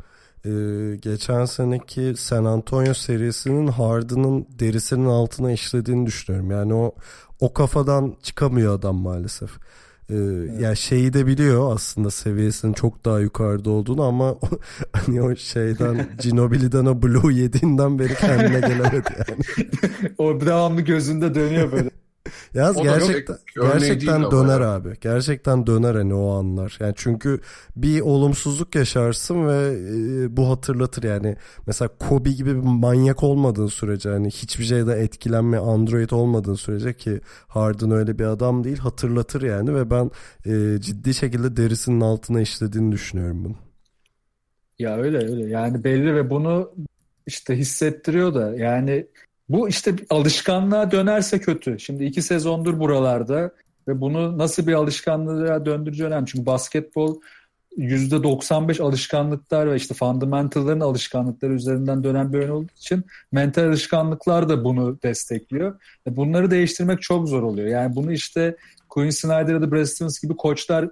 Ee, 0.44 0.50
geçen 0.96 1.44
seneki 1.44 2.14
San 2.16 2.44
Antonio 2.44 2.94
serisinin 2.94 3.66
Harden'ın 3.66 4.46
derisinin 4.58 5.06
altına 5.06 5.52
işlediğini 5.52 6.06
düşünüyorum. 6.06 6.50
Yani 6.50 6.74
o 6.74 6.94
o 7.40 7.52
kafadan 7.52 8.16
çıkamıyor 8.22 8.78
adam 8.78 8.96
maalesef. 8.96 9.50
Ee, 10.10 10.14
evet. 10.14 10.60
Yani 10.60 10.76
şeyi 10.76 11.12
de 11.12 11.26
biliyor 11.26 11.74
aslında 11.74 12.10
seviyesinin 12.10 12.72
çok 12.72 13.04
daha 13.04 13.20
yukarıda 13.20 13.70
olduğunu 13.70 14.02
ama 14.02 14.36
hani 14.92 15.22
o 15.22 15.36
şeyden 15.36 16.08
Ginobili'den 16.22 16.86
o 16.86 17.02
Blue 17.02 17.34
yediğinden 17.34 17.98
beri 17.98 18.14
kendine 18.14 18.60
gelemedi 18.60 19.14
yani. 19.18 19.42
o 20.18 20.40
devamlı 20.40 20.80
gözünde 20.80 21.34
dönüyor 21.34 21.72
böyle. 21.72 21.90
Yaz 22.54 22.82
gerçekten 22.82 23.36
gerçekten 23.62 24.30
döner 24.30 24.60
ya. 24.60 24.74
abi. 24.74 24.96
Gerçekten 25.00 25.66
döner 25.66 25.94
hani 25.94 26.14
o 26.14 26.30
anlar. 26.30 26.76
Yani 26.80 26.94
çünkü 26.96 27.40
bir 27.76 28.00
olumsuzluk 28.00 28.74
yaşarsın 28.74 29.48
ve 29.48 29.78
e, 30.24 30.36
bu 30.36 30.48
hatırlatır 30.48 31.02
yani. 31.02 31.36
Mesela 31.66 31.88
Kobe 31.88 32.30
gibi 32.30 32.50
bir 32.56 32.62
manyak 32.62 33.22
olmadığın 33.22 33.66
sürece 33.66 34.08
hani 34.08 34.30
hiçbir 34.30 34.64
şeyden 34.64 34.98
etkilenme 34.98 35.58
android 35.58 36.10
olmadığın 36.10 36.54
sürece 36.54 36.96
ki 36.96 37.20
Harden 37.48 37.90
öyle 37.90 38.18
bir 38.18 38.24
adam 38.24 38.64
değil 38.64 38.78
hatırlatır 38.78 39.42
yani 39.42 39.74
ve 39.74 39.90
ben 39.90 40.10
e, 40.46 40.80
ciddi 40.80 41.14
şekilde 41.14 41.56
derisinin 41.56 42.00
altına 42.00 42.40
işlediğini 42.40 42.92
düşünüyorum 42.92 43.44
bunu. 43.44 43.56
Ya 44.78 44.96
öyle 44.96 45.18
öyle 45.18 45.50
yani 45.50 45.84
belli 45.84 46.14
ve 46.14 46.30
bunu 46.30 46.72
işte 47.26 47.56
hissettiriyor 47.56 48.34
da 48.34 48.56
yani 48.56 49.06
bu 49.50 49.68
işte 49.68 49.94
alışkanlığa 50.10 50.90
dönerse 50.90 51.40
kötü. 51.40 51.78
Şimdi 51.78 52.04
iki 52.04 52.22
sezondur 52.22 52.80
buralarda 52.80 53.50
ve 53.88 54.00
bunu 54.00 54.38
nasıl 54.38 54.66
bir 54.66 54.72
alışkanlığa 54.72 55.66
döndürücü 55.66 56.04
önemli. 56.04 56.26
Çünkü 56.26 56.46
basketbol 56.46 57.20
%95 57.76 58.82
alışkanlıklar 58.82 59.70
ve 59.70 59.76
işte 59.76 59.94
fundamentalların 59.94 60.80
alışkanlıkları 60.80 61.52
üzerinden 61.52 62.04
dönen 62.04 62.32
bir 62.32 62.38
oyun 62.38 62.50
olduğu 62.50 62.72
için 62.76 63.04
mental 63.32 63.64
alışkanlıklar 63.64 64.48
da 64.48 64.64
bunu 64.64 65.02
destekliyor. 65.02 65.80
E, 66.06 66.16
bunları 66.16 66.50
değiştirmek 66.50 67.02
çok 67.02 67.28
zor 67.28 67.42
oluyor. 67.42 67.68
Yani 67.68 67.96
bunu 67.96 68.12
işte 68.12 68.56
Quinn 68.88 69.10
Snyder 69.10 69.54
ya 69.54 69.62
da 69.62 69.72
Brad 69.72 69.84
Stevens 69.84 70.20
gibi 70.20 70.36
koçlar 70.36 70.88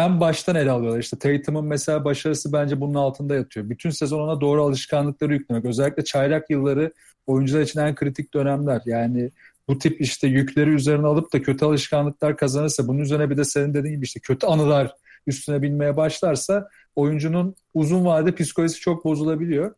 en 0.00 0.20
baştan 0.20 0.56
ele 0.56 0.70
alıyorlar. 0.70 1.00
İşte 1.00 1.18
Tatum'un 1.18 1.64
mesela 1.64 2.04
başarısı 2.04 2.52
bence 2.52 2.80
bunun 2.80 2.94
altında 2.94 3.34
yatıyor. 3.34 3.70
Bütün 3.70 3.90
sezon 3.90 4.20
ona 4.20 4.40
doğru 4.40 4.62
alışkanlıkları 4.64 5.32
yüklemek. 5.32 5.64
Özellikle 5.64 6.04
çaylak 6.04 6.50
yılları 6.50 6.92
oyuncular 7.26 7.60
için 7.60 7.80
en 7.80 7.94
kritik 7.94 8.34
dönemler. 8.34 8.82
Yani 8.86 9.30
bu 9.68 9.78
tip 9.78 10.00
işte 10.00 10.28
yükleri 10.28 10.70
üzerine 10.70 11.06
alıp 11.06 11.32
da 11.32 11.42
kötü 11.42 11.64
alışkanlıklar 11.64 12.36
kazanırsa 12.36 12.88
bunun 12.88 12.98
üzerine 12.98 13.30
bir 13.30 13.36
de 13.36 13.44
senin 13.44 13.74
dediğin 13.74 13.94
gibi 13.94 14.04
işte 14.04 14.20
kötü 14.20 14.46
anılar 14.46 14.94
üstüne 15.26 15.62
binmeye 15.62 15.96
başlarsa 15.96 16.68
oyuncunun 16.96 17.54
uzun 17.74 18.04
vadede 18.04 18.34
psikolojisi 18.34 18.80
çok 18.80 19.04
bozulabiliyor. 19.04 19.74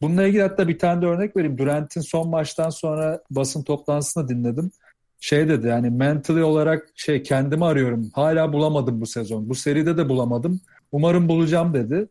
Bununla 0.00 0.26
ilgili 0.26 0.42
hatta 0.42 0.68
bir 0.68 0.78
tane 0.78 1.02
de 1.02 1.06
örnek 1.06 1.36
vereyim. 1.36 1.58
Durant'in 1.58 2.00
son 2.00 2.28
maçtan 2.28 2.70
sonra 2.70 3.22
basın 3.30 3.62
toplantısını 3.62 4.28
dinledim. 4.28 4.70
Şey 5.20 5.48
dedi 5.48 5.66
yani 5.66 5.90
mentally 5.90 6.42
olarak 6.42 6.88
şey 6.94 7.22
kendimi 7.22 7.64
arıyorum. 7.64 8.10
Hala 8.14 8.52
bulamadım 8.52 9.00
bu 9.00 9.06
sezon. 9.06 9.48
Bu 9.48 9.54
seride 9.54 9.96
de 9.96 10.08
bulamadım. 10.08 10.60
Umarım 10.92 11.28
bulacağım 11.28 11.74
dedi. 11.74 12.08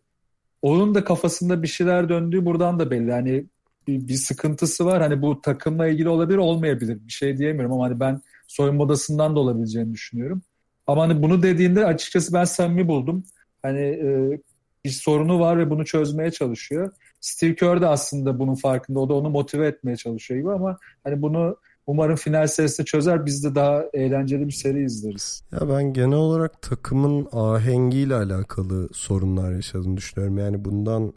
Onun 0.62 0.96
da 0.96 1.04
kafasında 1.04 1.64
bir 1.64 1.68
şeyler 1.68 2.10
döndüğü 2.10 2.46
buradan 2.46 2.80
da 2.80 2.92
belli. 2.92 3.10
Yani 3.10 3.46
bir, 3.88 4.08
bir 4.08 4.14
sıkıntısı 4.14 4.86
var. 4.86 5.02
Hani 5.02 5.22
bu 5.22 5.42
takımla 5.42 5.88
ilgili 5.88 6.10
olabilir 6.10 6.38
olmayabilir. 6.38 7.00
Bir 7.08 7.12
şey 7.12 7.38
diyemiyorum 7.38 7.74
ama 7.74 7.86
hani 7.86 8.00
ben 8.00 8.22
soyunma 8.48 8.84
odasından 8.84 9.36
da 9.36 9.40
olabileceğini 9.40 9.94
düşünüyorum. 9.94 10.42
Ama 10.88 11.04
hani 11.04 11.24
bunu 11.24 11.44
dediğinde 11.44 11.86
açıkçası 11.86 12.34
ben 12.34 12.44
samimi 12.44 12.88
buldum. 12.88 13.24
Hani 13.62 13.82
e, 13.82 14.40
bir 14.86 14.90
sorunu 14.90 15.40
var 15.40 15.58
ve 15.58 15.70
bunu 15.70 15.86
çözmeye 15.86 16.32
çalışıyor. 16.32 16.92
Steve 17.22 17.56
Kerr 17.56 17.82
de 17.82 17.88
aslında 17.88 18.40
bunun 18.40 18.56
farkında. 18.56 19.00
O 19.00 19.10
da 19.10 19.14
onu 19.14 19.30
motive 19.30 19.68
etmeye 19.68 19.98
çalışıyor 19.98 20.40
gibi 20.40 20.52
ama 20.52 20.78
hani 21.04 21.22
bunu 21.22 21.58
umarım 21.88 22.16
final 22.16 22.48
serisinde 22.48 22.86
çözer. 22.86 23.26
Biz 23.26 23.44
de 23.44 23.56
daha 23.56 23.84
eğlenceli 23.94 24.48
bir 24.48 24.52
seri 24.52 24.84
izleriz. 24.84 25.44
Ya 25.52 25.70
ben 25.70 25.94
genel 25.94 26.18
olarak 26.18 26.62
takımın 26.62 27.28
ahengiyle 27.32 28.16
alakalı 28.16 28.90
sorunlar 28.94 29.52
yaşadığını 29.52 29.98
düşünüyorum. 29.98 30.38
Yani 30.38 30.66
bundan 30.66 31.14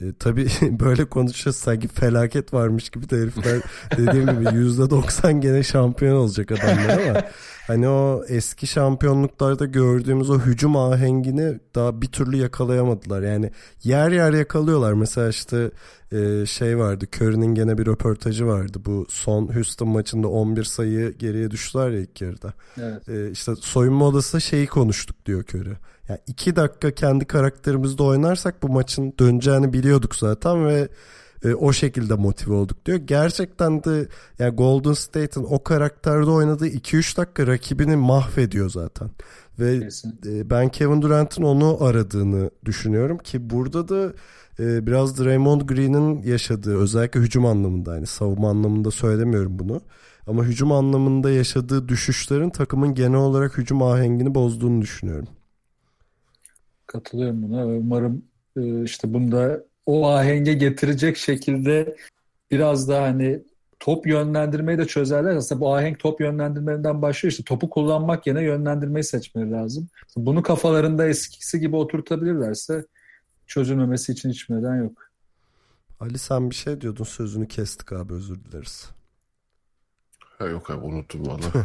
e, 0.00 0.04
tabii 0.18 0.46
böyle 0.80 1.04
konuşuyoruz 1.04 1.60
sanki 1.60 1.88
felaket 1.88 2.54
varmış 2.54 2.90
gibi 2.90 3.10
de 3.10 3.16
herifler 3.16 3.60
dediğim 3.96 4.26
gibi 4.26 4.44
%90 4.44 5.40
gene 5.40 5.62
şampiyon 5.62 6.16
olacak 6.16 6.52
adamlar 6.52 7.08
ama 7.08 7.22
hani 7.70 7.88
o 7.88 8.24
eski 8.28 8.66
şampiyonluklarda 8.66 9.64
gördüğümüz 9.64 10.30
o 10.30 10.38
hücum 10.38 10.76
ahengini 10.76 11.60
daha 11.74 12.02
bir 12.02 12.06
türlü 12.06 12.36
yakalayamadılar. 12.36 13.22
Yani 13.22 13.50
yer 13.84 14.10
yer 14.10 14.32
yakalıyorlar. 14.32 14.92
Mesela 14.92 15.28
işte 15.28 15.70
e, 16.12 16.46
şey 16.46 16.78
vardı 16.78 17.06
Curry'nin 17.16 17.54
gene 17.54 17.78
bir 17.78 17.86
röportajı 17.86 18.46
vardı. 18.46 18.78
Bu 18.86 19.06
son 19.08 19.54
Houston 19.54 19.88
maçında 19.88 20.28
11 20.28 20.64
sayı 20.64 21.18
geriye 21.18 21.50
düştüler 21.50 21.90
ya 21.90 22.00
ilk 22.00 22.20
yarıda. 22.20 22.52
Evet. 22.80 23.08
E, 23.08 23.30
işte 23.30 23.52
soyunma 23.56 24.06
odasında 24.06 24.40
şeyi 24.40 24.66
konuştuk 24.66 25.26
diyor 25.26 25.44
Curry. 25.44 25.76
Yani 26.08 26.20
iki 26.26 26.56
dakika 26.56 26.90
kendi 26.90 27.24
karakterimizde 27.24 28.02
oynarsak 28.02 28.62
bu 28.62 28.68
maçın 28.68 29.14
döneceğini 29.18 29.72
biliyorduk 29.72 30.16
zaten 30.16 30.66
ve 30.66 30.88
e, 31.44 31.54
o 31.54 31.72
şekilde 31.72 32.14
motive 32.14 32.54
olduk 32.54 32.86
diyor. 32.86 32.98
Gerçekten 32.98 33.84
de 33.84 34.08
yani 34.38 34.54
Golden 34.56 34.92
State'in 34.92 35.46
o 35.50 35.62
karakterde 35.62 36.30
oynadığı 36.30 36.68
2-3 36.68 37.16
dakika 37.16 37.46
rakibini 37.46 37.96
mahvediyor 37.96 38.70
zaten. 38.70 39.10
Ve 39.58 39.88
e, 40.26 40.50
ben 40.50 40.68
Kevin 40.68 41.02
Durant'ın 41.02 41.42
onu 41.42 41.84
aradığını 41.84 42.50
düşünüyorum 42.64 43.18
ki 43.18 43.50
burada 43.50 43.88
da 43.88 44.12
e, 44.58 44.86
biraz 44.86 45.18
Draymond 45.18 45.60
Green'in 45.60 46.22
yaşadığı 46.22 46.78
özellikle 46.78 47.20
hücum 47.20 47.46
anlamında 47.46 47.94
yani 47.94 48.06
savunma 48.06 48.50
anlamında 48.50 48.90
söylemiyorum 48.90 49.58
bunu. 49.58 49.80
Ama 50.26 50.44
hücum 50.44 50.72
anlamında 50.72 51.30
yaşadığı 51.30 51.88
düşüşlerin 51.88 52.50
takımın 52.50 52.94
genel 52.94 53.18
olarak 53.18 53.58
hücum 53.58 53.82
ahengini 53.82 54.34
bozduğunu 54.34 54.82
düşünüyorum. 54.82 55.28
Katılıyorum 56.86 57.42
buna. 57.42 57.66
Umarım 57.66 58.24
e, 58.56 58.82
işte 58.82 59.14
bunda 59.14 59.64
o 59.90 60.08
ahenge 60.08 60.54
getirecek 60.54 61.16
şekilde 61.16 61.96
biraz 62.50 62.88
daha 62.88 63.02
hani 63.02 63.42
top 63.80 64.06
yönlendirmeyi 64.06 64.78
de 64.78 64.86
çözerler. 64.86 65.36
Aslında 65.36 65.60
bu 65.60 65.74
ahenk 65.74 65.98
top 65.98 66.20
yönlendirmelerinden 66.20 67.02
başlıyor. 67.02 67.30
İşte 67.30 67.44
topu 67.44 67.70
kullanmak 67.70 68.26
yerine 68.26 68.44
yönlendirmeyi 68.44 69.04
seçmeleri 69.04 69.50
lazım. 69.50 69.88
Bunu 70.16 70.42
kafalarında 70.42 71.08
eskisi 71.08 71.60
gibi 71.60 71.76
oturtabilirlerse 71.76 72.84
çözülmemesi 73.46 74.12
için 74.12 74.30
hiç 74.30 74.50
neden 74.50 74.76
yok. 74.76 75.10
Ali 76.00 76.18
sen 76.18 76.50
bir 76.50 76.54
şey 76.54 76.80
diyordun 76.80 77.04
sözünü 77.04 77.48
kestik 77.48 77.92
abi 77.92 78.12
özür 78.12 78.44
dileriz. 78.44 78.90
Ha, 80.40 80.46
yok 80.46 80.70
abi 80.70 80.84
unuttum 80.84 81.26
valla. 81.26 81.40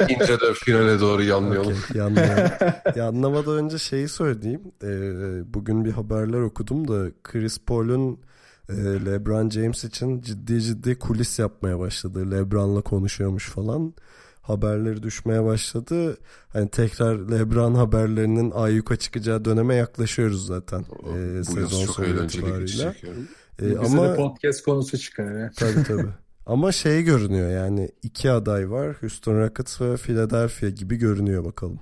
İnce 0.08 0.40
de 0.40 0.54
finale 0.54 1.00
doğru 1.00 1.22
yanlayalım. 1.22 1.74
Okay, 1.84 1.96
yanlayalım. 1.96 2.50
Yanlamadan 2.96 3.56
önce 3.56 3.78
şeyi 3.78 4.08
söyleyeyim. 4.08 4.60
Ee, 4.82 5.54
bugün 5.54 5.84
bir 5.84 5.92
haberler 5.92 6.40
okudum 6.40 6.88
da 6.88 7.10
Chris 7.22 7.58
Paul'un 7.58 8.20
e, 8.68 8.74
LeBron 8.74 9.50
James 9.50 9.84
için 9.84 10.20
ciddi 10.20 10.62
ciddi 10.62 10.98
kulis 10.98 11.38
yapmaya 11.38 11.78
başladı. 11.78 12.30
LeBron'la 12.30 12.80
konuşuyormuş 12.80 13.48
falan. 13.48 13.94
Haberleri 14.42 15.02
düşmeye 15.02 15.44
başladı. 15.44 16.16
Hani 16.48 16.68
tekrar 16.68 17.18
LeBron 17.18 17.74
haberlerinin 17.74 18.50
ayyuka 18.50 18.96
çıkacağı 18.96 19.44
döneme 19.44 19.74
yaklaşıyoruz 19.74 20.46
zaten. 20.46 20.84
O, 21.02 21.16
ee, 21.16 21.40
bu 21.40 21.44
sezon 21.44 21.86
çok 21.86 21.98
eğlenceli 21.98 22.58
geçecek. 22.58 23.04
Yani. 23.04 23.16
Ee, 23.62 23.82
Bize 23.82 23.96
ama... 23.96 24.08
de 24.08 24.16
podcast 24.16 24.64
konusu 24.64 24.98
çıkar. 24.98 25.52
Tabii 25.56 25.82
tabii. 25.82 26.25
Ama 26.46 26.72
şey 26.72 27.02
görünüyor 27.02 27.50
yani 27.50 27.90
iki 28.02 28.30
aday 28.30 28.70
var. 28.70 28.96
Houston 29.00 29.38
Rockets 29.38 29.80
ve 29.80 29.96
Philadelphia 29.96 30.68
gibi 30.68 30.96
görünüyor 30.96 31.44
bakalım. 31.44 31.80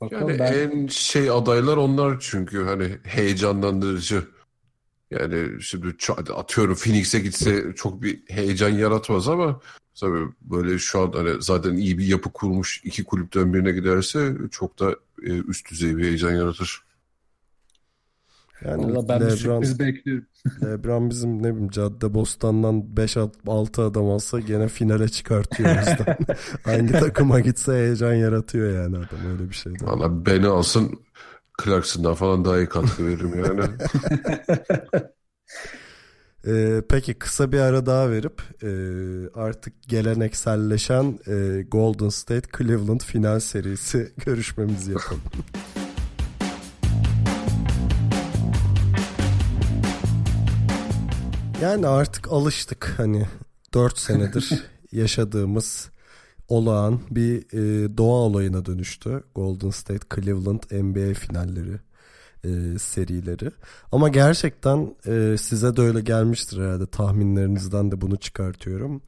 Bakalım 0.00 0.28
yani 0.28 0.38
ben... 0.38 0.52
en 0.52 0.86
şey 0.86 1.30
adaylar 1.30 1.76
onlar 1.76 2.16
çünkü 2.20 2.64
hani 2.64 2.98
heyecanlandırıcı. 3.04 4.24
Yani 5.10 5.62
şimdi 5.62 5.96
atıyorum 6.34 6.74
Phoenix'e 6.74 7.20
gitse 7.20 7.74
çok 7.76 8.02
bir 8.02 8.22
heyecan 8.28 8.68
yaratmaz 8.68 9.28
ama 9.28 9.60
tabii 10.00 10.28
böyle 10.40 10.78
şu 10.78 11.00
an 11.00 11.12
hani 11.12 11.42
zaten 11.42 11.74
iyi 11.74 11.98
bir 11.98 12.06
yapı 12.06 12.32
kurmuş 12.32 12.80
iki 12.84 13.04
kulüpten 13.04 13.54
birine 13.54 13.72
giderse 13.72 14.36
çok 14.50 14.78
da 14.78 14.96
e, 15.22 15.30
üst 15.30 15.70
düzey 15.70 15.96
bir 15.96 16.04
heyecan 16.04 16.32
yaratır. 16.32 16.82
Yani 18.64 18.94
Vallahi 18.94 19.08
ben 19.08 19.20
Lebron, 19.20 19.62
bir 19.62 19.78
bekliyorum. 19.78 20.26
Lebron 20.62 21.10
bizim 21.10 21.42
ne 21.42 21.52
bileyim 21.52 21.70
Cadde 21.70 22.14
Bostan'dan 22.14 22.84
5-6 22.96 23.82
adam 23.82 24.10
alsa 24.10 24.40
gene 24.40 24.68
finale 24.68 25.08
çıkartıyor 25.08 25.68
bizden. 25.70 26.18
Hangi 26.64 26.92
takıma 26.92 27.40
gitse 27.40 27.72
heyecan 27.72 28.14
yaratıyor 28.14 28.82
yani 28.82 28.96
adam 28.96 29.32
öyle 29.32 29.48
bir 29.48 29.54
şey. 29.54 29.72
Valla 29.80 30.26
beni 30.26 30.46
alsın 30.46 31.00
Clarkson'dan 31.64 32.14
falan 32.14 32.44
daha 32.44 32.58
iyi 32.58 32.68
katkı 32.68 33.06
veririm 33.06 33.44
yani. 33.44 33.62
Ee, 36.46 36.82
peki 36.88 37.14
kısa 37.14 37.52
bir 37.52 37.58
ara 37.58 37.86
daha 37.86 38.10
verip 38.10 38.42
e, 38.62 38.70
artık 39.40 39.82
gelenekselleşen 39.88 41.18
e, 41.26 41.62
Golden 41.62 42.08
State 42.08 42.48
Cleveland 42.58 43.00
final 43.00 43.40
serisi 43.40 44.12
görüşmemizi 44.26 44.92
yapalım. 44.92 45.22
Yani 51.62 51.86
artık 51.86 52.32
alıştık 52.32 52.94
hani 52.96 53.26
4 53.74 53.98
senedir 53.98 54.64
yaşadığımız 54.92 55.90
olağan 56.48 57.00
bir 57.10 57.36
e, 57.52 57.96
doğa 57.98 58.16
olayına 58.16 58.64
dönüştü. 58.64 59.22
Golden 59.34 59.70
State 59.70 60.06
Cleveland 60.14 60.62
NBA 60.70 61.14
finalleri 61.14 61.78
e, 62.44 62.78
serileri. 62.78 63.50
Ama 63.92 64.08
gerçekten 64.08 64.96
e, 65.06 65.36
size 65.38 65.76
de 65.76 65.82
öyle 65.82 66.00
gelmiştir 66.00 66.60
herhalde 66.60 66.86
tahminlerinizden 66.86 67.90
de 67.90 68.00
bunu 68.00 68.16
çıkartıyorum. 68.16 69.02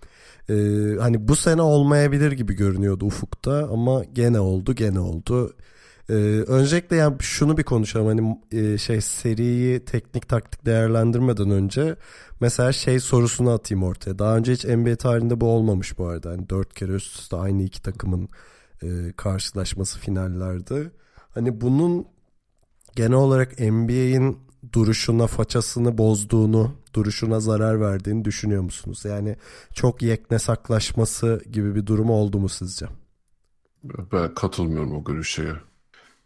E, 0.48 0.54
hani 1.00 1.28
bu 1.28 1.36
sene 1.36 1.62
olmayabilir 1.62 2.32
gibi 2.32 2.54
görünüyordu 2.54 3.04
ufukta 3.04 3.68
ama 3.72 4.04
gene 4.04 4.40
oldu 4.40 4.74
gene 4.74 5.00
oldu. 5.00 5.54
Ee, 6.10 6.44
öncelikle 6.46 6.96
yani 6.96 7.16
şunu 7.20 7.56
bir 7.56 7.62
konuşalım 7.62 8.06
hani 8.06 8.38
e, 8.52 8.78
şey 8.78 9.00
seriyi 9.00 9.84
teknik 9.84 10.28
taktik 10.28 10.66
değerlendirmeden 10.66 11.50
önce 11.50 11.96
mesela 12.40 12.72
şey 12.72 13.00
sorusunu 13.00 13.50
atayım 13.50 13.82
ortaya. 13.82 14.18
Daha 14.18 14.36
önce 14.36 14.52
hiç 14.52 14.64
NBA 14.64 14.96
tarihinde 14.96 15.40
bu 15.40 15.46
olmamış 15.46 15.98
bu 15.98 16.06
arada. 16.06 16.30
Hani 16.30 16.50
dört 16.50 16.74
kere 16.74 16.92
üst 16.92 17.18
üste 17.18 17.36
aynı 17.36 17.62
iki 17.62 17.82
takımın 17.82 18.28
e, 18.82 19.12
karşılaşması 19.16 19.98
finallerde. 19.98 20.90
Hani 21.34 21.60
bunun 21.60 22.06
genel 22.96 23.12
olarak 23.12 23.60
NBA'in 23.60 24.38
duruşuna, 24.72 25.26
façasını 25.26 25.98
bozduğunu, 25.98 26.72
duruşuna 26.94 27.40
zarar 27.40 27.80
verdiğini 27.80 28.24
düşünüyor 28.24 28.62
musunuz? 28.62 29.04
Yani 29.04 29.36
çok 29.74 30.02
yeknesaklaşması 30.02 31.42
gibi 31.52 31.74
bir 31.74 31.86
durum 31.86 32.10
oldu 32.10 32.38
mu 32.38 32.48
sizce? 32.48 32.86
Ben 34.12 34.34
katılmıyorum 34.34 34.96
o 34.96 35.04
görüşe. 35.04 35.69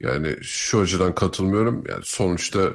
Yani 0.00 0.36
şu 0.42 0.80
açıdan 0.80 1.14
katılmıyorum. 1.14 1.84
Yani 1.88 2.02
sonuçta 2.04 2.72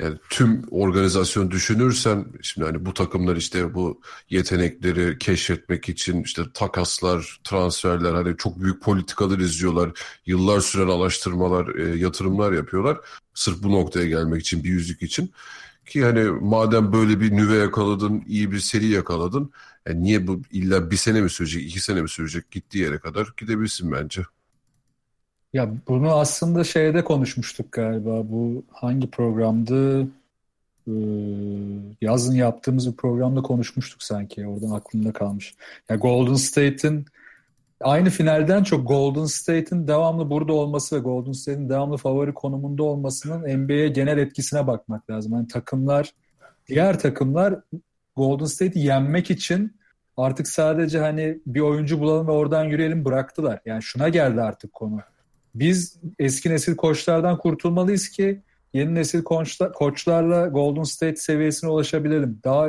yani 0.00 0.18
tüm 0.30 0.62
organizasyon 0.70 1.50
düşünürsen 1.50 2.26
şimdi 2.42 2.66
hani 2.66 2.86
bu 2.86 2.94
takımlar 2.94 3.36
işte 3.36 3.74
bu 3.74 4.00
yetenekleri 4.30 5.18
keşfetmek 5.18 5.88
için 5.88 6.22
işte 6.22 6.42
takaslar, 6.54 7.40
transferler 7.44 8.14
hani 8.14 8.36
çok 8.36 8.60
büyük 8.60 8.82
politikalar 8.82 9.38
izliyorlar. 9.38 9.90
Yıllar 10.26 10.60
süren 10.60 10.88
araştırmalar, 10.88 11.74
e, 11.74 11.98
yatırımlar 11.98 12.52
yapıyorlar. 12.52 12.98
Sırf 13.34 13.62
bu 13.62 13.72
noktaya 13.72 14.06
gelmek 14.06 14.40
için, 14.40 14.64
bir 14.64 14.68
yüzük 14.70 15.02
için. 15.02 15.32
Ki 15.86 16.04
hani 16.04 16.24
madem 16.24 16.92
böyle 16.92 17.20
bir 17.20 17.32
nüve 17.36 17.56
yakaladın, 17.56 18.24
iyi 18.26 18.52
bir 18.52 18.60
seri 18.60 18.86
yakaladın. 18.86 19.50
Yani 19.86 20.02
niye 20.02 20.26
bu 20.26 20.42
illa 20.50 20.90
bir 20.90 20.96
sene 20.96 21.20
mi 21.20 21.30
sürecek, 21.30 21.62
iki 21.64 21.80
sene 21.80 22.02
mi 22.02 22.08
sürecek 22.08 22.50
gittiği 22.50 22.78
yere 22.78 22.98
kadar 22.98 23.28
gidebilsin 23.36 23.92
bence. 23.92 24.22
Ya 25.54 25.70
bunu 25.88 26.10
aslında 26.10 26.64
şeyde 26.64 27.04
konuşmuştuk 27.04 27.72
galiba. 27.72 28.30
Bu 28.30 28.64
hangi 28.72 29.10
programdı? 29.10 30.02
Ee, 30.88 30.92
yazın 32.00 32.34
yaptığımız 32.34 32.92
bir 32.92 32.96
programda 32.96 33.42
konuşmuştuk 33.42 34.02
sanki. 34.02 34.46
Oradan 34.46 34.70
aklımda 34.70 35.12
kalmış. 35.12 35.54
Ya 35.88 35.96
Golden 35.96 36.34
State'in 36.34 37.06
aynı 37.80 38.10
finalden 38.10 38.62
çok 38.62 38.88
Golden 38.88 39.24
State'in 39.24 39.88
devamlı 39.88 40.30
burada 40.30 40.52
olması 40.52 40.96
ve 40.96 41.00
Golden 41.00 41.32
State'in 41.32 41.68
devamlı 41.68 41.96
favori 41.96 42.34
konumunda 42.34 42.82
olmasının 42.82 43.58
NBA'ye 43.58 43.88
genel 43.88 44.18
etkisine 44.18 44.66
bakmak 44.66 45.10
lazım. 45.10 45.32
Yani 45.32 45.48
takımlar, 45.48 46.14
diğer 46.68 46.98
takımlar 46.98 47.60
Golden 48.16 48.46
State'i 48.46 48.86
yenmek 48.86 49.30
için 49.30 49.76
artık 50.16 50.48
sadece 50.48 50.98
hani 50.98 51.38
bir 51.46 51.60
oyuncu 51.60 52.00
bulalım 52.00 52.26
ve 52.26 52.32
oradan 52.32 52.64
yürüyelim 52.64 53.04
bıraktılar. 53.04 53.60
Yani 53.66 53.82
şuna 53.82 54.08
geldi 54.08 54.42
artık 54.42 54.72
konu 54.72 55.00
biz 55.54 55.96
eski 56.18 56.50
nesil 56.50 56.76
koçlardan 56.76 57.38
kurtulmalıyız 57.38 58.08
ki 58.08 58.42
yeni 58.72 58.94
nesil 58.94 59.22
koçlar, 59.22 59.72
koçlarla 59.72 60.46
Golden 60.46 60.82
State 60.82 61.16
seviyesine 61.16 61.70
ulaşabilelim. 61.70 62.40
Daha 62.44 62.68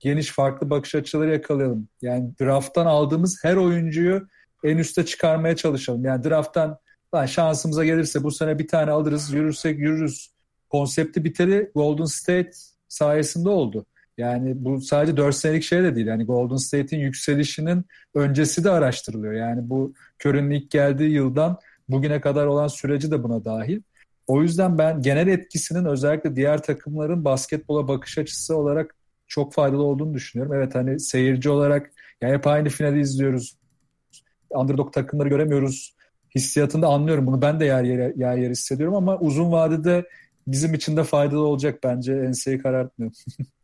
geniş 0.00 0.30
farklı 0.30 0.70
bakış 0.70 0.94
açıları 0.94 1.32
yakalayalım. 1.32 1.88
Yani 2.02 2.30
drafttan 2.40 2.86
aldığımız 2.86 3.44
her 3.44 3.56
oyuncuyu 3.56 4.28
en 4.64 4.76
üste 4.78 5.04
çıkarmaya 5.04 5.56
çalışalım. 5.56 6.04
Yani 6.04 6.24
drafttan 6.24 6.78
lan 7.14 7.26
şansımıza 7.26 7.84
gelirse 7.84 8.22
bu 8.22 8.30
sene 8.30 8.58
bir 8.58 8.68
tane 8.68 8.90
alırız, 8.90 9.32
yürürsek 9.32 9.78
yürürüz. 9.78 10.30
Konsepti 10.68 11.24
biteri 11.24 11.70
Golden 11.74 12.04
State 12.04 12.50
sayesinde 12.88 13.48
oldu. 13.48 13.86
Yani 14.18 14.64
bu 14.64 14.80
sadece 14.80 15.16
4 15.16 15.34
senelik 15.34 15.62
şey 15.62 15.82
de 15.82 15.94
değil. 15.94 16.06
Yani 16.06 16.24
Golden 16.24 16.56
State'in 16.56 17.00
yükselişinin 17.00 17.84
öncesi 18.14 18.64
de 18.64 18.70
araştırılıyor. 18.70 19.32
Yani 19.32 19.70
bu 19.70 19.94
Curry'nin 20.24 20.50
ilk 20.50 20.70
geldiği 20.70 21.10
yıldan 21.10 21.58
bugüne 21.92 22.20
kadar 22.20 22.46
olan 22.46 22.68
süreci 22.68 23.10
de 23.10 23.22
buna 23.22 23.44
dahil. 23.44 23.80
O 24.26 24.42
yüzden 24.42 24.78
ben 24.78 25.02
genel 25.02 25.26
etkisinin 25.26 25.84
özellikle 25.84 26.36
diğer 26.36 26.62
takımların 26.62 27.24
basketbola 27.24 27.88
bakış 27.88 28.18
açısı 28.18 28.56
olarak 28.56 28.96
çok 29.28 29.52
faydalı 29.54 29.82
olduğunu 29.82 30.14
düşünüyorum. 30.14 30.54
Evet 30.54 30.74
hani 30.74 31.00
seyirci 31.00 31.50
olarak 31.50 31.90
yani 32.20 32.34
hep 32.34 32.46
aynı 32.46 32.68
finali 32.68 33.00
izliyoruz. 33.00 33.56
Underdog 34.50 34.92
takımları 34.92 35.28
göremiyoruz. 35.28 35.94
Hissiyatını 36.34 36.86
anlıyorum. 36.86 37.26
Bunu 37.26 37.42
ben 37.42 37.60
de 37.60 37.64
yer 37.64 37.84
yer, 37.84 38.14
yer, 38.16 38.36
yer 38.36 38.50
hissediyorum 38.50 38.94
ama 38.94 39.18
uzun 39.18 39.52
vadede 39.52 40.08
bizim 40.46 40.74
için 40.74 40.96
de 40.96 41.04
faydalı 41.04 41.46
olacak 41.46 41.78
bence. 41.84 42.12
Enseyi 42.12 42.58
karartmıyor. 42.58 43.12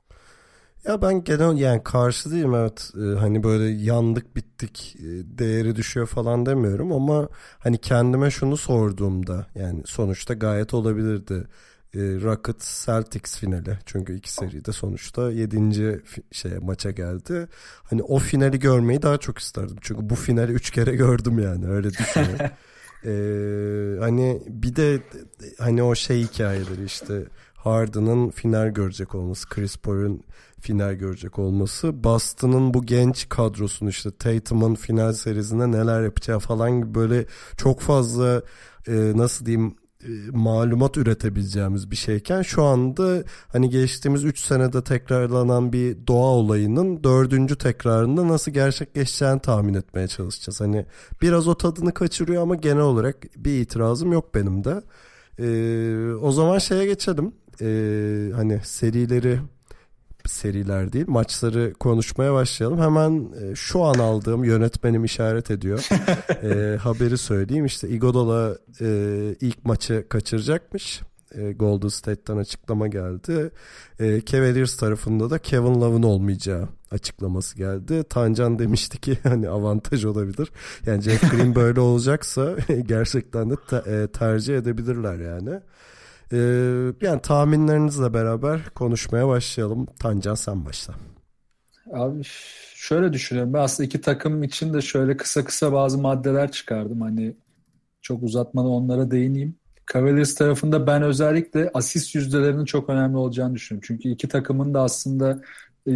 Ya 0.86 1.02
ben 1.02 1.24
genel 1.24 1.58
yani 1.58 1.82
karşı 1.82 2.30
değilim 2.30 2.54
evet 2.54 2.90
ee, 2.96 3.18
hani 3.18 3.42
böyle 3.42 3.64
yandık 3.64 4.36
bittik 4.36 4.96
e, 4.98 5.04
değeri 5.38 5.76
düşüyor 5.76 6.06
falan 6.06 6.46
demiyorum 6.46 6.92
ama 6.92 7.28
hani 7.58 7.78
kendime 7.78 8.30
şunu 8.30 8.56
sorduğumda 8.56 9.46
yani 9.54 9.82
sonuçta 9.86 10.34
gayet 10.34 10.74
olabilirdi. 10.74 11.44
E, 11.94 11.98
Rockets 11.98 12.86
Celtics 12.86 13.38
finali 13.38 13.78
çünkü 13.86 14.16
iki 14.16 14.32
seride 14.32 14.72
sonuçta 14.72 15.32
yedinci 15.32 16.00
şeye 16.32 16.58
maça 16.58 16.90
geldi. 16.90 17.48
Hani 17.82 18.02
o 18.02 18.18
finali 18.18 18.58
görmeyi 18.58 19.02
daha 19.02 19.18
çok 19.18 19.38
isterdim 19.38 19.76
çünkü 19.80 20.10
bu 20.10 20.14
finali 20.14 20.52
üç 20.52 20.70
kere 20.70 20.96
gördüm 20.96 21.38
yani 21.38 21.68
öyle 21.68 21.90
düşünüyorum. 21.90 22.46
ee, 23.04 24.00
hani 24.00 24.42
bir 24.46 24.76
de 24.76 25.00
hani 25.58 25.82
o 25.82 25.94
şey 25.94 26.22
hikayeleri 26.22 26.84
işte 26.84 27.24
Harden'ın 27.66 28.30
final 28.30 28.68
görecek 28.68 29.14
olması, 29.14 29.48
Chris 29.48 29.76
Paul'un 29.76 30.22
final 30.60 30.92
görecek 30.92 31.38
olması, 31.38 32.04
Boston'ın 32.04 32.74
bu 32.74 32.86
genç 32.86 33.28
kadrosunu 33.28 33.88
işte 33.88 34.10
Tatum'un 34.10 34.74
final 34.74 35.12
serisinde 35.12 35.70
neler 35.70 36.02
yapacağı 36.02 36.38
falan 36.38 36.70
gibi 36.80 36.94
böyle 36.94 37.26
çok 37.56 37.80
fazla 37.80 38.42
e, 38.88 39.12
nasıl 39.16 39.46
diyeyim 39.46 39.74
e, 40.04 40.08
malumat 40.32 40.96
üretebileceğimiz 40.96 41.90
bir 41.90 41.96
şeyken 41.96 42.42
şu 42.42 42.62
anda 42.62 43.24
hani 43.48 43.70
geçtiğimiz 43.70 44.24
3 44.24 44.38
senede 44.38 44.84
tekrarlanan 44.84 45.72
bir 45.72 46.06
doğa 46.06 46.30
olayının 46.30 47.04
dördüncü 47.04 47.58
tekrarında 47.58 48.28
nasıl 48.28 48.52
gerçekleşeceğini 48.52 49.40
tahmin 49.40 49.74
etmeye 49.74 50.08
çalışacağız. 50.08 50.60
Hani 50.60 50.86
biraz 51.22 51.48
o 51.48 51.54
tadını 51.54 51.94
kaçırıyor 51.94 52.42
ama 52.42 52.54
genel 52.54 52.82
olarak 52.82 53.16
bir 53.36 53.60
itirazım 53.60 54.12
yok 54.12 54.34
benim 54.34 54.64
de. 54.64 54.82
Ee, 55.38 56.14
o 56.22 56.32
zaman 56.32 56.58
şeye 56.58 56.86
geçelim. 56.86 57.32
Ee, 57.60 58.32
hani 58.34 58.60
serileri 58.64 59.38
seriler 60.28 60.92
değil 60.92 61.04
maçları 61.08 61.72
konuşmaya 61.80 62.34
başlayalım. 62.34 62.80
Hemen 62.80 63.28
e, 63.42 63.54
şu 63.54 63.82
an 63.84 63.94
aldığım 63.94 64.44
yönetmenim 64.44 65.04
işaret 65.04 65.50
ediyor. 65.50 65.88
e, 66.42 66.76
haberi 66.76 67.18
söyleyeyim 67.18 67.66
işte 67.66 67.88
Iguodala 67.88 68.58
e, 68.80 68.88
ilk 69.40 69.64
maçı 69.64 70.06
kaçıracakmış. 70.08 71.00
E, 71.34 71.52
Golden 71.52 71.88
State'ten 71.88 72.36
açıklama 72.36 72.88
geldi. 72.88 73.50
E, 74.00 74.24
Cavaliers 74.24 74.76
tarafında 74.76 75.30
da 75.30 75.38
Kevin 75.38 75.80
Love'ın 75.80 76.02
olmayacağı 76.02 76.68
açıklaması 76.90 77.56
geldi. 77.56 78.04
Tancan 78.10 78.58
demişti 78.58 79.00
ki 79.00 79.18
hani 79.22 79.48
avantaj 79.48 80.04
olabilir. 80.04 80.52
Yani 80.86 81.02
Jeff 81.02 81.30
Green 81.30 81.54
böyle 81.54 81.80
olacaksa 81.80 82.56
gerçekten 82.86 83.50
de 83.50 83.54
te- 83.68 83.82
e, 83.86 84.06
tercih 84.06 84.56
edebilirler 84.56 85.18
yani. 85.18 85.60
Ee, 86.32 86.36
yani 87.00 87.22
tahminlerinizle 87.22 88.14
beraber 88.14 88.64
konuşmaya 88.74 89.28
başlayalım. 89.28 89.86
Tancan 89.98 90.34
sen 90.34 90.64
başla. 90.64 90.94
Abi 91.92 92.22
şöyle 92.74 93.12
düşünüyorum. 93.12 93.54
Ben 93.54 93.58
aslında 93.58 93.86
iki 93.86 94.00
takım 94.00 94.42
için 94.42 94.74
de 94.74 94.80
şöyle 94.82 95.16
kısa 95.16 95.44
kısa 95.44 95.72
bazı 95.72 95.98
maddeler 95.98 96.52
çıkardım. 96.52 97.00
Hani 97.00 97.36
çok 98.02 98.22
uzatmadan 98.22 98.70
onlara 98.70 99.10
değineyim. 99.10 99.56
Cavaliers 99.92 100.34
tarafında 100.34 100.86
ben 100.86 101.02
özellikle 101.02 101.70
asist 101.74 102.14
yüzdelerinin 102.14 102.64
çok 102.64 102.90
önemli 102.90 103.16
olacağını 103.16 103.54
düşünüyorum. 103.54 103.84
Çünkü 103.88 104.08
iki 104.08 104.28
takımın 104.28 104.74
da 104.74 104.82
aslında 104.82 105.42
e, 105.88 105.92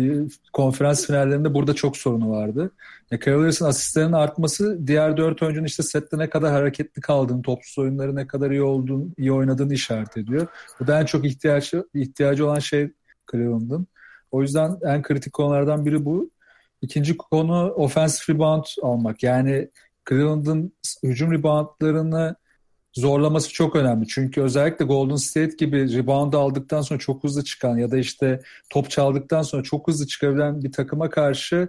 konferans 0.52 1.06
finallerinde 1.06 1.54
burada 1.54 1.74
çok 1.74 1.96
sorunu 1.96 2.30
vardı. 2.30 2.70
E, 3.10 3.18
Cavaliers'ın 3.18 3.66
asistlerinin 3.66 4.12
artması 4.12 4.86
diğer 4.86 5.16
dört 5.16 5.42
oyuncunun 5.42 5.66
işte 5.66 5.82
sette 5.82 6.18
ne 6.18 6.30
kadar 6.30 6.52
hareketli 6.52 7.00
kaldığını, 7.00 7.42
topsuz 7.42 7.78
oyunları 7.78 8.16
ne 8.16 8.26
kadar 8.26 8.50
iyi 8.50 8.62
olduğunu, 8.62 9.08
iyi 9.18 9.32
oynadığını 9.32 9.74
işaret 9.74 10.16
ediyor. 10.16 10.46
Bu 10.80 10.86
da 10.86 11.00
en 11.00 11.04
çok 11.04 11.24
ihtiyacı, 11.24 11.84
ihtiyacı 11.94 12.46
olan 12.46 12.58
şey 12.58 12.90
Cleveland'ın. 13.30 13.86
O 14.30 14.42
yüzden 14.42 14.78
en 14.82 15.02
kritik 15.02 15.32
konulardan 15.32 15.86
biri 15.86 16.04
bu. 16.04 16.30
İkinci 16.82 17.16
konu 17.16 17.70
offensive 17.70 18.36
rebound 18.36 18.64
almak. 18.82 19.22
Yani 19.22 19.70
Cleveland'ın 20.08 20.72
hücum 21.02 21.32
reboundlarını 21.32 22.36
zorlaması 22.92 23.52
çok 23.52 23.76
önemli. 23.76 24.08
Çünkü 24.08 24.42
özellikle 24.42 24.84
Golden 24.84 25.16
State 25.16 25.56
gibi 25.58 25.96
rebound 25.96 26.32
aldıktan 26.32 26.82
sonra 26.82 27.00
çok 27.00 27.24
hızlı 27.24 27.44
çıkan 27.44 27.76
ya 27.76 27.90
da 27.90 27.98
işte 27.98 28.40
top 28.70 28.90
çaldıktan 28.90 29.42
sonra 29.42 29.62
çok 29.62 29.88
hızlı 29.88 30.06
çıkabilen 30.06 30.62
bir 30.62 30.72
takıma 30.72 31.10
karşı 31.10 31.68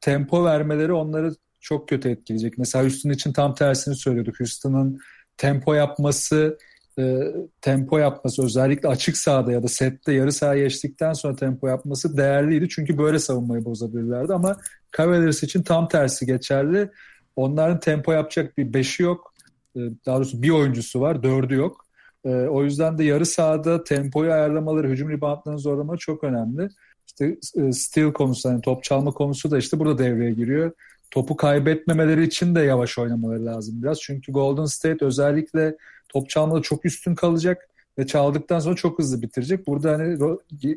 tempo 0.00 0.44
vermeleri 0.44 0.92
onları 0.92 1.34
çok 1.60 1.88
kötü 1.88 2.08
etkileyecek. 2.08 2.58
Mesela 2.58 2.84
Houston 2.84 3.10
için 3.10 3.32
tam 3.32 3.54
tersini 3.54 3.96
söylüyorduk. 3.96 4.40
Houston'ın 4.40 4.98
tempo 5.36 5.74
yapması 5.74 6.58
e, 6.98 7.18
tempo 7.60 7.98
yapması 7.98 8.44
özellikle 8.44 8.88
açık 8.88 9.16
sahada 9.16 9.52
ya 9.52 9.62
da 9.62 9.68
sette 9.68 10.12
yarı 10.12 10.32
saha 10.32 10.56
geçtikten 10.56 11.12
sonra 11.12 11.36
tempo 11.36 11.68
yapması 11.68 12.16
değerliydi. 12.16 12.68
Çünkü 12.68 12.98
böyle 12.98 13.18
savunmayı 13.18 13.64
bozabilirlerdi 13.64 14.34
ama 14.34 14.56
Cavaliers 14.96 15.42
için 15.42 15.62
tam 15.62 15.88
tersi 15.88 16.26
geçerli. 16.26 16.90
Onların 17.36 17.80
tempo 17.80 18.12
yapacak 18.12 18.58
bir 18.58 18.74
beşi 18.74 19.02
yok. 19.02 19.33
E, 19.76 19.80
daha 20.06 20.16
doğrusu 20.16 20.42
bir 20.42 20.50
oyuncusu 20.50 21.00
var, 21.00 21.22
dördü 21.22 21.54
yok. 21.54 21.86
E, 22.24 22.28
o 22.28 22.64
yüzden 22.64 22.98
de 22.98 23.04
yarı 23.04 23.26
sahada 23.26 23.84
tempoyu 23.84 24.32
ayarlamaları, 24.32 24.88
hücum 24.88 25.10
reboundlarını 25.10 25.58
zorlamaları 25.58 25.98
çok 25.98 26.24
önemli. 26.24 26.68
İşte 27.06 27.36
e, 27.56 27.72
steal 27.72 28.12
konusu, 28.12 28.48
yani 28.48 28.60
top 28.60 28.84
çalma 28.84 29.10
konusu 29.10 29.50
da 29.50 29.58
işte 29.58 29.78
burada 29.78 29.98
devreye 29.98 30.30
giriyor. 30.30 30.72
Topu 31.10 31.36
kaybetmemeleri 31.36 32.24
için 32.24 32.54
de 32.54 32.60
yavaş 32.60 32.98
oynamaları 32.98 33.46
lazım 33.46 33.82
biraz. 33.82 34.00
Çünkü 34.00 34.32
Golden 34.32 34.64
State 34.64 35.04
özellikle 35.04 35.76
top 36.08 36.28
çalmada 36.28 36.62
çok 36.62 36.84
üstün 36.84 37.14
kalacak 37.14 37.68
ve 37.98 38.06
çaldıktan 38.06 38.58
sonra 38.58 38.76
çok 38.76 38.98
hızlı 38.98 39.22
bitirecek. 39.22 39.66
Burada 39.66 39.92
hani 39.92 40.18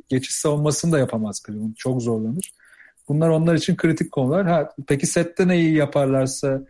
geçiş 0.10 0.36
savunmasını 0.36 0.92
da 0.92 1.00
yapamaz 1.00 1.42
Cleveland. 1.48 1.76
Çok 1.76 2.02
zorlanır. 2.02 2.54
Bunlar 3.10 3.30
onlar 3.30 3.56
için 3.56 3.76
kritik 3.76 4.12
konular. 4.12 4.48
Ha, 4.48 4.70
peki 4.88 5.08
sette 5.08 5.48
ne 5.48 5.60
iyi 5.60 5.74
yaparlarsa 5.76 6.62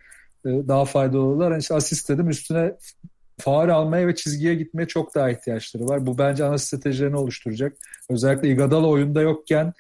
daha 0.68 0.86
faydalı 0.86 1.22
olurlar. 1.22 1.58
İşte 1.58 1.76
asist 1.76 2.10
dedim 2.10 2.30
üstüne 2.30 2.74
faal 3.40 3.70
almaya 3.70 4.08
ve 4.08 4.16
çizgiye 4.16 4.56
gitmeye 4.56 4.88
çok 4.88 5.16
daha 5.16 5.30
ihtiyaçları 5.30 5.88
var. 5.88 6.06
Bu 6.06 6.18
bence 6.18 6.46
ana 6.46 6.58
stratejilerini 6.58 7.18
oluşturacak. 7.18 7.78
Özellikle 8.10 8.50
Iguodala 8.50 8.88
oyunda 8.88 9.22
yokken 9.22 9.74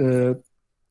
e, 0.00 0.34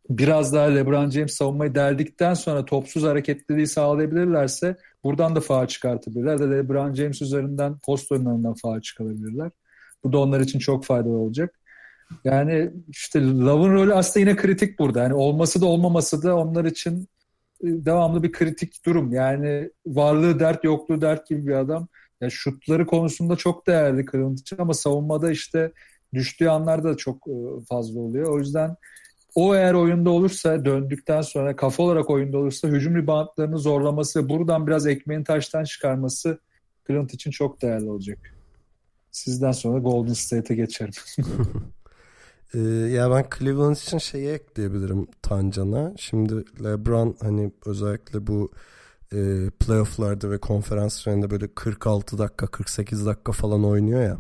biraz 0.10 0.54
daha 0.54 0.66
LeBron 0.66 1.10
James 1.10 1.34
savunmayı 1.34 1.76
deldikten 1.76 2.34
sonra 2.34 2.66
topsuz 2.66 3.04
hareketliliği 3.04 3.68
sağlayabilirlerse 3.68 4.76
buradan 5.04 5.36
da 5.36 5.42
faal 5.42 5.68
çıkartabilirler. 5.68 6.40
De 6.40 6.50
LeBron 6.50 6.94
James 6.94 7.22
üzerinden 7.22 7.78
post 7.86 8.12
oyunlarından 8.12 8.54
faal 8.54 8.82
çıkarabilirler. 8.82 9.52
Bu 10.04 10.14
da 10.14 10.18
onlar 10.18 10.40
için 10.40 10.60
çok 10.60 10.86
faydalı 10.86 11.18
olacak. 11.18 11.60
Yani 12.24 12.72
işte 12.88 13.22
Love'ın 13.22 13.74
rolü 13.74 13.94
aslında 13.94 14.20
yine 14.20 14.36
kritik 14.36 14.80
burada. 14.80 15.04
Yani 15.04 15.14
olması 15.14 15.62
da 15.62 15.66
olmaması 15.66 16.24
da 16.24 16.36
onlar 16.38 16.66
için 16.66 17.02
e, 17.02 17.17
devamlı 17.62 18.24
bir 18.24 18.32
kritik 18.32 18.86
durum. 18.86 19.14
Yani 19.14 19.70
varlığı 19.86 20.40
dert 20.40 20.64
yokluğu 20.64 21.02
dert 21.02 21.28
gibi 21.28 21.48
bir 21.48 21.54
adam. 21.54 21.88
Ya 22.22 22.30
şutları 22.30 22.86
konusunda 22.86 23.36
çok 23.36 23.68
değerli 23.68 24.06
için 24.34 24.58
ama 24.60 24.74
savunmada 24.74 25.32
işte 25.32 25.72
düştüğü 26.14 26.48
anlarda 26.48 26.90
da 26.90 26.98
çok 26.98 27.28
e, 27.28 27.66
fazla 27.70 28.00
oluyor. 28.00 28.34
O 28.34 28.40
yüzden 28.40 28.76
o 29.36 29.56
eğer 29.56 29.74
oyunda 29.74 30.10
olursa 30.10 30.66
döndükten 30.66 31.22
sonra 31.22 31.56
kafa 31.56 31.84
olarak 31.84 32.10
oyunda 32.10 32.38
olursa 32.38 32.68
hücum 32.68 32.96
ribantlarını 32.96 33.58
zorlaması 33.58 34.30
buradan 34.30 34.68
biraz 34.68 34.88
ekmeğin 34.88 35.24
taştan 35.24 35.64
çıkarması 35.64 36.40
Cleveland 36.88 37.10
için 37.10 37.32
çok 37.32 37.62
değerli 37.62 37.90
olacak. 37.90 38.20
Sizden 39.12 39.52
sonra 39.52 39.80
Golden 39.80 40.14
State'e 40.14 40.56
geçerim. 40.56 40.94
ee, 42.54 42.60
ya 42.60 43.12
ben 43.12 43.26
Cleveland 43.38 43.76
için 43.76 43.98
şeyi 43.98 44.30
ekleyebilirim 44.30 45.08
Tancan'a. 45.22 45.94
Şimdi 45.98 46.34
LeBron 46.64 47.16
hani 47.22 47.52
özellikle 47.66 48.28
bu 48.28 48.52
e, 49.14 49.50
playofflarda 49.60 50.32
ve 50.32 50.38
konferans 50.38 51.04
finalinde 51.04 51.30
böyle 51.30 51.48
46 51.48 52.18
dakika 52.18 52.48
48 52.48 53.06
dakika 53.06 53.32
falan 53.32 53.66
oynuyor 53.66 54.02
ya. 54.02 54.18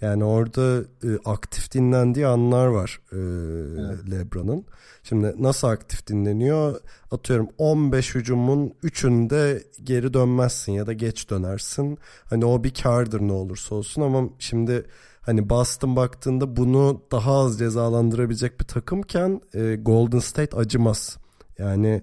Yani 0.00 0.24
orada 0.24 0.80
e, 0.80 1.08
aktif 1.24 1.72
dinlendiği 1.72 2.26
anlar 2.26 2.66
var 2.66 3.00
e, 3.12 3.16
evet. 3.16 4.10
LeBron'un. 4.10 4.64
Şimdi 5.02 5.34
nasıl 5.38 5.68
aktif 5.68 6.06
dinleniyor? 6.06 6.80
Atıyorum 7.10 7.48
15 7.58 8.14
hücumun 8.14 8.74
3'ünde 8.84 9.62
geri 9.84 10.14
dönmezsin 10.14 10.72
ya 10.72 10.86
da 10.86 10.92
geç 10.92 11.30
dönersin. 11.30 11.98
Hani 12.24 12.44
o 12.44 12.64
bir 12.64 12.74
kardır 12.74 13.20
ne 13.20 13.32
olursa 13.32 13.74
olsun 13.74 14.02
ama 14.02 14.28
şimdi 14.38 14.86
hani 15.20 15.50
Boston 15.50 15.96
baktığında 15.96 16.56
bunu 16.56 17.02
daha 17.12 17.38
az 17.38 17.58
cezalandırabilecek 17.58 18.60
bir 18.60 18.66
takımken 18.66 19.40
e, 19.54 19.76
Golden 19.76 20.18
State 20.18 20.56
acımaz. 20.56 21.18
Yani 21.58 22.02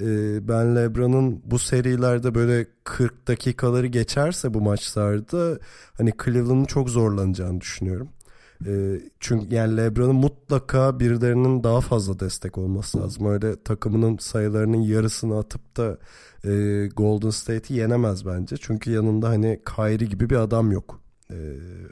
ee, 0.00 0.48
ben 0.48 0.76
LeBron'un 0.76 1.42
bu 1.44 1.58
serilerde 1.58 2.34
böyle 2.34 2.66
40 2.84 3.28
dakikaları 3.28 3.86
geçerse 3.86 4.54
bu 4.54 4.60
maçlarda 4.60 5.58
hani 5.98 6.12
Cleveland'ın 6.24 6.64
çok 6.64 6.90
zorlanacağını 6.90 7.60
düşünüyorum. 7.60 8.08
Ee, 8.66 9.00
çünkü 9.20 9.54
yani 9.54 9.76
LeBron'un 9.76 10.16
mutlaka 10.16 11.00
birilerinin 11.00 11.64
daha 11.64 11.80
fazla 11.80 12.20
destek 12.20 12.58
olması 12.58 13.00
lazım. 13.00 13.26
Öyle 13.26 13.62
takımının 13.62 14.16
sayılarının 14.16 14.80
yarısını 14.80 15.38
atıp 15.38 15.76
da 15.76 15.98
e, 16.44 16.86
Golden 16.96 17.30
State'i 17.30 17.76
yenemez 17.76 18.26
bence. 18.26 18.56
Çünkü 18.60 18.90
yanında 18.90 19.28
hani 19.28 19.60
Kyrie 19.76 20.06
gibi 20.06 20.30
bir 20.30 20.36
adam 20.36 20.72
yok 20.72 21.01
e, 21.32 21.38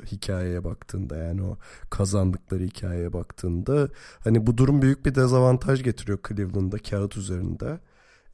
hikayeye 0.06 0.64
baktığında 0.64 1.16
yani 1.16 1.42
o 1.42 1.58
kazandıkları 1.90 2.62
hikayeye 2.62 3.12
baktığında 3.12 3.88
hani 4.24 4.46
bu 4.46 4.58
durum 4.58 4.82
büyük 4.82 5.06
bir 5.06 5.14
dezavantaj 5.14 5.82
getiriyor 5.82 6.18
Cleveland'da 6.28 6.78
kağıt 6.78 7.16
üzerinde. 7.16 7.78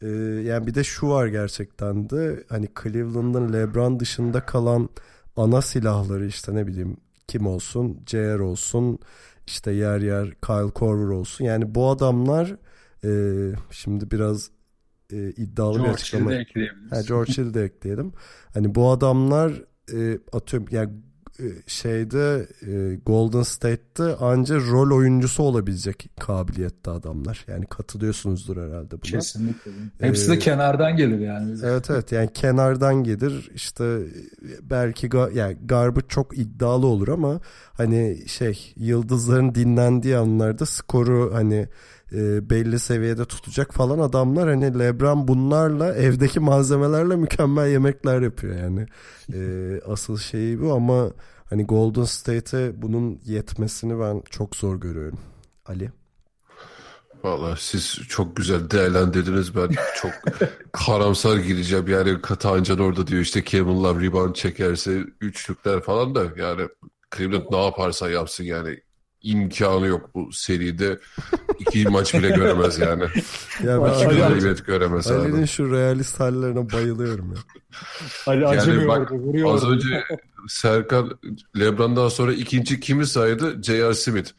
Ee, 0.02 0.06
yani 0.44 0.66
bir 0.66 0.74
de 0.74 0.84
şu 0.84 1.08
var 1.08 1.26
gerçekten 1.26 2.10
de 2.10 2.44
hani 2.48 2.68
Cleveland'ın 2.82 3.52
LeBron 3.52 4.00
dışında 4.00 4.46
kalan 4.46 4.88
ana 5.36 5.62
silahları 5.62 6.26
işte 6.26 6.54
ne 6.54 6.66
bileyim 6.66 6.96
kim 7.28 7.46
olsun 7.46 8.00
JR 8.06 8.38
olsun 8.38 8.98
işte 9.46 9.72
yer 9.72 10.00
yer 10.00 10.30
Kyle 10.30 10.70
Korver 10.70 11.14
olsun 11.14 11.44
yani 11.44 11.74
bu 11.74 11.90
adamlar 11.90 12.56
e, 13.04 13.10
şimdi 13.70 14.10
biraz 14.10 14.50
e, 15.12 15.30
iddialı 15.30 15.72
George 15.72 15.88
bir 15.88 15.94
açıklama. 15.94 16.30
George 17.08 17.32
Hill'i 17.32 17.54
de 17.54 17.64
ekleyelim. 17.64 18.12
Hani 18.54 18.74
bu 18.74 18.90
adamlar 18.90 19.52
e, 19.92 20.18
atıyorum 20.32 20.68
yani 20.70 20.90
e, 21.40 21.46
şeyde 21.66 22.48
e, 22.66 22.94
Golden 23.06 23.42
State'te 23.42 24.16
anca 24.16 24.56
rol 24.56 24.96
oyuncusu 24.96 25.42
olabilecek 25.42 26.10
kabiliyette 26.20 26.90
adamlar. 26.90 27.44
Yani 27.48 27.66
katılıyorsunuzdur 27.66 28.56
herhalde 28.56 28.90
buna. 28.90 29.00
Kesinlikle. 29.00 29.70
Hepsi 30.00 30.32
ee, 30.32 30.34
de 30.34 30.38
kenardan 30.38 30.96
gelir 30.96 31.18
yani. 31.18 31.58
Evet 31.64 31.90
evet 31.90 32.12
yani 32.12 32.32
kenardan 32.32 33.04
gelir. 33.04 33.50
İşte 33.54 33.98
belki 34.62 35.08
ga, 35.08 35.30
yani 35.34 35.56
Garbage 35.64 36.06
çok 36.08 36.38
iddialı 36.38 36.86
olur 36.86 37.08
ama 37.08 37.40
hani 37.72 38.28
şey 38.28 38.72
yıldızların 38.76 39.54
dinlendiği 39.54 40.16
anlarda 40.16 40.66
skoru 40.66 41.30
hani 41.34 41.68
e, 42.12 42.50
belli 42.50 42.78
seviyede 42.78 43.24
tutacak 43.24 43.74
falan 43.74 43.98
adamlar 43.98 44.48
hani 44.48 44.78
Lebron 44.78 45.28
bunlarla 45.28 45.94
evdeki 45.94 46.40
malzemelerle 46.40 47.16
mükemmel 47.16 47.68
yemekler 47.68 48.20
yapıyor 48.20 48.56
yani 48.56 48.86
e, 49.34 49.80
asıl 49.86 50.18
şeyi 50.18 50.60
bu 50.60 50.72
ama 50.72 51.10
hani 51.50 51.64
Golden 51.64 52.04
State'e 52.04 52.82
bunun 52.82 53.20
yetmesini 53.24 54.00
ben 54.00 54.22
çok 54.30 54.56
zor 54.56 54.80
görüyorum 54.80 55.18
Ali. 55.66 55.92
Valla 57.24 57.56
siz 57.58 57.94
çok 58.08 58.36
güzel 58.36 58.70
değerlendirdiniz. 58.70 59.56
Ben 59.56 59.70
çok 59.96 60.12
karamsar 60.72 61.36
gireceğim. 61.36 61.88
Yani 61.88 62.22
Katancan 62.22 62.78
orada 62.78 63.06
diyor 63.06 63.22
işte 63.22 63.44
Kevin 63.44 63.84
Love 63.84 64.04
rebound 64.04 64.34
çekerse 64.34 65.04
üçlükler 65.20 65.80
falan 65.80 66.14
da 66.14 66.24
yani 66.36 66.68
Cleveland 67.16 67.44
ne 67.50 67.64
yaparsa 67.64 68.10
yapsın 68.10 68.44
yani 68.44 68.80
imkanı 69.22 69.86
yok 69.86 70.10
bu 70.14 70.32
seride. 70.32 70.98
iki 71.58 71.84
maç 71.88 72.14
bile 72.14 72.28
göremez 72.28 72.78
yani. 72.78 73.04
Ya 73.64 73.82
ben 73.84 73.94
iki 73.94 74.16
galibiyet 74.18 74.66
göremez 74.66 75.10
Ali'nin 75.10 75.44
şu 75.44 75.72
realist 75.72 76.20
hallerine 76.20 76.72
bayılıyorum 76.72 77.32
ya. 77.32 77.38
Ali 78.26 78.42
yani 78.42 78.60
acımıyordu, 78.60 78.88
bak, 78.88 79.12
vuruyordu. 79.12 79.54
Az 79.54 79.64
önce 79.64 80.04
Serkan 80.48 81.18
Lebron'dan 81.58 82.08
sonra 82.08 82.32
ikinci 82.32 82.80
kimi 82.80 83.06
saydı? 83.06 83.62
J.R. 83.62 83.94
Smith. 83.94 84.30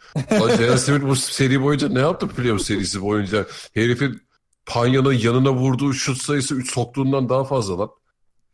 J.R. 0.57 0.77
Smith 0.77 1.05
bu 1.05 1.15
seri 1.15 1.61
boyunca 1.61 1.89
ne 1.89 1.99
yaptı 1.99 2.27
playoff 2.27 2.61
serisi 2.61 3.01
boyunca? 3.01 3.45
Herifin 3.73 4.21
Panya'nın 4.65 5.13
yanına 5.13 5.53
vurduğu 5.53 5.93
şut 5.93 6.21
sayısı 6.21 6.55
3 6.55 6.71
soktuğundan 6.71 7.29
daha 7.29 7.43
fazla 7.43 7.79
lan. 7.79 7.89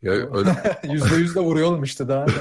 Ya 0.02 0.12
öyle... 0.12 0.50
%100 0.82 1.34
de 1.34 1.40
vuruyor 1.40 1.68
oğlum 1.68 1.82
işte 1.82 2.08
daha. 2.08 2.26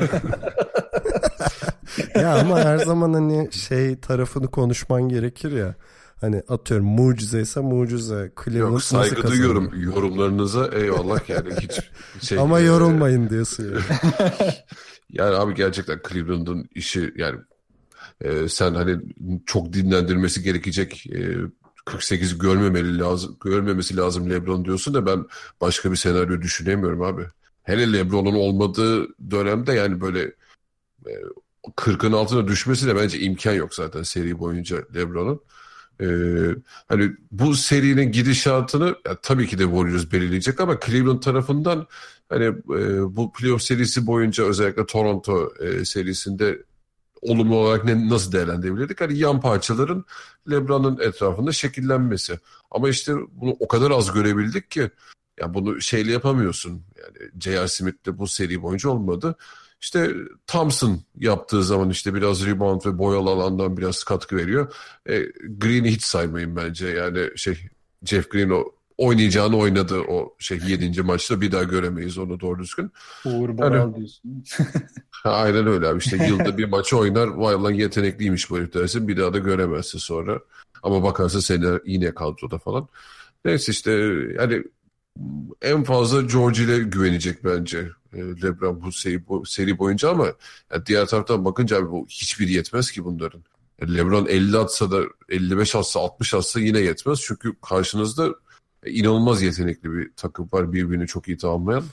ya 2.16 2.40
ama 2.40 2.60
her 2.60 2.78
zaman 2.78 3.14
hani 3.14 3.52
şey 3.52 4.00
tarafını 4.00 4.48
konuşman 4.48 5.10
gerekir 5.10 5.52
ya. 5.52 5.76
Hani 6.22 6.44
atıyorum 6.48 6.88
mucize 6.88 7.42
ise 7.42 7.60
mucize. 7.60 8.32
Cleveland 8.44 8.72
Yok 8.72 8.84
saygı 8.84 9.28
duyuyorum 9.28 9.72
yorumlarınıza 9.76 10.68
eyvallah 10.68 11.30
yani 11.30 11.54
hiç 11.62 11.80
şey. 12.28 12.40
Ama 12.40 12.60
yorulmayın 12.60 13.30
diyorsun 13.30 13.64
yani. 13.64 13.84
yani 15.10 15.36
abi 15.36 15.54
gerçekten 15.56 16.00
Cleveland'ın 16.10 16.70
işi 16.76 17.14
yani 17.16 17.40
e, 18.22 18.50
sen 18.50 18.74
hani 18.74 19.00
çok 19.46 19.74
dinlendirmesi 19.74 20.44
gerekecek 20.44 21.08
e, 21.08 21.36
48 21.86 22.38
görmemeli 22.38 23.00
lazım 23.00 23.38
görmemesi 23.44 23.98
lazım 23.98 24.30
LeBron 24.30 24.66
diyorsun 24.66 24.94
da 24.94 25.06
ben 25.06 25.26
başka 25.62 25.92
bir 25.92 25.96
senaryo 25.96 26.42
düşünemiyorum 26.42 27.02
abi. 27.02 27.24
Hele 27.64 27.94
LeBron'un 27.94 28.36
olmadığı 28.36 29.08
dönemde 29.32 29.74
yani 29.74 30.02
böyle 30.02 30.22
e, 31.08 31.12
40'ın 31.78 32.12
altına 32.12 32.48
düşmesi 32.48 32.88
de 32.88 32.96
bence 32.96 33.20
imkan 33.20 33.54
yok 33.54 33.76
zaten 33.76 34.04
seri 34.04 34.40
boyunca 34.40 34.78
LeBron'un. 34.96 35.42
Ee, 36.02 36.06
hani 36.88 37.12
bu 37.32 37.56
serinin 37.56 38.12
gidişatını 38.12 38.96
ya, 39.06 39.16
tabii 39.22 39.48
ki 39.48 39.60
de 39.60 39.64
Warriors 39.64 40.12
belirleyecek 40.12 40.60
ama 40.60 40.80
Cleveland 40.86 41.22
tarafından 41.22 41.88
hani 42.30 42.46
e, 42.46 43.16
bu 43.16 43.32
playoff 43.34 43.62
serisi 43.62 44.08
boyunca 44.08 44.44
özellikle 44.44 44.86
Toronto 44.86 45.54
e, 45.60 45.86
serisinde 45.86 46.64
olumlu 47.22 47.56
olarak 47.56 47.86
ne, 47.86 48.10
nasıl 48.10 48.32
değerlendirebilirdik? 48.32 49.02
Hani 49.02 49.18
yan 49.18 49.42
parçaların 49.42 50.06
LeBron'un 50.52 51.00
etrafında 51.00 51.52
şekillenmesi. 51.52 52.40
Ama 52.72 52.90
işte 52.90 53.14
bunu 53.32 53.56
o 53.60 53.68
kadar 53.68 53.92
az 53.92 54.14
görebildik 54.14 54.72
ki 54.72 54.90
ya 55.40 55.54
bunu 55.54 55.82
şeyle 55.82 56.12
yapamıyorsun. 56.12 56.72
Yani 56.72 57.32
J.R. 57.42 57.68
Smith'le 57.68 58.18
bu 58.18 58.28
seri 58.28 58.62
boyunca 58.62 58.90
olmadı. 58.90 59.36
İşte 59.84 60.12
Thompson 60.48 61.02
yaptığı 61.20 61.64
zaman 61.64 61.90
işte 61.90 62.14
biraz 62.14 62.46
rebound 62.46 62.86
ve 62.86 62.98
boyalı 62.98 63.30
alandan 63.30 63.78
biraz 63.78 64.04
katkı 64.04 64.36
veriyor. 64.36 64.74
E, 65.10 65.20
Green'i 65.58 65.92
hiç 65.92 66.04
saymayın 66.04 66.56
bence. 66.56 66.88
Yani 66.88 67.30
şey 67.36 67.58
Jeff 68.06 68.32
Green 68.32 68.50
o 68.50 68.64
oynayacağını 68.98 69.58
oynadı 69.58 70.00
o 70.00 70.36
şey 70.40 70.60
7. 70.68 71.02
maçta 71.02 71.42
bir 71.42 71.52
daha 71.52 71.64
göremeyiz 71.64 72.18
onu 72.18 72.40
doğru 72.40 72.60
düzgün. 72.60 72.92
Uğur 73.26 73.58
Boral 73.58 73.76
yani, 73.76 73.96
diyorsun. 73.96 74.44
aynen 75.24 75.68
öyle 75.68 75.88
abi 75.88 76.00
işte 76.00 76.28
yılda 76.28 76.58
bir 76.58 76.66
maçı 76.66 76.98
oynar 76.98 77.28
vay 77.28 77.56
lan 77.56 77.72
yetenekliymiş 77.72 78.50
bu 78.50 78.58
herif 78.58 78.74
dersin 78.74 79.08
bir 79.08 79.18
daha 79.18 79.34
da 79.34 79.38
göremezsin 79.38 80.00
sonra. 80.00 80.40
Ama 80.84 81.04
bakarsa 81.04 81.42
seni 81.42 81.80
yine 81.86 82.14
kadroda 82.14 82.58
falan. 82.58 82.88
Neyse 83.46 83.72
işte 83.72 83.92
yani 84.40 84.64
en 85.62 85.84
fazla 85.84 86.22
George 86.22 86.64
ile 86.64 86.80
güvenecek 86.80 87.44
bence 87.44 87.90
e, 88.14 88.18
LeBron 88.18 88.82
bu 88.82 88.92
seri, 88.92 89.28
bu 89.28 89.46
seri 89.46 89.78
boyunca 89.78 90.10
ama 90.10 90.26
yani 90.72 90.86
diğer 90.86 91.06
taraftan 91.06 91.46
bakınca 91.46 91.78
abi 91.78 91.92
bu 91.92 92.06
hiçbir 92.10 92.48
yetmez 92.48 92.92
ki 92.92 93.06
bunların. 93.06 93.44
Yani 93.82 93.98
LeBron 93.98 94.26
50 94.26 94.58
atsa 94.58 94.92
da 94.92 95.02
55 95.30 95.76
atsa 95.76 96.00
60 96.00 96.34
atsa 96.34 96.60
yine 96.60 96.80
yetmez. 96.80 97.20
Çünkü 97.22 97.54
karşınızda 97.62 98.30
inanılmaz 98.86 99.42
yetenekli 99.42 99.94
bir 99.94 100.12
takım 100.16 100.50
var 100.54 100.74
birbirini 100.74 101.08
çok 101.08 101.28
iyi 101.28 101.38
tamamlayan. 101.38 101.84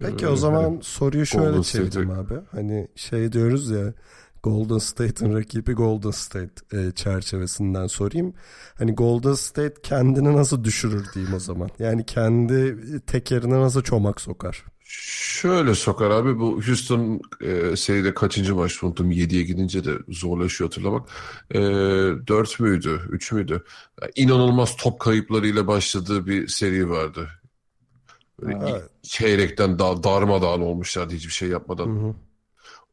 Peki 0.00 0.28
o 0.28 0.36
zaman 0.36 0.62
yani, 0.62 0.78
soruyu 0.82 1.26
şöyle 1.26 1.62
çevireyim 1.62 2.10
abi. 2.10 2.34
Hani 2.50 2.88
şey 2.96 3.32
diyoruz 3.32 3.70
ya 3.70 3.94
Golden 4.42 4.78
State'in 4.78 5.34
rakibi 5.34 5.72
Golden 5.72 6.10
State 6.10 6.52
e, 6.72 6.90
çerçevesinden 6.90 7.86
sorayım. 7.86 8.34
Hani 8.78 8.94
Golden 8.94 9.34
State 9.34 9.74
kendini 9.82 10.36
nasıl 10.36 10.64
düşürür 10.64 11.06
diyeyim 11.14 11.34
o 11.34 11.38
zaman. 11.38 11.70
Yani 11.78 12.06
kendi 12.06 12.76
tekerine 13.06 13.60
nasıl 13.60 13.82
çomak 13.82 14.20
sokar? 14.20 14.64
Şöyle 14.92 15.74
sokar 15.74 16.10
abi 16.10 16.38
bu 16.38 16.62
Houston 16.66 17.20
e, 17.40 17.76
seride 17.76 18.14
kaçıncı 18.14 18.54
maç 18.54 18.82
unuttum 18.82 19.10
7'ye 19.10 19.42
gidince 19.42 19.84
de 19.84 19.90
zorlaşıyor 20.08 20.70
hatırlamak. 20.70 21.08
E, 21.50 21.58
4 21.58 22.60
müydü 22.60 23.00
3 23.10 23.32
müydü? 23.32 23.64
Yani 24.02 24.12
inanılmaz 24.16 24.76
top 24.76 25.00
kayıplarıyla 25.00 25.66
başladığı 25.66 26.26
bir 26.26 26.48
seri 26.48 26.90
vardı. 26.90 27.28
Böyle 28.42 28.82
çeyrekten 29.02 29.78
da, 29.78 30.02
darmadağın 30.02 30.60
olmuşlardı 30.60 31.14
hiçbir 31.14 31.32
şey 31.32 31.48
yapmadan. 31.48 31.86
Hı 31.86 32.08
hı. 32.08 32.14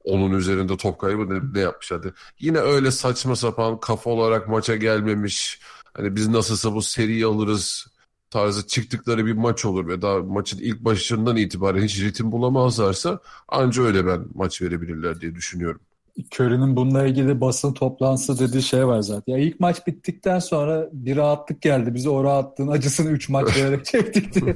Onun 0.08 0.32
üzerinde 0.32 0.78
top 0.78 1.00
kaybı 1.00 1.30
ne, 1.30 1.54
ne 1.54 1.60
yapmışlardı. 1.60 2.14
Yine 2.40 2.60
öyle 2.60 2.92
saçma 2.92 3.36
sapan 3.36 3.80
kafa 3.80 4.10
olarak 4.10 4.48
maça 4.48 4.76
gelmemiş. 4.76 5.60
Hani 5.94 6.16
biz 6.16 6.28
nasılsa 6.28 6.74
bu 6.76 6.82
seriyi 6.82 7.26
alırız 7.26 7.88
tarzı 8.30 8.68
çıktıkları 8.68 9.26
bir 9.26 9.34
maç 9.34 9.66
olur 9.66 9.88
ve 9.88 10.02
daha 10.02 10.20
maçın 10.20 10.60
ilk 10.60 10.80
başından 10.80 11.38
itibaren 11.38 11.84
hiç 11.84 12.02
ritim 12.02 12.32
bulamazlarsa 12.32 13.20
anca 13.48 13.84
öyle 13.84 14.06
ben 14.06 14.26
maç 14.36 14.62
verebilirler 14.62 15.22
diye 15.22 15.36
düşünüyorum. 15.36 15.82
Curry'nin 16.18 16.76
bununla 16.76 17.08
ilgili 17.08 17.42
basın 17.42 17.74
toplantısı 17.74 18.40
dediği 18.40 18.62
şey 18.62 18.88
var 18.88 19.02
zaten. 19.02 19.34
Ya 19.34 19.40
ilk 19.40 19.60
maç 19.60 19.88
bittikten 19.88 20.40
sonra 20.40 20.90
bir 20.92 21.18
rahatlık 21.18 21.62
geldi. 21.62 21.94
Bize 21.94 22.10
o 22.10 22.24
rahatlığın 22.24 22.68
acısını 22.68 23.10
3 23.10 23.30
maç 23.30 23.58
vererek 23.58 23.86
çektik 23.86 24.34
diye. 24.34 24.56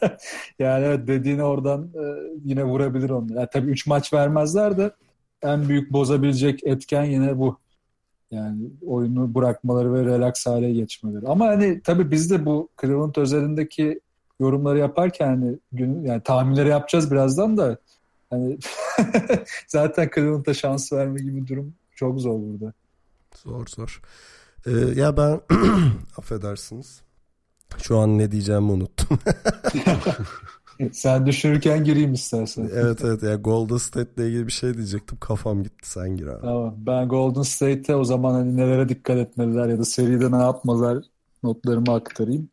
yani 0.58 0.84
evet 0.84 1.08
dediğini 1.08 1.42
oradan 1.44 1.82
e, 1.82 2.02
yine 2.44 2.64
vurabilir 2.64 3.10
onu. 3.10 3.32
Yani 3.34 3.48
tabii 3.52 3.70
3 3.70 3.86
maç 3.86 4.12
vermezler 4.12 4.78
de 4.78 4.90
en 5.42 5.68
büyük 5.68 5.92
bozabilecek 5.92 6.64
etken 6.64 7.04
yine 7.04 7.38
bu. 7.38 7.58
Yani 8.30 8.70
oyunu 8.86 9.34
bırakmaları 9.34 9.94
ve 9.94 10.04
relax 10.04 10.46
hale 10.46 10.72
geçmeleri. 10.72 11.28
Ama 11.28 11.46
hani 11.46 11.80
tabii 11.82 12.10
biz 12.10 12.30
de 12.30 12.46
bu 12.46 12.68
Cleveland 12.80 13.16
özelindeki 13.16 14.00
yorumları 14.40 14.78
yaparken 14.78 15.26
hani 15.26 15.58
gün 15.72 16.04
yani 16.04 16.20
tahminleri 16.20 16.68
yapacağız 16.68 17.10
birazdan 17.10 17.56
da 17.56 17.78
hani 18.30 18.58
zaten 19.68 20.10
Cleveland'a 20.14 20.54
şans 20.54 20.92
verme 20.92 21.20
gibi 21.20 21.46
durum 21.46 21.74
çok 21.94 22.20
zor 22.20 22.40
burada. 22.40 22.72
Zor 23.34 23.66
zor. 23.66 24.00
Ee, 24.66 24.70
ya 24.70 25.16
ben 25.16 25.40
affedersiniz. 26.16 27.00
Şu 27.82 27.98
an 27.98 28.18
ne 28.18 28.32
diyeceğimi 28.32 28.72
unuttum. 28.72 29.18
sen 30.92 31.26
düşünürken 31.26 31.84
gireyim 31.84 32.12
istersen. 32.12 32.70
evet 32.74 33.04
evet 33.04 33.22
ya 33.22 33.34
Golden 33.34 33.76
State 33.76 34.10
ile 34.16 34.28
ilgili 34.28 34.46
bir 34.46 34.52
şey 34.52 34.74
diyecektim. 34.74 35.18
Kafam 35.20 35.62
gitti 35.62 35.90
sen 35.90 36.16
gir 36.16 36.26
abi. 36.26 36.40
Tamam. 36.40 36.74
Ben 36.78 37.08
Golden 37.08 37.42
State'e 37.42 37.94
o 37.94 38.04
zaman 38.04 38.34
hani 38.34 38.56
nelere 38.56 38.88
dikkat 38.88 39.16
etmeliler 39.16 39.68
ya 39.68 39.78
da 39.78 39.84
seride 39.84 40.32
ne 40.32 40.42
yapmalar 40.42 41.04
notlarımı 41.42 41.94
aktarayım. 41.94 42.48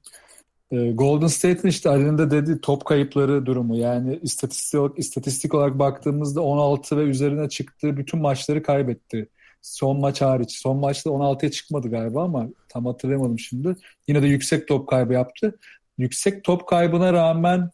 Ee, 0.74 0.91
Golden 0.91 1.28
State'in 1.28 1.69
işte 1.69 1.89
Ali'nin 1.89 2.17
de 2.17 2.32
dediği 2.32 2.61
top 2.61 2.86
kayıpları 2.86 3.45
durumu. 3.45 3.78
Yani 3.78 4.19
istatistik 4.21 4.80
olarak, 4.80 4.99
istatistik 4.99 5.53
olarak 5.53 5.80
baktığımızda 5.80 6.41
16 6.41 6.97
ve 6.97 7.01
üzerine 7.01 7.49
çıktığı 7.49 7.97
bütün 7.97 8.21
maçları 8.21 8.63
kaybetti. 8.63 9.30
Son 9.61 9.99
maç 9.99 10.21
hariç. 10.21 10.51
Son 10.51 10.78
maçta 10.78 11.09
16'ya 11.09 11.51
çıkmadı 11.51 11.89
galiba 11.89 12.24
ama 12.24 12.47
tam 12.69 12.86
hatırlayamadım 12.86 13.39
şimdi. 13.39 13.76
Yine 14.07 14.21
de 14.21 14.28
yüksek 14.28 14.67
top 14.67 14.88
kaybı 14.88 15.13
yaptı. 15.13 15.59
Yüksek 15.97 16.43
top 16.43 16.67
kaybına 16.67 17.13
rağmen 17.13 17.69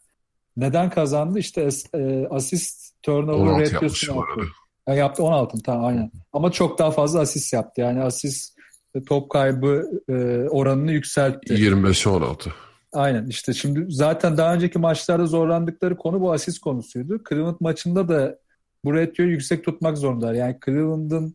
neden 0.56 0.90
kazandı? 0.90 1.38
İşte 1.38 1.68
e, 1.94 2.26
asist 2.30 3.02
turnover 3.02 3.60
ratio'sunu 3.60 4.16
yaptı. 4.16 4.40
Yani 4.88 4.98
yaptı 4.98 5.22
16 5.22 5.62
tamam 5.62 5.84
aynen. 5.84 6.10
Ama 6.32 6.52
çok 6.52 6.78
daha 6.78 6.90
fazla 6.90 7.20
asist 7.20 7.52
yaptı. 7.52 7.80
Yani 7.80 8.02
asist 8.02 8.58
top 9.06 9.30
kaybı 9.30 9.90
e, 10.08 10.12
oranını 10.48 10.92
yükseltti. 10.92 11.54
25'e 11.54 12.10
16. 12.10 12.50
Aynen 12.92 13.26
işte 13.26 13.52
şimdi 13.52 13.86
zaten 13.88 14.36
daha 14.36 14.54
önceki 14.54 14.78
maçlarda 14.78 15.26
zorlandıkları 15.26 15.96
konu 15.96 16.20
bu 16.20 16.32
asist 16.32 16.58
konusuydu. 16.58 17.20
Cleveland 17.28 17.56
maçında 17.60 18.08
da 18.08 18.38
bu 18.84 18.94
ratioyu 18.94 19.30
yüksek 19.30 19.64
tutmak 19.64 19.98
zorundalar. 19.98 20.34
Yani 20.34 20.58
Cleveland'ın 20.64 21.34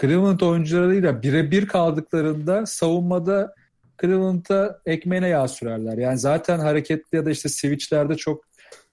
Cleveland 0.00 0.40
oyuncularıyla 0.40 1.22
birebir 1.22 1.66
kaldıklarında 1.66 2.66
savunmada 2.66 3.54
Cleveland'a 4.00 4.80
ekmeğine 4.86 5.28
yağ 5.28 5.48
sürerler. 5.48 5.98
Yani 5.98 6.18
zaten 6.18 6.58
hareketli 6.58 7.16
ya 7.16 7.26
da 7.26 7.30
işte 7.30 7.48
switchlerde 7.48 8.14
çok 8.14 8.44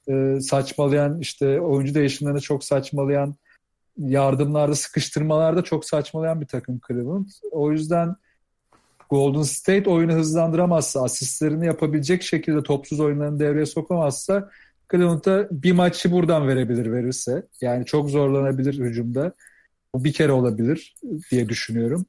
e, 0.10 0.40
saçmalayan 0.42 1.20
işte 1.20 1.62
oyuncu 1.62 1.94
değişimlerinde 1.94 2.42
çok 2.42 2.64
saçmalayan 2.64 3.36
yardımlarda 3.98 4.76
sıkıştırmalarda 4.76 5.64
çok 5.64 5.86
saçmalayan 5.86 6.42
bir 6.42 6.48
takım 6.48 6.80
Cleveland. 6.88 7.30
O 7.52 7.72
yüzden 7.72 8.16
Golden 9.12 9.42
State 9.42 9.90
oyunu 9.90 10.14
hızlandıramazsa, 10.14 11.04
asistlerini 11.04 11.66
yapabilecek 11.66 12.24
şekilde 12.24 12.64
topsuz 12.64 13.00
oyunlarını 13.00 13.40
devreye 13.40 13.66
sokamazsa 13.66 14.50
Cleveland'a 14.92 15.48
bir 15.52 15.72
maçı 15.72 16.12
buradan 16.12 16.48
verebilir 16.48 16.92
verirse. 16.92 17.44
Yani 17.62 17.86
çok 17.86 18.10
zorlanabilir 18.10 18.80
hücumda. 18.80 19.34
Bu 19.96 20.04
bir 20.04 20.14
kere 20.14 20.32
olabilir 20.32 20.96
diye 21.32 21.50
düşünüyorum. 21.50 22.06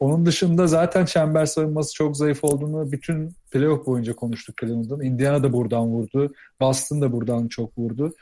Onun 0.00 0.26
dışında 0.26 0.66
zaten 0.66 1.04
çember 1.04 1.46
savunması 1.46 1.94
çok 1.94 2.16
zayıf 2.16 2.44
olduğunu 2.44 2.92
bütün 2.92 3.30
playoff 3.50 3.86
boyunca 3.86 4.12
konuştuk 4.12 4.56
Cleveland'ın. 4.60 5.00
Indiana 5.00 5.42
da 5.42 5.52
buradan 5.52 5.86
vurdu. 5.86 6.34
Boston 6.60 7.02
da 7.02 7.12
buradan 7.12 7.48
çok 7.48 7.78
vurdu. 7.78 8.14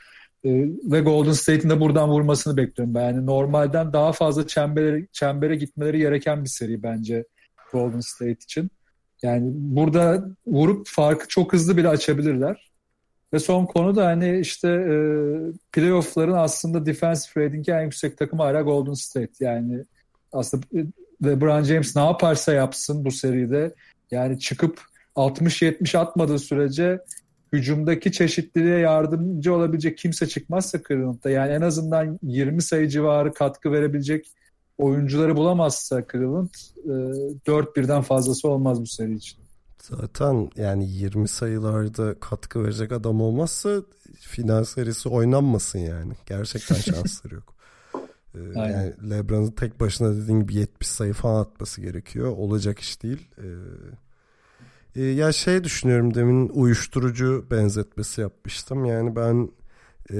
Ee, 0.45 0.49
ve 0.83 1.01
Golden 1.01 1.31
State'in 1.31 1.69
de 1.69 1.79
buradan 1.79 2.09
vurmasını 2.09 2.57
bekliyorum 2.57 2.95
ben. 2.95 3.01
Yani 3.01 3.25
normalden 3.25 3.93
daha 3.93 4.11
fazla 4.11 4.47
çembere, 4.47 5.07
çembere 5.11 5.55
gitmeleri 5.55 5.97
gereken 5.97 6.43
bir 6.43 6.49
seri 6.49 6.83
bence 6.83 7.25
Golden 7.73 7.99
State 7.99 8.31
için. 8.31 8.71
Yani 9.21 9.51
burada 9.53 10.25
vurup 10.47 10.87
farkı 10.87 11.27
çok 11.27 11.53
hızlı 11.53 11.77
bile 11.77 11.87
açabilirler. 11.87 12.71
Ve 13.33 13.39
son 13.39 13.65
konu 13.65 13.95
da 13.95 14.05
hani 14.05 14.39
işte 14.39 14.67
e, 14.69 14.95
playoff'ların 15.71 16.33
aslında 16.33 16.85
defensive 16.85 17.45
rating'i 17.45 17.71
en 17.71 17.81
yüksek 17.81 18.17
takım 18.17 18.39
hala 18.39 18.61
Golden 18.61 18.93
State. 18.93 19.31
Yani 19.39 19.83
aslında 20.31 20.65
LeBron 21.25 21.63
James 21.63 21.95
ne 21.95 22.05
yaparsa 22.05 22.53
yapsın 22.53 23.05
bu 23.05 23.11
seride 23.11 23.73
yani 24.11 24.39
çıkıp 24.39 24.81
60-70 25.15 25.97
atmadığı 25.97 26.39
sürece 26.39 26.99
hücumdaki 27.53 28.11
çeşitliliğe 28.11 28.79
yardımcı 28.79 29.53
olabilecek 29.53 29.97
kimse 29.97 30.27
çıkmazsa 30.27 30.79
Cleveland'da 30.87 31.29
yani 31.29 31.51
en 31.51 31.61
azından 31.61 32.19
20 32.23 32.61
sayı 32.61 32.87
civarı 32.87 33.33
katkı 33.33 33.71
verebilecek 33.71 34.31
oyuncuları 34.77 35.35
bulamazsa 35.35 36.03
Cleveland 36.11 36.49
e, 36.85 36.89
4-1'den 37.47 38.01
fazlası 38.01 38.47
olmaz 38.49 38.81
bu 38.81 38.87
seri 38.87 39.13
için. 39.13 39.43
Zaten 39.81 40.49
yani 40.55 40.89
20 40.89 41.27
sayılarda 41.27 42.19
katkı 42.19 42.63
verecek 42.63 42.91
adam 42.91 43.21
olmazsa 43.21 43.81
final 44.19 44.63
serisi 44.63 45.09
oynanmasın 45.09 45.79
yani. 45.79 46.13
Gerçekten 46.25 46.75
şansları 46.93 47.35
yok. 47.35 47.53
Ee, 48.35 48.39
yani 48.55 48.93
LeBron'un 49.09 49.51
tek 49.51 49.79
başına 49.79 50.15
dediğin 50.15 50.39
gibi 50.39 50.55
70 50.55 50.87
sayı 50.87 51.13
falan 51.13 51.41
atması 51.41 51.81
gerekiyor. 51.81 52.27
Olacak 52.37 52.79
iş 52.79 53.03
değil. 53.03 53.27
Ee, 53.37 55.01
e, 55.01 55.03
ya 55.03 55.31
şey 55.31 55.63
düşünüyorum 55.63 56.13
demin 56.13 56.49
uyuşturucu 56.49 57.45
benzetmesi 57.51 58.21
yapmıştım. 58.21 58.85
Yani 58.85 59.15
ben 59.15 59.49
e, 60.13 60.19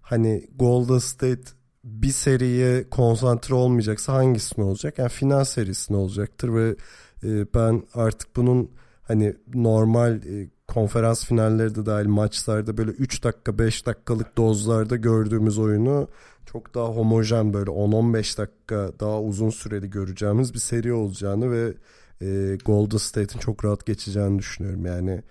hani 0.00 0.48
Golden 0.56 0.98
State 0.98 1.57
bir 2.02 2.12
seriye 2.12 2.90
konsantre 2.90 3.54
olmayacaksa 3.54 4.12
hangisine 4.12 4.64
olacak? 4.64 4.98
Yani 4.98 5.08
final 5.08 5.44
serisine 5.44 5.96
olacaktır 5.96 6.54
ve 6.54 6.76
e, 7.24 7.54
ben 7.54 7.82
artık 7.94 8.36
bunun 8.36 8.70
hani 9.02 9.36
normal 9.54 10.12
e, 10.12 10.50
konferans 10.68 11.24
finalleri 11.24 11.74
de 11.74 11.86
dahil 11.86 12.06
maçlarda 12.06 12.76
böyle 12.76 12.90
3 12.90 13.24
dakika 13.24 13.58
5 13.58 13.86
dakikalık 13.86 14.36
dozlarda 14.36 14.96
gördüğümüz 14.96 15.58
oyunu 15.58 16.08
çok 16.46 16.74
daha 16.74 16.88
homojen 16.88 17.54
böyle 17.54 17.70
10-15 17.70 18.38
dakika 18.38 18.92
daha 19.00 19.22
uzun 19.22 19.50
süreli 19.50 19.90
göreceğimiz 19.90 20.54
bir 20.54 20.58
seri 20.58 20.92
olacağını 20.92 21.50
ve 21.50 21.74
e, 22.22 22.56
Golden 22.64 22.96
State'in 22.96 23.38
çok 23.40 23.64
rahat 23.64 23.86
geçeceğini 23.86 24.38
düşünüyorum. 24.38 24.86
Yani 24.86 25.22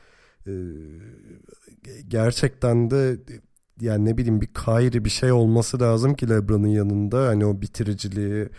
e, 0.47 0.53
gerçekten 2.07 2.91
de 2.91 3.17
yani 3.81 4.05
ne 4.05 4.17
bileyim 4.17 4.41
bir 4.41 4.47
Kyrie 4.47 5.05
bir 5.05 5.09
şey 5.09 5.31
olması 5.31 5.79
lazım 5.79 6.13
ki 6.13 6.29
LeBron'un 6.29 6.67
yanında 6.67 7.27
hani 7.27 7.45
o 7.45 7.61
bitiriciliği 7.61 8.49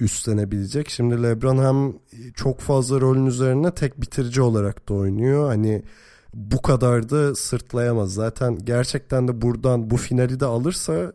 üstlenebilecek. 0.00 0.90
Şimdi 0.90 1.22
LeBron 1.22 1.58
hem 1.58 1.94
çok 2.34 2.60
fazla 2.60 3.00
rolün 3.00 3.26
üzerine 3.26 3.74
tek 3.74 4.00
bitirici 4.00 4.42
olarak 4.42 4.88
da 4.88 4.94
oynuyor. 4.94 5.48
Hani 5.48 5.82
bu 6.34 6.62
kadar 6.62 7.10
da 7.10 7.34
sırtlayamaz. 7.34 8.14
Zaten 8.14 8.58
gerçekten 8.64 9.28
de 9.28 9.42
buradan 9.42 9.90
bu 9.90 9.96
finali 9.96 10.40
de 10.40 10.44
alırsa 10.44 11.12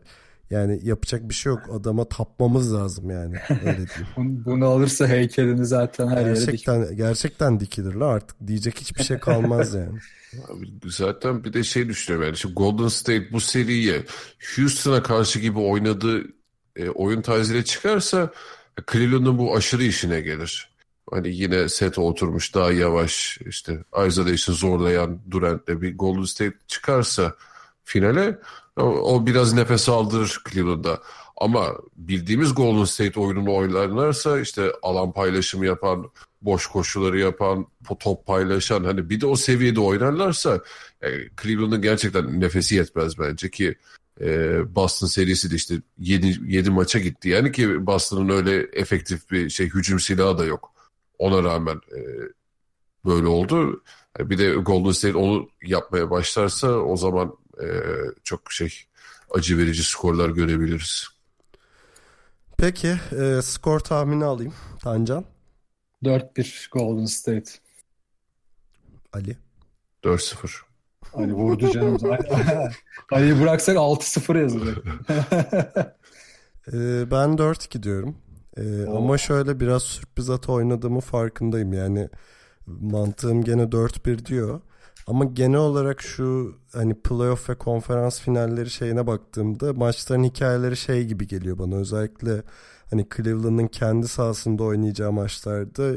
yani 0.49 0.79
yapacak 0.83 1.29
bir 1.29 1.33
şey 1.33 1.49
yok. 1.49 1.61
Adama 1.73 2.05
tapmamız 2.05 2.73
lazım 2.73 3.09
yani. 3.09 3.35
Öyle 3.49 3.63
diyeyim. 3.63 4.07
Bunu 4.45 4.65
alırsa 4.65 5.07
heykelini 5.07 5.65
zaten 5.65 6.07
her 6.07 6.25
gerçekten, 6.25 6.79
yere 6.79 6.89
dik 6.89 6.97
Gerçekten 6.97 7.59
dikilirler 7.59 8.05
artık. 8.05 8.47
Diyecek 8.47 8.77
hiçbir 8.77 9.03
şey 9.03 9.19
kalmaz 9.19 9.73
yani. 9.73 9.99
Abi 10.49 10.91
zaten 10.91 11.43
bir 11.43 11.53
de 11.53 11.63
şey 11.63 11.89
düşünüyorum 11.89 12.27
yani. 12.27 12.37
Şimdi 12.37 12.55
Golden 12.55 12.87
State 12.87 13.31
bu 13.31 13.39
seriyi 13.39 14.03
Houston'a 14.55 15.03
karşı 15.03 15.39
gibi 15.39 15.59
oynadığı 15.59 16.23
e, 16.75 16.89
oyun 16.89 17.21
tarzıyla 17.21 17.63
çıkarsa 17.63 18.31
Cleveland'ın 18.91 19.37
bu 19.37 19.55
aşırı 19.55 19.83
işine 19.83 20.21
gelir. 20.21 20.69
Hani 21.11 21.35
yine 21.35 21.69
set 21.69 21.97
oturmuş 21.99 22.55
daha 22.55 22.71
yavaş 22.71 23.37
işte 23.45 23.83
isolation 24.07 24.55
zorlayan 24.55 25.21
Durant'le 25.31 25.81
bir 25.81 25.97
Golden 25.97 26.23
State 26.23 26.57
çıkarsa 26.67 27.35
finale 27.83 28.39
o, 28.83 29.25
biraz 29.25 29.53
nefes 29.53 29.89
aldırır 29.89 30.39
Cleveland'a. 30.51 31.01
Ama 31.37 31.75
bildiğimiz 31.97 32.55
Golden 32.55 32.83
State 32.83 33.19
oyununu 33.19 33.55
oynarlarsa 33.55 34.39
işte 34.39 34.71
alan 34.81 35.11
paylaşımı 35.11 35.65
yapan, 35.65 36.11
boş 36.41 36.67
koşuları 36.67 37.19
yapan, 37.19 37.67
top 37.99 38.25
paylaşan 38.25 38.83
hani 38.83 39.09
bir 39.09 39.21
de 39.21 39.25
o 39.25 39.35
seviyede 39.35 39.79
oynarlarsa 39.79 40.61
e, 41.01 41.07
Cleveland'ın 41.41 41.81
gerçekten 41.81 42.41
nefesi 42.41 42.75
yetmez 42.75 43.19
bence 43.19 43.51
ki 43.51 43.75
e, 44.21 44.59
Boston 44.75 45.07
serisi 45.07 45.51
de 45.51 45.55
işte 45.55 45.75
7, 45.99 46.39
7 46.45 46.69
maça 46.69 46.99
gitti. 46.99 47.29
Yani 47.29 47.51
ki 47.51 47.85
Boston'ın 47.85 48.29
öyle 48.29 48.67
efektif 48.73 49.31
bir 49.31 49.49
şey 49.49 49.67
hücum 49.67 49.99
silahı 49.99 50.37
da 50.37 50.45
yok. 50.45 50.71
Ona 51.19 51.43
rağmen 51.43 51.75
e, 51.75 51.99
böyle 53.05 53.27
oldu. 53.27 53.83
Bir 54.19 54.37
de 54.37 54.53
Golden 54.53 54.91
State 54.91 55.17
onu 55.17 55.49
yapmaya 55.63 56.11
başlarsa 56.11 56.67
o 56.71 56.97
zaman 56.97 57.35
e, 57.61 57.67
çok 58.23 58.51
şey 58.51 58.73
acı 59.31 59.57
verici 59.57 59.83
skorlar 59.83 60.29
görebiliriz. 60.29 61.07
Peki 62.57 62.99
e, 63.21 63.41
skor 63.41 63.79
tahmini 63.79 64.25
alayım 64.25 64.53
Tancan. 64.81 65.25
4-1 66.03 66.69
Golden 66.71 67.05
State. 67.05 67.51
Ali. 69.13 69.37
4-0. 70.03 70.69
Ali 71.13 71.33
vurdu 71.33 71.71
canım. 71.71 71.97
Ali'yi 73.11 73.41
bıraksak 73.41 73.75
6-0 73.75 74.41
yazılır. 74.41 74.77
ee, 76.67 77.11
ben 77.11 77.29
4-2 77.37 77.83
diyorum. 77.83 78.17
Ee, 78.57 78.85
ama 78.85 79.17
şöyle 79.17 79.59
biraz 79.59 79.83
sürpriz 79.83 80.29
atı 80.29 80.51
oynadığımı 80.51 80.99
farkındayım. 80.99 81.73
Yani 81.73 82.09
mantığım 82.65 83.43
gene 83.43 83.61
4-1 83.61 84.25
diyor. 84.25 84.61
Ama 85.09 85.25
genel 85.25 85.59
olarak 85.59 86.01
şu 86.01 86.55
hani 86.73 86.93
playoff 86.93 87.49
ve 87.49 87.55
konferans 87.55 88.19
finalleri 88.19 88.69
şeyine 88.69 89.07
baktığımda 89.07 89.73
maçların 89.73 90.23
hikayeleri 90.23 90.77
şey 90.77 91.05
gibi 91.05 91.27
geliyor 91.27 91.57
bana. 91.59 91.75
Özellikle 91.75 92.43
hani 92.89 93.07
Cleveland'ın 93.15 93.67
kendi 93.67 94.07
sahasında 94.07 94.63
oynayacağı 94.63 95.11
maçlarda 95.11 95.93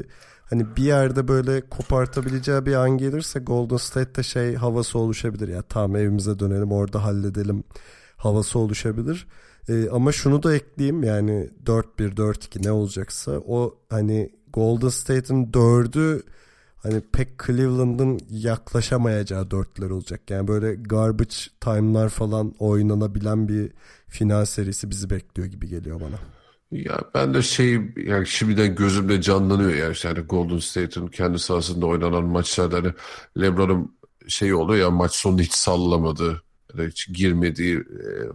hani 0.51 0.77
bir 0.77 0.83
yerde 0.83 1.29
böyle 1.29 1.61
kopartabileceği 1.61 2.67
bir 2.67 2.75
an 2.75 2.99
gelirse 2.99 3.41
Golden 3.41 3.77
State'te 3.77 4.23
şey 4.23 4.55
havası 4.55 4.99
oluşabilir. 4.99 5.49
Ya 5.49 5.63
tamam 5.63 5.97
evimize 5.97 6.39
dönelim 6.39 6.73
orada 6.73 7.05
halledelim 7.05 7.65
havası 8.17 8.59
oluşabilir. 8.59 9.27
Ee, 9.69 9.89
ama 9.89 10.13
şunu 10.13 10.43
da 10.43 10.55
ekleyeyim 10.55 11.03
yani 11.03 11.51
4-1 11.65 12.17
4-2 12.17 12.65
ne 12.65 12.73
olacaksa 12.73 13.33
o 13.33 13.79
hani 13.91 14.31
Golden 14.53 14.89
State'in 14.89 15.53
dördü 15.53 16.23
hani 16.83 17.01
pek 17.13 17.29
Cleveland'ın 17.47 18.21
yaklaşamayacağı 18.31 19.51
dörtler 19.51 19.91
olacak. 19.91 20.21
Yani 20.31 20.49
böyle 20.49 20.75
garbage 20.75 21.37
time'lar 21.61 22.09
falan 22.09 22.55
oynanabilen 22.59 23.49
bir 23.49 23.71
final 24.09 24.45
serisi 24.45 24.91
bizi 24.91 25.11
bekliyor 25.11 25.49
gibi 25.49 25.69
geliyor 25.69 26.01
bana. 26.01 26.19
Ya 26.71 27.01
ben 27.15 27.35
de 27.35 27.43
şey 27.43 27.81
yani 27.97 28.27
şimdiden 28.27 28.75
gözümde 28.75 29.21
canlanıyor 29.21 29.75
yani 29.75 29.95
yani 30.05 30.21
Golden 30.21 30.59
State'in 30.59 31.07
kendi 31.07 31.39
sahasında 31.39 31.87
oynanan 31.87 32.25
maçlarda 32.25 32.77
hani 32.77 32.93
LeBron'un 33.41 33.97
şey 34.29 34.55
oluyor 34.55 34.81
ya 34.85 34.91
maç 34.91 35.13
sonu 35.13 35.41
hiç 35.41 35.53
sallamadı 35.53 36.43
hiç 36.79 37.09
girmediği 37.15 37.77
e, 37.77 37.83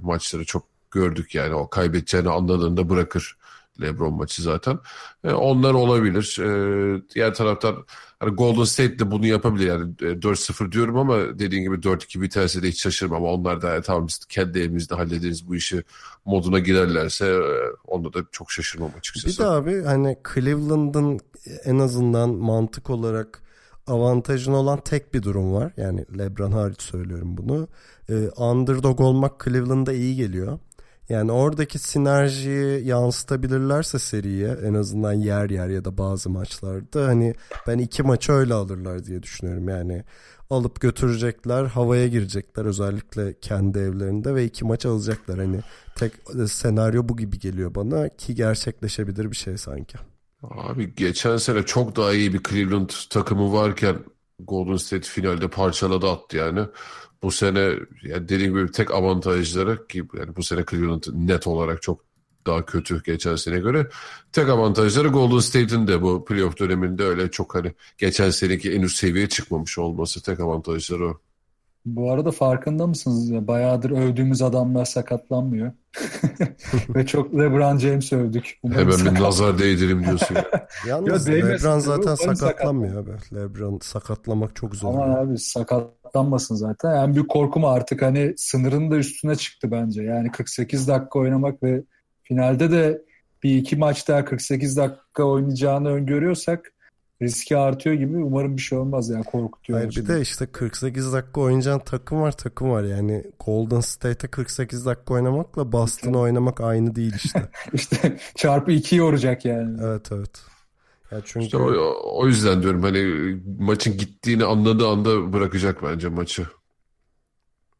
maçları 0.01 0.45
çok 0.45 0.63
gördük 0.91 1.35
yani 1.35 1.53
o 1.53 1.69
kaybedeceğini 1.69 2.29
anladığında 2.29 2.89
bırakır 2.89 3.36
LeBron 3.81 4.13
maçı 4.13 4.41
zaten. 4.41 4.79
E, 5.23 5.31
onlar 5.31 5.73
olabilir. 5.73 6.37
E, 6.39 7.01
diğer 7.15 7.33
taraftan 7.33 7.85
hani 8.19 8.35
Golden 8.35 8.63
State 8.63 8.99
de 8.99 9.11
bunu 9.11 9.25
yapabilir 9.25 9.67
yani 9.67 9.93
4-0 9.93 10.67
e, 10.67 10.71
diyorum 10.71 10.97
ama 10.97 11.39
dediğin 11.39 11.63
gibi 11.63 11.75
4-2 11.75 12.21
biterse 12.21 12.63
de 12.63 12.67
hiç 12.67 12.81
şaşırmam. 12.81 13.23
Onlar 13.23 13.61
da 13.61 13.81
tamam 13.81 14.07
biz 14.07 14.19
kendi 14.29 14.59
evimizde 14.59 14.95
hallederiz 14.95 15.47
bu 15.47 15.55
işi 15.55 15.83
moduna 16.25 16.59
girerlerse 16.59 17.25
e, 17.27 17.39
onda 17.83 18.13
da 18.13 18.19
çok 18.31 18.51
şaşırmam 18.51 18.91
açıkçası. 18.97 19.27
Bir 19.27 19.37
de 19.37 19.47
abi 19.47 19.83
hani 19.83 20.17
Cleveland'ın 20.33 21.19
en 21.65 21.79
azından 21.79 22.29
mantık 22.29 22.89
olarak 22.89 23.41
avantajın 23.87 24.53
olan 24.53 24.79
tek 24.81 25.13
bir 25.13 25.23
durum 25.23 25.53
var. 25.53 25.71
Yani 25.77 26.05
LeBron 26.17 26.51
hariç 26.51 26.81
söylüyorum 26.81 27.37
bunu. 27.37 27.67
Ee, 28.09 28.13
underdog 28.37 28.99
olmak 28.99 29.43
Cleveland'a 29.45 29.93
iyi 29.93 30.15
geliyor. 30.15 30.59
Yani 31.09 31.31
oradaki 31.31 31.79
sinerjiyi 31.79 32.87
yansıtabilirlerse 32.87 33.99
seriye 33.99 34.57
en 34.63 34.73
azından 34.73 35.13
yer 35.13 35.49
yer 35.49 35.67
ya 35.67 35.85
da 35.85 35.97
bazı 35.97 36.29
maçlarda 36.29 37.05
hani 37.05 37.33
ben 37.67 37.77
iki 37.77 38.03
maçı 38.03 38.31
öyle 38.31 38.53
alırlar 38.53 39.05
diye 39.05 39.23
düşünüyorum. 39.23 39.69
Yani 39.69 40.03
alıp 40.49 40.81
götürecekler, 40.81 41.65
havaya 41.65 42.07
girecekler 42.07 42.65
özellikle 42.65 43.39
kendi 43.39 43.79
evlerinde 43.79 44.35
ve 44.35 44.45
iki 44.45 44.65
maç 44.65 44.85
alacaklar. 44.85 45.39
Hani 45.39 45.59
tek 45.95 46.13
senaryo 46.47 47.09
bu 47.09 47.17
gibi 47.17 47.39
geliyor 47.39 47.75
bana 47.75 48.09
ki 48.09 48.35
gerçekleşebilir 48.35 49.31
bir 49.31 49.35
şey 49.35 49.57
sanki. 49.57 49.97
Abi 50.43 50.95
geçen 50.95 51.37
sene 51.37 51.63
çok 51.63 51.95
daha 51.95 52.13
iyi 52.13 52.33
bir 52.33 52.43
Cleveland 52.43 52.89
takımı 53.09 53.53
varken 53.53 53.97
Golden 54.39 54.75
State 54.75 55.07
finalde 55.07 55.47
parçaladı 55.47 56.09
attı 56.09 56.37
yani 56.37 56.59
bu 57.23 57.31
sene 57.31 57.59
yani 58.03 58.29
dediğim 58.29 58.53
gibi 58.53 58.71
tek 58.71 58.91
avantajları 58.91 59.87
ki 59.87 60.03
yani 60.19 60.35
bu 60.35 60.43
sene 60.43 60.63
Cleveland 60.71 61.03
net 61.13 61.47
olarak 61.47 61.81
çok 61.81 62.07
daha 62.47 62.65
kötü 62.65 63.03
geçen 63.03 63.35
sene 63.35 63.59
göre. 63.59 63.87
Tek 64.31 64.49
avantajları 64.49 65.07
Golden 65.07 65.39
State'in 65.39 65.87
de 65.87 66.01
bu 66.01 66.25
playoff 66.25 66.59
döneminde 66.59 67.03
öyle 67.03 67.31
çok 67.31 67.55
hani 67.55 67.73
geçen 67.97 68.29
seneki 68.29 68.71
en 68.73 68.81
üst 68.81 68.97
seviyeye 68.97 69.29
çıkmamış 69.29 69.77
olması 69.77 70.23
tek 70.23 70.39
avantajları 70.39 71.07
o. 71.07 71.19
Bu 71.85 72.11
arada 72.11 72.31
farkında 72.31 72.87
mısınız? 72.87 73.29
Ya, 73.29 73.47
bayağıdır 73.47 73.91
övdüğümüz 73.91 74.41
adamlar 74.41 74.85
sakatlanmıyor. 74.85 75.71
Ve 76.89 77.05
çok 77.05 77.33
LeBron 77.33 77.77
James 77.77 78.13
övdük. 78.13 78.59
Umarım 78.63 78.91
Hemen 78.91 79.15
bir 79.15 79.21
nazar 79.21 79.59
değdirelim 79.59 80.05
diyorsun. 80.05 80.37
Ya. 80.45 80.67
Yalnız 80.87 81.27
ya 81.27 81.35
LeBron 81.35 81.79
zaten 81.79 82.15
sakatlanmıyor 82.15 83.03
abi. 83.03 83.11
LeBron 83.35 83.79
sakatlamak 83.81 84.55
çok 84.55 84.75
zor. 84.75 84.93
Aman 84.93 85.09
abi 85.09 85.37
sakatlanmasın 86.07 86.55
zaten. 86.55 86.95
En 86.95 87.13
büyük 87.13 87.29
korkum 87.29 87.65
artık 87.65 88.01
hani 88.01 88.33
sınırın 88.37 88.91
da 88.91 88.95
üstüne 88.95 89.35
çıktı 89.35 89.71
bence. 89.71 90.03
Yani 90.03 90.31
48 90.31 90.87
dakika 90.87 91.19
oynamak 91.19 91.63
ve 91.63 91.83
finalde 92.23 92.71
de 92.71 93.01
bir 93.43 93.55
iki 93.55 93.75
maç 93.75 94.07
daha 94.07 94.25
48 94.25 94.77
dakika 94.77 95.23
oynayacağını 95.23 95.89
öngörüyorsak 95.89 96.73
riski 97.21 97.57
artıyor 97.57 97.95
gibi 97.95 98.17
umarım 98.17 98.57
bir 98.57 98.61
şey 98.61 98.77
olmaz 98.77 99.09
yani 99.09 99.23
korkutuyor. 99.23 99.79
Hayır, 99.79 99.95
bir 99.95 100.07
de 100.07 100.21
işte 100.21 100.45
48 100.45 101.13
dakika 101.13 101.41
oynayacağın 101.41 101.79
takım 101.79 102.21
var 102.21 102.31
takım 102.31 102.69
var 102.69 102.83
yani 102.83 103.23
Golden 103.45 103.79
State'e 103.79 104.31
48 104.31 104.85
dakika 104.85 105.13
oynamakla 105.13 105.71
Boston 105.71 106.13
oynamak 106.13 106.61
aynı 106.61 106.95
değil 106.95 107.13
işte. 107.15 107.49
işte 107.73 108.17
çarpı 108.35 108.71
2 108.71 108.95
yoracak 108.95 109.45
yani. 109.45 109.77
Evet 109.83 110.11
evet. 110.11 110.56
Ya 111.11 111.21
çünkü 111.25 111.45
İşte 111.45 111.57
o, 111.57 111.95
o 112.03 112.27
yüzden 112.27 112.63
diyorum 112.63 112.83
hani 112.83 113.35
maçın 113.59 113.97
gittiğini 113.97 114.45
anladığı 114.45 114.87
anda 114.87 115.33
bırakacak 115.33 115.83
bence 115.83 116.09
maçı. 116.09 116.47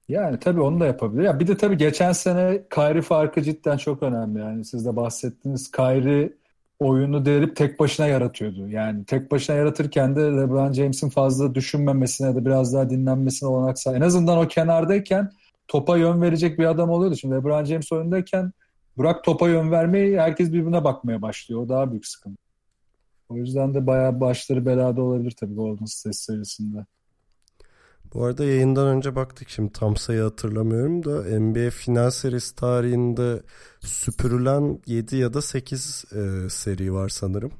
Yani 0.10 0.40
tabii 0.40 0.62
onu 0.62 0.80
da 0.80 0.86
yapabilir. 0.86 1.24
Ya 1.24 1.40
bir 1.40 1.48
de 1.48 1.58
tabii 1.58 1.78
geçen 1.78 2.12
sene 2.12 2.64
Kyrie 2.74 3.02
farkı 3.02 3.42
cidden 3.42 3.78
çok 3.78 4.04
önemli. 4.04 4.40
Yani 4.40 4.66
siz 4.66 4.86
de 4.86 4.96
bahsettiniz. 4.96 5.72
Kyrie 5.72 6.34
oyunu 6.80 7.26
delip 7.26 7.56
tek 7.56 7.80
başına 7.80 8.08
yaratıyordu. 8.08 8.68
Yani 8.68 9.06
tek 9.06 9.32
başına 9.32 9.56
yaratırken 9.56 10.16
de 10.16 10.22
LeBron 10.22 10.74
James'in 10.74 11.10
fazla 11.10 11.56
düşünmemesine 11.56 12.36
de 12.36 12.46
biraz 12.46 12.74
daha 12.74 12.90
dinlenmesine 12.90 13.50
olanak 13.50 13.80
sağ. 13.80 13.96
En 13.96 14.02
azından 14.02 14.38
o 14.38 14.48
kenardayken 14.48 15.32
topa 15.68 15.98
yön 15.98 16.22
verecek 16.22 16.60
bir 16.60 16.66
adam 16.66 16.90
oluyordu. 16.90 17.16
Şimdi 17.16 17.36
LeBron 17.36 17.66
James 17.66 17.92
oyundayken 17.92 18.52
bırak 18.98 19.24
topa 19.24 19.50
yön 19.50 19.72
vermeyi 19.72 20.20
herkes 20.20 20.54
birbirine 20.54 20.84
bakmaya 20.84 21.22
başlıyor. 21.22 21.62
O 21.62 21.70
daha 21.70 21.92
büyük 21.92 22.08
sıkıntı. 22.08 22.47
O 23.30 23.38
yüzden 23.38 23.74
de 23.74 23.88
bayağı 23.88 24.20
başları 24.20 24.66
belada 24.66 25.02
olabilir 25.02 25.36
tabii 25.40 25.56
Golden 25.56 25.86
State 25.86 26.14
serisinde. 26.14 26.86
Bu 28.14 28.26
arada 28.26 28.46
yayından 28.46 28.88
önce 28.88 29.16
baktık 29.16 29.50
şimdi 29.50 29.72
tam 29.72 29.98
sayı 29.98 30.22
hatırlamıyorum 30.22 31.06
da 31.06 31.40
NBA 31.40 31.70
final 31.70 32.10
serisi 32.10 32.56
tarihinde 32.56 33.42
süpürülen 33.80 34.80
7 34.86 35.16
ya 35.16 35.34
da 35.34 35.42
8 35.42 36.06
e, 36.16 36.50
seri 36.50 36.94
var 36.94 37.10
sanırım. 37.10 37.52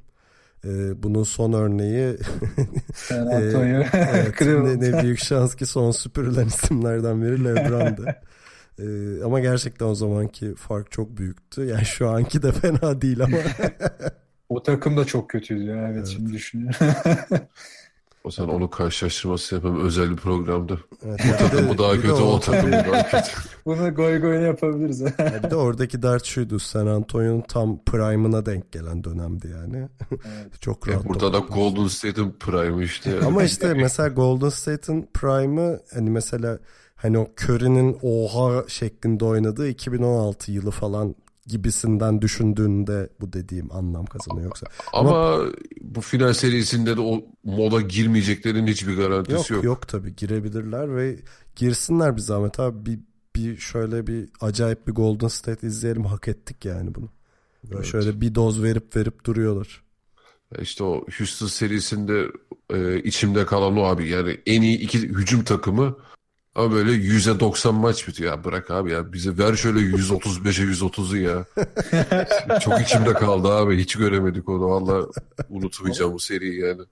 E, 0.64 1.02
bunun 1.02 1.22
son 1.22 1.52
örneği 1.52 2.16
San 2.94 3.26
Antonio. 3.26 3.80
e, 3.80 3.88
evet, 3.94 4.40
ne, 4.40 4.80
ne 4.80 5.02
büyük 5.02 5.18
şans 5.18 5.54
ki 5.54 5.66
son 5.66 5.90
süpürülen 5.90 6.46
isimlerden 6.46 7.22
biri 7.22 7.44
LeBron'dı. 7.44 8.16
e, 8.78 8.84
ama 9.24 9.40
gerçekten 9.40 9.86
o 9.86 9.94
zamanki 9.94 10.54
fark 10.54 10.90
çok 10.90 11.16
büyüktü. 11.16 11.64
Yani 11.64 11.84
şu 11.84 12.08
anki 12.08 12.42
de 12.42 12.52
fena 12.52 13.00
değil 13.00 13.24
ama. 13.24 13.36
O 14.48 14.62
takım 14.62 14.96
da 14.96 15.04
çok 15.04 15.30
kötüydü 15.30 15.64
ya. 15.64 15.76
Evet, 15.76 15.96
evet. 15.96 16.08
şimdi 16.08 16.32
düşünüyorum. 16.32 16.78
O 18.24 18.30
zaman 18.30 18.54
onu 18.54 18.70
karşılaştırması 18.70 19.54
yapalım 19.54 19.84
özel 19.84 20.10
bir 20.10 20.16
programda. 20.16 20.78
Evet, 21.04 21.20
bu 21.28 21.38
takım 21.38 21.68
bu 21.68 21.78
daha 21.78 21.94
kötü, 21.94 22.12
o 22.12 22.40
takım 22.40 22.68
bu 22.68 22.72
daha 22.72 23.08
kötü. 23.08 23.30
Bunu 23.66 23.94
goy 23.94 24.20
goyunu 24.20 24.44
yapabiliriz. 24.44 25.00
yani 25.00 25.42
bir 25.44 25.50
de 25.50 25.56
oradaki 25.56 26.02
dert 26.02 26.24
şuydu. 26.24 26.58
San 26.58 26.86
Antonio'nun 26.86 27.40
tam 27.40 27.84
prime'ına 27.84 28.46
denk 28.46 28.72
gelen 28.72 29.04
dönemdi 29.04 29.48
yani. 29.48 29.88
Evet. 30.10 30.60
Çok 30.60 30.88
rahat. 30.88 31.04
E 31.04 31.08
burada 31.08 31.32
da 31.32 31.38
Golden 31.38 31.86
State'in 31.86 32.36
prime'ı 32.40 32.84
işte. 32.84 33.20
Ama 33.26 33.42
işte 33.42 33.74
mesela 33.74 34.08
Golden 34.08 34.48
State'in 34.48 35.08
prime'ı 35.14 35.80
hani 35.94 36.10
mesela 36.10 36.58
hani 36.96 37.18
o 37.18 37.28
Curry'nin 37.42 37.98
oha 38.02 38.64
şeklinde 38.68 39.24
oynadığı 39.24 39.68
2016 39.68 40.52
yılı 40.52 40.70
falan 40.70 41.14
gibisinden 41.48 42.22
düşündüğünde 42.22 43.08
bu 43.20 43.32
dediğim 43.32 43.72
anlam 43.72 44.06
kazanıyor 44.06 44.44
yoksa. 44.44 44.66
Ama, 44.92 45.34
Ama 45.34 45.50
bu 45.80 46.00
final 46.00 46.32
serisinde 46.32 46.96
de 46.96 47.00
o 47.00 47.24
moda 47.44 47.80
girmeyeceklerin 47.80 48.66
hiçbir 48.66 48.96
garantisi 48.96 49.34
yok. 49.34 49.50
Yok 49.50 49.64
yok 49.64 49.88
tabii 49.88 50.16
girebilirler 50.16 50.96
ve 50.96 51.16
girsinler 51.56 52.16
bir 52.16 52.20
zahmet 52.20 52.60
abi 52.60 52.86
bir, 52.86 53.00
bir 53.36 53.56
şöyle 53.56 54.06
bir 54.06 54.28
acayip 54.40 54.86
bir 54.86 54.92
Golden 54.92 55.28
State 55.28 55.66
izleyelim 55.66 56.04
hak 56.04 56.28
ettik 56.28 56.64
yani 56.64 56.94
bunu. 56.94 57.08
Evet. 57.72 57.84
Şöyle 57.84 58.20
bir 58.20 58.34
doz 58.34 58.62
verip 58.62 58.96
verip 58.96 59.24
duruyorlar. 59.24 59.82
İşte 60.60 60.84
o 60.84 61.04
Houston 61.18 61.46
serisinde 61.46 62.26
e, 62.70 63.02
içimde 63.02 63.46
kalan 63.46 63.76
o 63.76 63.82
abi 63.82 64.08
yani 64.08 64.40
en 64.46 64.62
iyi 64.62 64.78
iki 64.78 64.98
hücum 64.98 65.44
takımı 65.44 65.96
ama 66.58 66.72
böyle 66.72 66.92
yüze 66.92 67.40
90 67.40 67.74
maç 67.74 68.08
bitiyor. 68.08 68.30
Ya 68.32 68.44
bırak 68.44 68.70
abi 68.70 68.92
ya 68.92 69.12
bize 69.12 69.38
ver 69.38 69.54
şöyle 69.54 69.78
135'e 69.78 70.64
130'u 70.64 71.16
ya. 71.16 71.44
Çok 72.60 72.80
içimde 72.80 73.12
kaldı 73.12 73.48
abi. 73.48 73.78
Hiç 73.78 73.96
göremedik 73.96 74.48
onu. 74.48 74.70
Valla 74.70 75.06
unutmayacağım 75.48 76.12
bu 76.12 76.18
seriyi 76.18 76.60
yani. 76.60 76.82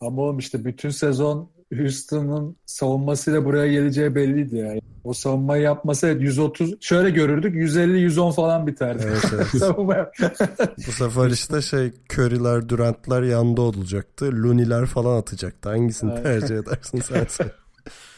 Ama 0.00 0.22
oğlum 0.22 0.38
işte 0.38 0.64
bütün 0.64 0.90
sezon 0.90 1.50
Houston'ın 1.76 2.56
savunmasıyla 2.66 3.44
buraya 3.44 3.72
geleceği 3.72 4.14
belliydi 4.14 4.56
yani. 4.56 4.80
O 5.04 5.12
savunmayı 5.12 5.62
yapmasa 5.62 6.08
130 6.08 6.74
şöyle 6.80 7.10
görürdük 7.10 7.54
150-110 7.54 8.32
falan 8.32 8.66
biterdi. 8.66 9.06
Evet, 9.06 9.24
evet. 9.34 10.76
Bu 10.86 10.92
sefer 10.92 11.30
işte 11.30 11.62
şey 11.62 11.92
Curry'ler, 12.12 12.68
Durant'lar 12.68 13.22
yanda 13.22 13.62
olacaktı. 13.62 14.24
Looney'ler 14.32 14.86
falan 14.86 15.18
atacaktı. 15.18 15.68
Hangisini 15.68 16.12
evet. 16.12 16.22
tercih 16.22 16.56
edersin 16.56 17.00
sen? 17.00 17.26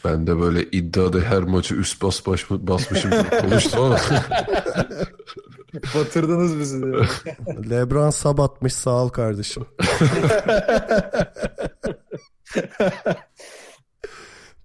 Ben 0.05 0.27
de 0.27 0.39
böyle 0.39 0.63
iddiada 0.63 1.19
her 1.19 1.43
maçı 1.43 1.75
üst 1.75 2.01
bas 2.01 2.27
baş, 2.27 2.49
basmışım 2.49 3.11
konuştum 3.41 3.81
ama. 3.81 3.99
Batırdınız 5.95 6.59
bizi. 6.59 6.81
Lebron 7.69 8.09
sabatmış 8.09 8.73
sağ 8.73 9.03
ol 9.03 9.09
kardeşim. 9.09 9.65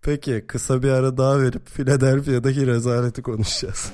Peki 0.02 0.44
kısa 0.46 0.82
bir 0.82 0.90
ara 0.90 1.16
daha 1.16 1.40
verip 1.40 1.66
Philadelphia'daki 1.66 2.66
rezaleti 2.66 3.22
konuşacağız. 3.22 3.92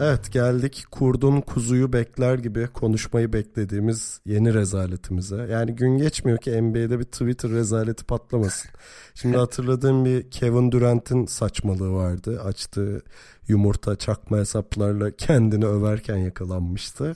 Evet 0.00 0.32
geldik 0.32 0.84
kurdun 0.90 1.40
kuzuyu 1.40 1.92
bekler 1.92 2.38
gibi 2.38 2.66
konuşmayı 2.66 3.32
beklediğimiz 3.32 4.20
yeni 4.26 4.54
rezaletimize. 4.54 5.36
Yani 5.50 5.76
gün 5.76 5.98
geçmiyor 5.98 6.38
ki 6.38 6.62
NBA'de 6.62 6.98
bir 6.98 7.04
Twitter 7.04 7.50
rezaleti 7.50 8.04
patlamasın. 8.04 8.70
Şimdi 9.14 9.36
hatırladığım 9.36 10.04
bir 10.04 10.30
Kevin 10.30 10.72
Durant'in 10.72 11.26
saçmalığı 11.26 11.92
vardı. 11.92 12.40
Açtığı 12.44 13.02
yumurta 13.48 13.96
çakma 13.96 14.36
hesaplarla 14.36 15.10
kendini 15.10 15.66
överken 15.66 16.16
yakalanmıştı. 16.16 17.14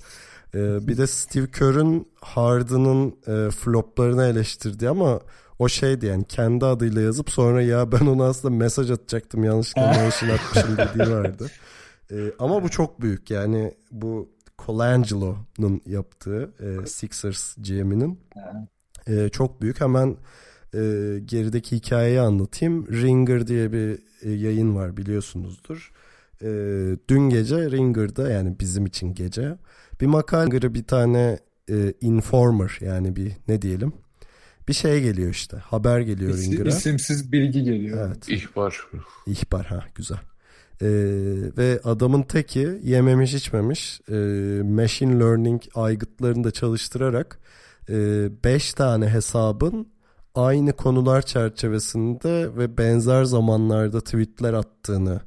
Ee, 0.55 0.89
bir 0.89 0.97
de 0.97 1.07
Steve 1.07 1.51
Kerr'ün 1.51 2.09
Harden'ın 2.21 3.17
e, 3.27 3.51
floplarını 3.51 4.25
eleştirdi 4.25 4.89
ama 4.89 5.21
o 5.59 5.69
şeydi 5.69 6.07
yani 6.07 6.25
kendi 6.25 6.65
adıyla 6.65 7.03
yazıp 7.03 7.31
sonra 7.31 7.63
ya 7.63 7.93
ben 7.93 8.07
ona 8.07 8.25
aslında 8.25 8.55
mesaj 8.55 8.91
atacaktım 8.91 9.45
yanlışlıkla 9.45 9.93
mention 9.93 10.29
atmışım 10.29 10.77
dediği 10.77 11.15
vardı. 11.15 11.51
E, 12.13 12.33
ama 12.39 12.63
bu 12.63 12.69
çok 12.69 13.01
büyük 13.01 13.31
yani 13.31 13.75
bu 13.91 14.29
Colangelo'nun 14.67 15.81
yaptığı 15.87 16.53
e, 16.61 16.87
Sixers 16.87 17.57
GM'inin 17.57 18.21
e, 19.07 19.29
çok 19.29 19.63
büyük. 19.63 19.81
Hemen 19.81 20.17
e, 20.75 20.79
gerideki 21.25 21.77
hikayeyi 21.77 22.21
anlatayım. 22.21 22.87
Ringer 22.93 23.47
diye 23.47 23.73
bir 23.73 23.99
e, 24.23 24.31
yayın 24.31 24.77
var 24.77 24.97
biliyorsunuzdur. 24.97 25.93
E, 26.43 26.49
dün 27.09 27.31
gece 27.31 27.71
Ringer'da 27.71 28.31
yani 28.31 28.61
bizim 28.61 28.87
için 28.87 29.15
gece 29.15 29.59
bir 30.01 30.07
makale 30.07 30.75
bir 30.75 30.85
tane 30.85 31.39
e, 31.71 31.95
informer 32.01 32.79
yani 32.81 33.17
bir 33.17 33.33
ne 33.49 33.63
diyelim 33.63 33.93
bir 34.69 34.73
şey 34.73 35.03
geliyor 35.03 35.31
işte 35.31 35.57
haber 35.57 36.01
geliyor 36.01 36.35
İsim, 36.35 36.53
Ringer'a. 36.53 36.69
İsimsiz 36.69 37.33
bilgi 37.33 37.63
geliyor. 37.63 38.07
Evet. 38.07 38.29
İhbar. 38.29 38.87
İhbar 39.27 39.67
ha 39.67 39.85
güzel. 39.95 40.19
Ee, 40.83 40.87
ve 41.59 41.81
adamın 41.85 42.23
teki 42.23 42.81
yememiş 42.83 43.35
içmemiş 43.35 44.01
e, 44.09 44.15
machine 44.63 45.21
learning 45.21 45.63
aygıtlarını 45.75 46.45
da 46.45 46.51
çalıştırarak 46.51 47.39
5 47.89 48.73
e, 48.73 48.75
tane 48.75 49.09
hesabın 49.09 49.89
aynı 50.35 50.73
konular 50.73 51.23
çerçevesinde 51.23 52.57
ve 52.57 52.79
benzer 52.79 53.25
zamanlarda 53.25 54.01
tweetler 54.01 54.53
attığını 54.53 55.21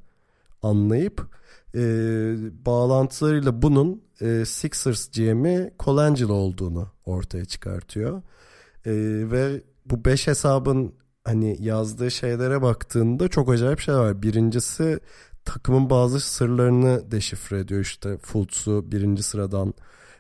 anlayıp 0.62 1.28
e, 1.76 1.82
bağlantılarıyla 2.66 3.62
bunun 3.62 4.02
e, 4.22 4.46
Sixers 4.46 5.12
GM'i 5.12 5.74
Colangelo 5.80 6.34
olduğunu 6.34 6.88
ortaya 7.06 7.46
çıkartıyor. 7.46 8.22
E, 8.86 8.92
ve 9.32 9.62
bu 9.86 10.06
5 10.06 10.28
hesabın 10.28 10.94
hani 11.24 11.58
yazdığı 11.60 12.12
şeylere 12.12 12.62
baktığında 12.62 13.28
çok 13.28 13.50
acayip 13.52 13.80
şey 13.80 13.96
var. 13.96 14.22
Birincisi 14.22 15.00
takımın 15.46 15.90
bazı 15.90 16.20
sırlarını 16.20 17.12
deşifre 17.12 17.60
ediyor 17.60 17.82
işte 17.82 18.18
Fultz'u 18.18 18.92
birinci 18.92 19.24
sıradan 19.24 19.74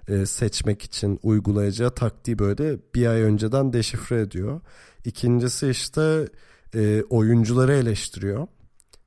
e, 0.07 0.25
seçmek 0.25 0.81
için 0.83 1.19
uygulayacağı 1.23 1.95
taktiği 1.95 2.39
böyle 2.39 2.79
bir 2.95 3.07
ay 3.07 3.21
önceden 3.21 3.73
deşifre 3.73 4.21
ediyor. 4.21 4.61
İkincisi 5.05 5.69
işte 5.69 6.27
e, 6.75 7.03
oyuncuları 7.09 7.73
eleştiriyor. 7.73 8.47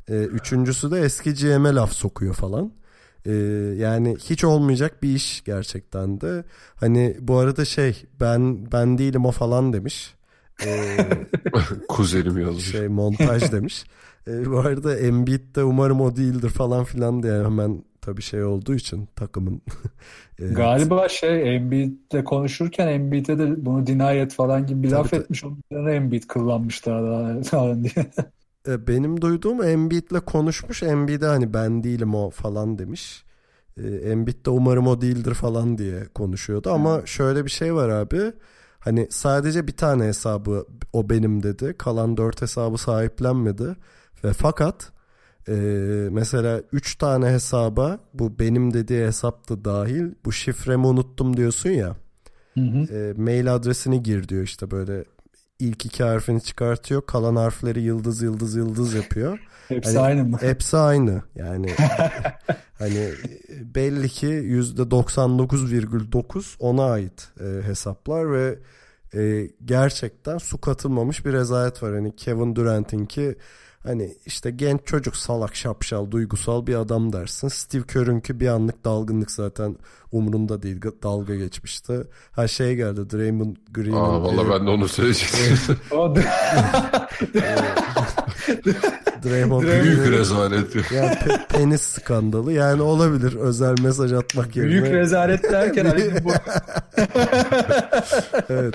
E, 0.08 0.14
üçüncüsü 0.14 0.90
de 0.90 1.00
eski 1.00 1.34
GM'e 1.34 1.74
laf 1.74 1.92
sokuyor 1.92 2.34
falan. 2.34 2.72
E, 3.26 3.32
yani 3.76 4.16
hiç 4.20 4.44
olmayacak 4.44 5.02
bir 5.02 5.14
iş 5.14 5.44
gerçekten 5.44 6.20
de. 6.20 6.44
Hani 6.74 7.16
bu 7.20 7.38
arada 7.38 7.64
şey 7.64 8.04
ben 8.20 8.72
ben 8.72 8.98
değilim 8.98 9.26
o 9.26 9.30
falan 9.30 9.72
demiş. 9.72 10.14
E, 10.66 10.96
Kuzenim 11.88 12.38
yazmış. 12.38 12.70
Şey 12.70 12.88
montaj 12.88 13.52
demiş. 13.52 13.84
E, 14.28 14.50
bu 14.50 14.58
arada 14.58 14.96
Embiid 14.96 15.56
de 15.56 15.64
umarım 15.64 16.00
o 16.00 16.16
değildir 16.16 16.48
falan 16.48 16.84
filan 16.84 17.22
diye 17.22 17.44
hemen 17.44 17.84
tabii 18.00 18.22
şey 18.22 18.44
olduğu 18.44 18.74
için 18.74 19.08
takımın. 19.16 19.62
evet. 20.38 20.56
Galiba 20.56 21.08
şey 21.08 21.56
Embiid'le 21.56 22.24
konuşurken 22.24 22.88
Embiid'e 22.88 23.38
de 23.38 23.66
bunu 23.66 23.86
deny 23.86 24.20
et 24.20 24.32
falan 24.34 24.66
gibi 24.66 24.82
bir 24.82 24.90
tabii 24.90 25.02
laf 25.02 25.10
tabii. 25.10 25.20
etmiş. 25.20 25.44
Onun 25.44 25.58
üzerine 25.70 25.92
Embiid 25.92 26.22
kıllanmış 26.22 26.86
daha, 26.86 27.02
daha 27.52 27.74
diye. 27.82 28.10
E, 28.68 28.86
benim 28.86 29.20
duyduğum 29.20 29.62
Embiid'le 29.62 30.20
konuşmuş. 30.26 30.82
Embiid'e 30.82 31.26
hani 31.26 31.54
ben 31.54 31.84
değilim 31.84 32.14
o 32.14 32.30
falan 32.30 32.78
demiş. 32.78 33.24
E, 33.76 33.88
Embiid 33.88 34.46
de 34.46 34.50
umarım 34.50 34.86
o 34.86 35.00
değildir 35.00 35.34
falan 35.34 35.78
diye 35.78 36.04
konuşuyordu. 36.14 36.70
Ama 36.70 37.06
şöyle 37.06 37.44
bir 37.44 37.50
şey 37.50 37.74
var 37.74 37.88
abi. 37.88 38.32
Hani 38.78 39.06
sadece 39.10 39.66
bir 39.66 39.76
tane 39.76 40.04
hesabı 40.04 40.66
o 40.92 41.10
benim 41.10 41.42
dedi. 41.42 41.74
Kalan 41.78 42.16
dört 42.16 42.42
hesabı 42.42 42.78
sahiplenmedi. 42.78 43.76
Ve 44.24 44.32
fakat 44.32 44.92
e, 45.48 45.52
mesela 46.10 46.62
üç 46.72 46.96
tane 46.96 47.26
hesaba 47.26 47.98
bu 48.14 48.38
benim 48.38 48.74
dediği 48.74 49.06
hesap 49.06 49.48
da 49.48 49.64
dahil 49.64 50.14
bu 50.24 50.32
şifremi 50.32 50.86
unuttum 50.86 51.36
diyorsun 51.36 51.70
ya. 51.70 51.96
Hı 52.54 52.60
hı. 52.60 52.94
E, 52.94 53.12
mail 53.12 53.54
adresini 53.54 54.02
gir 54.02 54.28
diyor 54.28 54.42
işte 54.42 54.70
böyle 54.70 55.04
ilk 55.58 55.86
iki 55.86 56.04
harfini 56.04 56.42
çıkartıyor. 56.42 57.06
Kalan 57.06 57.36
harfleri 57.36 57.82
yıldız 57.82 58.22
yıldız 58.22 58.54
yıldız 58.56 58.94
yapıyor. 58.94 59.38
hepsi 59.68 59.98
hani, 59.98 60.00
aynı 60.00 60.24
mı? 60.24 60.38
Hepsi 60.40 60.76
aynı. 60.76 61.22
Yani 61.34 61.74
hani 62.78 63.10
belli 63.60 64.08
ki 64.08 64.26
yüzde 64.26 64.82
99,9 64.82 66.56
ona 66.58 66.84
ait 66.84 67.28
e, 67.40 67.66
hesaplar 67.66 68.32
ve 68.32 68.58
e, 69.14 69.50
gerçekten 69.64 70.38
su 70.38 70.60
katılmamış 70.60 71.26
bir 71.26 71.32
rezalet 71.32 71.82
var. 71.82 71.94
Hani 71.94 72.16
Kevin 72.16 72.56
Durant'in 72.56 73.06
ki 73.06 73.36
Hani 73.87 74.14
işte 74.26 74.51
genç 74.51 74.80
çocuk 74.85 75.16
salak 75.16 75.57
şapşal 75.57 76.11
duygusal 76.11 76.66
bir 76.66 76.74
adam 76.74 77.12
dersin. 77.12 77.49
Steve 77.49 77.82
Kerr'ünki 77.82 78.41
bir 78.41 78.49
anlık 78.49 78.85
dalgınlık 78.85 79.30
zaten 79.30 79.76
umrunda 80.12 80.62
değil 80.62 80.80
dalga 81.03 81.35
geçmişti. 81.35 82.05
Ha 82.32 82.49
şey 82.49 82.76
geldi 82.76 83.11
Draymond 83.11 83.57
Green'in. 83.70 83.97
Aa 83.97 84.22
valla 84.22 84.51
ben 84.51 84.66
de 84.66 84.70
onu 84.70 84.89
söyleyecektim. 84.89 85.76
Draymond 89.24 89.62
Büyük 89.62 90.11
rezalet. 90.11 90.93
Yani 90.93 91.14
pe- 91.14 91.49
penis 91.49 91.82
skandalı 91.82 92.53
yani 92.53 92.82
olabilir 92.82 93.35
özel 93.35 93.74
mesaj 93.82 94.12
atmak 94.12 94.57
yerine. 94.57 94.70
Büyük 94.70 94.87
rezalet 94.87 95.43
derken 95.43 95.85
hani 95.85 96.24
bu. 96.24 96.32
evet. 98.49 98.74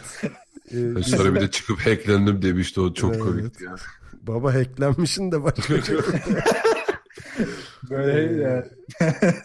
Ee, 0.71 1.03
sonra 1.03 1.35
bir 1.35 1.41
de 1.41 1.51
çıkıp 1.51 1.79
hacklendim 1.79 2.41
demişti 2.41 2.81
o 2.81 2.93
çok 2.93 3.11
evet. 3.11 3.23
komikti 3.23 3.63
yani. 3.63 3.79
Baba 4.21 4.53
hacklenmişin 4.53 5.31
de 5.31 5.43
başka 5.43 5.81
şey 5.81 5.97
Böyle 7.89 8.43
yani. 8.43 8.65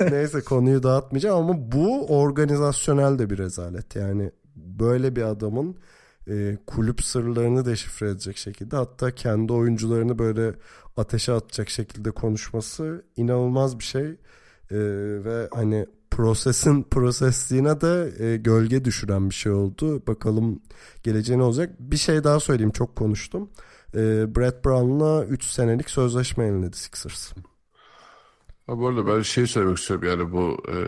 Neyse 0.11 0.41
konuyu 0.41 0.83
dağıtmayacağım 0.83 1.51
ama 1.51 1.72
bu 1.72 2.07
organizasyonel 2.07 3.18
de 3.18 3.31
bir 3.31 3.39
rezalet. 3.39 3.97
Yani 3.97 4.31
böyle 4.57 5.16
bir 5.16 5.22
adamın 5.22 5.77
e, 6.29 6.59
kulüp 6.66 7.05
sırlarını 7.05 7.64
deşifre 7.64 8.09
edecek 8.09 8.37
şekilde 8.37 8.77
hatta 8.77 9.11
kendi 9.11 9.53
oyuncularını 9.53 10.18
böyle 10.18 10.55
ateşe 10.97 11.33
atacak 11.33 11.70
şekilde 11.70 12.11
konuşması 12.11 13.05
inanılmaz 13.16 13.79
bir 13.79 13.85
şey. 13.85 14.07
E, 14.70 14.79
ve 15.25 15.49
hani 15.55 15.87
prosesin 16.11 16.83
prosesliğine 16.83 17.81
de 17.81 18.12
e, 18.25 18.37
gölge 18.37 18.85
düşüren 18.85 19.31
bir 19.31 19.35
şey 19.35 19.53
oldu. 19.53 20.07
Bakalım 20.07 20.62
geleceği 21.03 21.39
ne 21.39 21.43
olacak. 21.43 21.70
Bir 21.79 21.97
şey 21.97 22.25
daha 22.25 22.41
söyleyeyim 22.41 22.72
çok 22.72 22.97
konuştum 22.97 23.51
e, 23.95 24.34
Brett 24.36 24.64
Brown'la 24.64 25.24
3 25.24 25.45
senelik 25.45 25.90
sözleşme 25.90 26.45
yeniledi 26.45 26.76
Sixers. 26.76 27.32
Ha, 28.66 28.78
bu 28.78 28.88
arada 28.88 29.07
ben 29.07 29.22
şey 29.22 29.47
söylemek 29.47 29.78
istiyorum 29.78 30.09
yani 30.09 30.32
bu 30.32 30.62
e, 30.68 30.78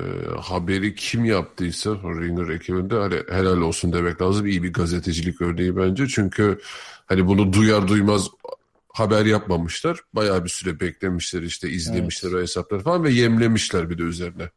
haberi 0.40 0.94
kim 0.94 1.24
yaptıysa 1.24 1.90
Ringer 1.90 2.54
ekibinde 2.54 2.94
hani 2.94 3.16
helal 3.30 3.60
olsun 3.60 3.92
demek 3.92 4.22
lazım. 4.22 4.46
İyi 4.46 4.62
bir 4.62 4.72
gazetecilik 4.72 5.40
örneği 5.40 5.76
bence. 5.76 6.06
Çünkü 6.06 6.58
hani 7.06 7.26
bunu 7.26 7.52
duyar 7.52 7.88
duymaz 7.88 8.30
haber 8.92 9.26
yapmamışlar. 9.26 10.00
Bayağı 10.12 10.44
bir 10.44 10.48
süre 10.48 10.80
beklemişler 10.80 11.42
işte 11.42 11.70
izlemişler 11.70 12.28
evet. 12.28 12.38
o 12.38 12.42
hesapları 12.42 12.80
falan 12.80 13.04
ve 13.04 13.10
yemlemişler 13.10 13.90
bir 13.90 13.98
de 13.98 14.02
üzerine. 14.02 14.50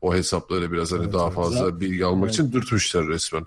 O 0.00 0.14
hesapları 0.14 0.72
biraz 0.72 0.92
hani 0.92 1.02
evet, 1.02 1.14
daha 1.14 1.30
fazla 1.30 1.80
bilgi 1.80 2.04
almak 2.04 2.24
evet. 2.24 2.34
için 2.34 2.52
dürtmüşler 2.52 3.06
resmen. 3.06 3.46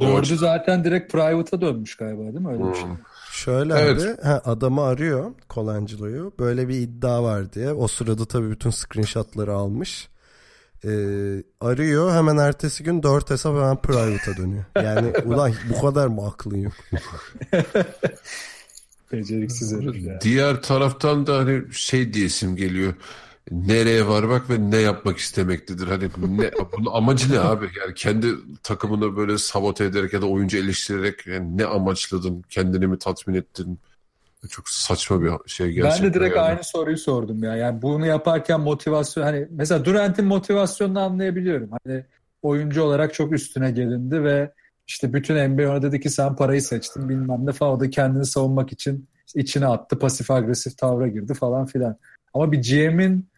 Dördü 0.00 0.36
zaten 0.36 0.84
direkt 0.84 1.12
private'a 1.12 1.60
dönmüş 1.60 1.96
galiba 1.96 2.22
değil 2.22 2.34
mi? 2.34 2.48
Öyle 2.48 2.62
hmm. 2.62 2.72
bir 2.72 2.78
şey. 2.78 2.86
Şöyle 3.30 3.74
evet. 3.74 4.02
abi 4.02 4.22
ha, 4.22 4.42
adamı 4.44 4.82
arıyor 4.82 5.30
Colangelo'yu. 5.50 6.32
Böyle 6.38 6.68
bir 6.68 6.74
iddia 6.74 7.22
var 7.22 7.52
diye. 7.52 7.72
O 7.72 7.88
sırada 7.88 8.26
tabii 8.26 8.50
bütün 8.50 8.70
screenshotları 8.70 9.52
almış. 9.54 10.08
Ee, 10.84 10.88
arıyor 11.60 12.12
hemen 12.12 12.36
ertesi 12.36 12.84
gün 12.84 13.02
dört 13.02 13.30
hesap 13.30 13.54
hemen 13.54 13.76
private'a 13.76 14.36
dönüyor. 14.36 14.64
Yani 14.76 15.12
ulan 15.24 15.52
bu 15.70 15.80
kadar 15.80 16.06
mı 16.06 16.26
aklın 16.26 16.56
yok? 16.56 16.72
Beceriksiz 19.12 19.72
herif 19.72 20.06
ya. 20.06 20.20
Diğer 20.20 20.62
taraftan 20.62 21.26
da 21.26 21.38
hani 21.38 21.62
şey 21.72 22.12
diyesim 22.12 22.56
geliyor 22.56 22.94
nereye 23.50 24.08
varmak 24.08 24.50
ve 24.50 24.70
ne 24.70 24.76
yapmak 24.76 25.18
istemektedir. 25.18 25.86
Hani 25.86 26.04
ne, 26.38 26.50
bunun 26.78 26.90
amacı 26.92 27.32
ne 27.32 27.40
abi? 27.40 27.64
Yani 27.80 27.94
kendi 27.94 28.26
takımını 28.62 29.16
böyle 29.16 29.38
sabote 29.38 29.84
ederek 29.84 30.12
ya 30.12 30.22
da 30.22 30.26
oyuncu 30.26 30.58
eleştirerek 30.58 31.26
yani 31.26 31.58
ne 31.58 31.64
amaçladın? 31.64 32.42
Kendini 32.50 32.86
mi 32.86 32.98
tatmin 32.98 33.34
ettin? 33.34 33.78
Çok 34.48 34.68
saçma 34.68 35.22
bir 35.22 35.30
şey 35.46 35.70
gerçekten. 35.70 36.04
Ben 36.04 36.10
de 36.10 36.18
direkt 36.18 36.36
yani. 36.36 36.46
aynı 36.46 36.64
soruyu 36.64 36.98
sordum 36.98 37.42
ya. 37.42 37.56
Yani 37.56 37.82
bunu 37.82 38.06
yaparken 38.06 38.60
motivasyon 38.60 39.24
hani 39.24 39.48
mesela 39.50 39.84
Durant'in 39.84 40.24
motivasyonunu 40.24 41.00
anlayabiliyorum. 41.00 41.70
Hani 41.84 42.04
oyuncu 42.42 42.82
olarak 42.82 43.14
çok 43.14 43.32
üstüne 43.32 43.70
gelindi 43.70 44.24
ve 44.24 44.52
işte 44.86 45.12
bütün 45.12 45.48
NBA 45.48 45.82
dedi 45.82 46.00
ki 46.00 46.10
sen 46.10 46.36
parayı 46.36 46.62
seçtin 46.62 47.08
bilmem 47.08 47.46
ne 47.46 47.52
falan. 47.52 47.72
O 47.72 47.80
da 47.80 47.90
kendini 47.90 48.26
savunmak 48.26 48.72
için 48.72 49.08
içine 49.34 49.66
attı. 49.66 49.98
Pasif 49.98 50.30
agresif 50.30 50.78
tavra 50.78 51.08
girdi 51.08 51.34
falan 51.34 51.66
filan. 51.66 51.96
Ama 52.34 52.52
bir 52.52 52.62
GM'in 52.62 53.29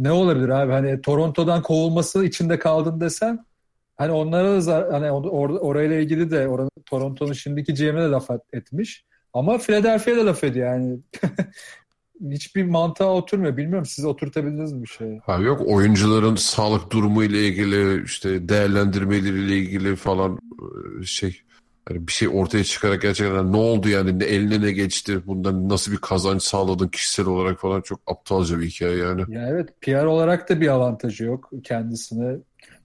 ne 0.00 0.12
olabilir 0.12 0.48
abi? 0.48 0.72
Hani 0.72 1.00
Toronto'dan 1.00 1.62
kovulması 1.62 2.24
içinde 2.24 2.58
kaldın 2.58 3.00
desen 3.00 3.44
hani 3.96 4.12
onlara 4.12 4.66
da 4.66 4.88
hani 4.92 5.12
or, 5.12 5.50
orayla 5.50 5.96
ilgili 5.96 6.30
de 6.30 6.48
Toronto'nun 6.86 7.32
şimdiki 7.32 7.74
GM'e 7.74 8.02
de 8.02 8.08
laf 8.08 8.30
etmiş. 8.52 9.04
Ama 9.32 9.58
Philadelphia'da 9.58 10.26
laf 10.26 10.44
ediyor 10.44 10.72
yani. 10.72 10.98
Hiçbir 12.30 12.64
mantığa 12.64 13.14
oturmuyor. 13.14 13.56
Bilmiyorum 13.56 13.86
siz 13.86 14.04
oturtabildiniz 14.04 14.72
mi 14.72 14.82
bir 14.82 14.88
şey? 14.88 15.18
Ha 15.18 15.36
yok 15.36 15.60
oyuncuların 15.66 16.34
sağlık 16.34 16.90
durumu 16.90 17.24
ile 17.24 17.46
ilgili 17.46 18.04
işte 18.04 18.48
değerlendirmeleriyle 18.48 19.56
ilgili 19.56 19.96
falan 19.96 20.38
e, 21.00 21.04
şey 21.04 21.42
yani 21.90 22.06
bir 22.06 22.12
şey 22.12 22.28
ortaya 22.28 22.64
çıkarak 22.64 23.02
gerçekten 23.02 23.52
ne 23.52 23.56
oldu 23.56 23.88
yani 23.88 24.18
ne 24.18 24.24
eline 24.24 24.60
ne 24.60 24.72
geçti 24.72 25.26
bundan 25.26 25.68
nasıl 25.68 25.92
bir 25.92 25.96
kazanç 25.96 26.42
sağladın 26.42 26.88
kişisel 26.88 27.26
olarak 27.26 27.60
falan 27.60 27.80
çok 27.80 28.00
aptalca 28.06 28.60
bir 28.60 28.66
hikaye 28.66 28.96
yani. 28.96 29.24
Ya 29.28 29.48
evet 29.48 29.80
PR 29.80 30.04
olarak 30.04 30.48
da 30.48 30.60
bir 30.60 30.68
avantajı 30.68 31.24
yok 31.24 31.50
kendisine. 31.64 32.36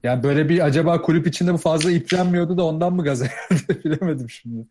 Yani 0.03 0.23
böyle 0.23 0.49
bir 0.49 0.65
acaba 0.65 1.01
kulüp 1.01 1.27
içinde 1.27 1.53
bu 1.53 1.57
fazla 1.57 1.91
iplenmiyordu 1.91 2.57
da 2.57 2.63
ondan 2.63 2.93
mı 2.93 3.03
gaza 3.03 3.25
geldi 3.49 3.81
bilemedim 3.85 4.29
şimdi. 4.29 4.67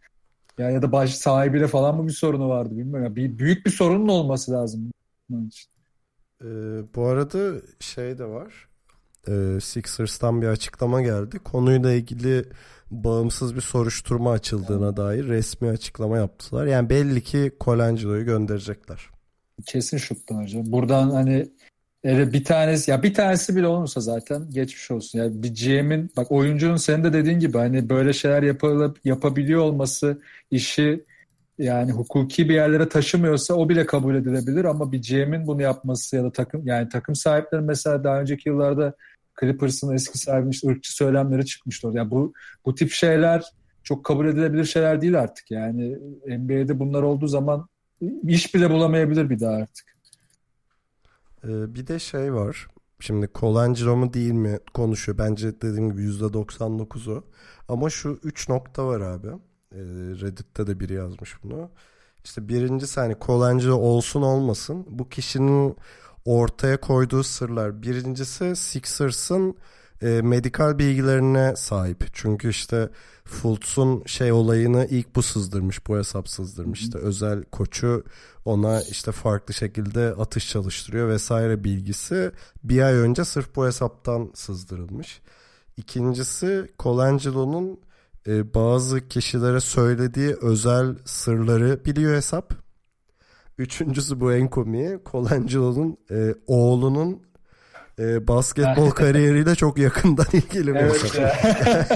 Ya 0.59 0.71
ya 0.71 0.83
da 0.83 0.93
baş 0.93 1.15
sahibiyle 1.15 1.67
falan 1.67 1.97
mı 1.97 2.07
bir 2.07 2.13
sorunu 2.13 2.49
vardı 2.49 2.71
bilmiyorum. 2.71 3.05
Ya 3.05 3.17
bir, 3.17 3.39
büyük 3.39 3.67
bir 3.67 3.71
sorunun 3.71 4.09
olması 4.09 4.53
lazım. 4.53 4.91
Ee, 5.31 6.47
bu 6.95 7.07
arada 7.07 7.53
şey 7.81 8.19
de 8.19 8.25
var. 8.25 8.69
Ee, 9.29 9.61
Sixers'tan 9.61 10.43
bir 10.43 10.47
açıklama 10.47 11.03
geldi. 11.03 11.39
Konuyla 11.39 11.93
ilgili 11.93 12.45
bağımsız 12.95 13.57
bir 13.57 13.61
soruşturma 13.61 14.31
açıldığına 14.31 14.97
dair 14.97 15.27
resmi 15.27 15.69
açıklama 15.69 16.19
yaptılar. 16.19 16.67
Yani 16.67 16.91
belli 16.91 17.23
ki 17.23 17.53
Colangelo'yu 17.61 18.25
gönderecekler. 18.25 19.01
Kesin 19.67 19.99
şuttan 19.99 20.43
hocam. 20.43 20.63
Buradan 20.67 21.11
hani 21.11 21.49
bir 22.05 22.45
tanesi 22.45 22.91
ya 22.91 23.03
bir 23.03 23.15
tanesi 23.15 23.57
bile 23.57 23.67
olursa 23.67 24.01
zaten 24.01 24.51
geçmiş 24.51 24.91
olsun. 24.91 25.19
Yani 25.19 25.43
bir 25.43 25.55
GM'in 25.55 26.11
bak 26.17 26.33
oyuncunun 26.33 26.77
senin 26.77 27.05
de 27.05 27.13
dediğin 27.13 27.39
gibi 27.39 27.59
hani 27.59 27.89
böyle 27.89 28.13
şeyler 28.13 28.43
yapılıp 28.43 29.01
yapabiliyor 29.05 29.61
olması 29.61 30.23
işi 30.51 31.05
yani 31.59 31.93
hukuki 31.93 32.49
bir 32.49 32.55
yerlere 32.55 32.89
taşımıyorsa 32.89 33.55
o 33.55 33.69
bile 33.69 33.87
kabul 33.87 34.15
edilebilir 34.15 34.65
ama 34.65 34.93
bir 34.93 35.03
GM'in 35.03 35.47
bunu 35.47 35.63
yapması 35.63 36.17
ya 36.17 36.25
da 36.25 36.33
takım 36.33 36.67
yani 36.67 36.89
takım 36.89 37.15
sahipleri 37.15 37.63
mesela 37.63 38.05
daha 38.05 38.21
önceki 38.21 38.49
yıllarda 38.49 38.95
Clippers'ın 39.41 39.95
eski 39.95 40.19
sahibi 40.19 40.51
ırkçı 40.67 40.95
söylemleri 40.95 41.47
çıkmıştı. 41.47 41.91
Yani 41.93 42.11
bu 42.11 42.33
bu 42.65 42.75
tip 42.75 42.91
şeyler 42.91 43.45
çok 43.83 44.05
kabul 44.05 44.27
edilebilir 44.27 44.65
şeyler 44.65 45.01
değil 45.01 45.21
artık. 45.21 45.51
Yani 45.51 45.99
NBA'de 46.27 46.79
bunlar 46.79 47.03
olduğu 47.03 47.27
zaman 47.27 47.69
iş 48.23 48.55
bile 48.55 48.71
bulamayabilir 48.71 49.31
bir 49.31 49.41
daha 49.41 49.53
artık. 49.53 49.97
Ee, 51.45 51.75
bir 51.75 51.87
de 51.87 51.99
şey 51.99 52.35
var. 52.35 52.67
Şimdi 53.01 53.29
Colangelo 53.35 53.97
mu 53.97 54.13
değil 54.13 54.33
mi 54.33 54.59
konuşuyor. 54.75 55.19
Bence 55.19 55.61
dediğim 55.61 55.91
gibi 55.91 56.03
%99'u. 56.03 57.25
Ama 57.69 57.91
şu 57.91 58.19
3 58.23 58.49
nokta 58.49 58.87
var 58.87 59.01
abi. 59.01 59.27
Ee, 59.27 59.79
Reddit'te 60.21 60.67
de 60.67 60.81
biri 60.81 60.93
yazmış 60.93 61.37
bunu. 61.43 61.71
İşte 62.25 62.49
birincisi 62.49 63.01
hani 63.01 63.17
Colangelo 63.21 63.75
olsun 63.75 64.23
olmasın 64.23 64.87
bu 64.89 65.09
kişinin 65.09 65.77
ortaya 66.25 66.81
koyduğu 66.81 67.23
sırlar. 67.23 67.83
Birincisi 67.83 68.57
Sixers'ın 68.57 69.57
e, 70.03 70.07
medikal 70.23 70.79
bilgilerine 70.79 71.57
sahip. 71.57 72.07
Çünkü 72.13 72.49
işte 72.49 72.91
Fultz'un 73.25 74.05
şey 74.07 74.33
olayını 74.33 74.87
ilk 74.91 75.17
bu 75.17 75.23
sızdırmış, 75.23 75.87
bu 75.87 75.97
hesap 75.99 76.29
sızdırmış. 76.29 76.81
İşte 76.81 76.99
özel 76.99 77.45
koçu 77.45 78.05
ona 78.45 78.83
işte 78.83 79.13
farklı 79.13 79.55
şekilde 79.55 80.15
atış 80.19 80.51
çalıştırıyor 80.51 81.09
vesaire 81.09 81.65
bilgisi 81.65 82.33
bir 82.65 82.83
ay 82.83 82.95
önce 82.95 83.25
sırf 83.25 83.57
bu 83.57 83.67
hesaptan 83.67 84.31
sızdırılmış. 84.35 85.21
İkincisi 85.77 86.73
Colangelo'nun 86.79 87.81
e, 88.27 88.55
bazı 88.55 89.09
kişilere 89.09 89.61
söylediği 89.61 90.37
özel 90.43 90.97
sırları 91.05 91.85
biliyor 91.85 92.17
hesap. 92.17 92.64
Üçüncüsü 93.59 94.21
bu 94.21 94.33
en 94.33 94.49
komiği 94.49 94.99
Colangelo'nun 95.11 95.97
e, 96.11 96.35
oğlunun 96.47 97.23
e, 97.99 98.29
basketbol 98.29 98.91
kariyeriyle 99.01 99.55
çok 99.55 99.79
yakından 99.79 100.27
ilgili 100.33 100.75
bir 100.75 100.81
Evet 100.81 101.19
ya. 101.19 101.39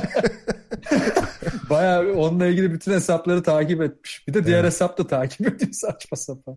Bayağı 1.70 2.12
onunla 2.12 2.46
ilgili 2.46 2.72
bütün 2.72 2.92
hesapları 2.92 3.42
takip 3.42 3.82
etmiş. 3.82 4.28
Bir 4.28 4.34
de 4.34 4.44
diğer 4.46 4.58
Evet. 4.58 4.66
hesap 4.66 4.98
da 4.98 5.06
takip 5.06 5.40
ediyor 5.40 5.72
saçma 5.72 6.16
sapan. 6.16 6.56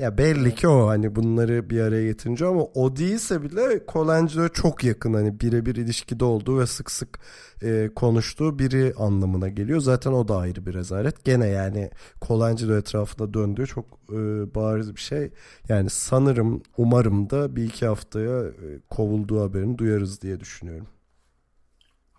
Ya 0.00 0.18
belli 0.18 0.54
ki 0.54 0.68
o 0.68 0.88
hani 0.88 1.16
bunları 1.16 1.70
bir 1.70 1.80
araya 1.80 2.04
getirince 2.06 2.46
ama 2.46 2.62
o 2.62 2.96
değilse 2.96 3.42
bile 3.42 3.84
Colangelo 3.92 4.48
çok 4.48 4.84
yakın 4.84 5.14
hani 5.14 5.40
birebir 5.40 5.76
ilişkide 5.76 6.24
olduğu 6.24 6.60
ve 6.60 6.66
sık 6.66 6.90
sık 6.90 7.18
e, 7.62 7.90
konuştuğu 7.96 8.58
biri 8.58 8.94
anlamına 8.98 9.48
geliyor. 9.48 9.80
Zaten 9.80 10.12
o 10.12 10.28
da 10.28 10.36
ayrı 10.36 10.66
bir 10.66 10.74
rezalet. 10.74 11.24
Gene 11.24 11.46
yani 11.46 11.90
Colangelo 12.22 12.76
etrafında 12.76 13.34
döndüğü 13.34 13.66
çok 13.66 13.84
e, 14.12 14.14
bariz 14.54 14.94
bir 14.96 15.00
şey. 15.00 15.30
Yani 15.68 15.90
sanırım 15.90 16.62
umarım 16.76 17.30
da 17.30 17.56
bir 17.56 17.64
iki 17.64 17.86
haftaya 17.86 18.44
e, 18.44 18.80
kovulduğu 18.90 19.40
haberini 19.40 19.78
duyarız 19.78 20.22
diye 20.22 20.40
düşünüyorum. 20.40 20.86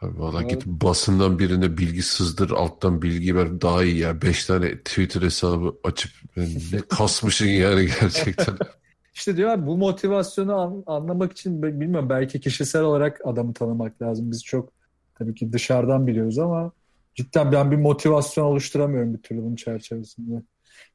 Abi 0.01 0.19
Valla 0.19 0.41
git 0.41 0.65
basından 0.65 1.39
birine 1.39 1.77
bilgi 1.77 2.01
sızdır 2.03 2.49
alttan 2.51 3.01
bilgi 3.01 3.35
ver 3.35 3.61
daha 3.61 3.83
iyi 3.83 3.97
ya. 3.97 4.21
Beş 4.21 4.45
tane 4.45 4.77
Twitter 4.77 5.21
hesabı 5.21 5.75
açıp 5.83 6.11
ne 6.37 6.79
kasmışsın 6.89 7.45
yani 7.45 7.87
gerçekten. 8.01 8.57
İşte 9.13 9.37
diyor 9.37 9.49
abi 9.49 9.67
bu 9.67 9.77
motivasyonu 9.77 10.55
an- 10.55 10.83
anlamak 10.85 11.31
için 11.31 11.63
bilmiyorum 11.63 12.09
belki 12.09 12.39
kişisel 12.39 12.81
olarak 12.81 13.21
adamı 13.23 13.53
tanımak 13.53 14.01
lazım. 14.01 14.31
Biz 14.31 14.43
çok 14.43 14.69
tabii 15.15 15.35
ki 15.35 15.53
dışarıdan 15.53 16.07
biliyoruz 16.07 16.39
ama 16.39 16.71
cidden 17.15 17.51
ben 17.51 17.71
bir 17.71 17.75
motivasyon 17.77 18.45
oluşturamıyorum 18.45 19.13
bir 19.13 19.21
türlü 19.21 19.41
bunun 19.43 19.55
çerçevesinde. 19.55 20.41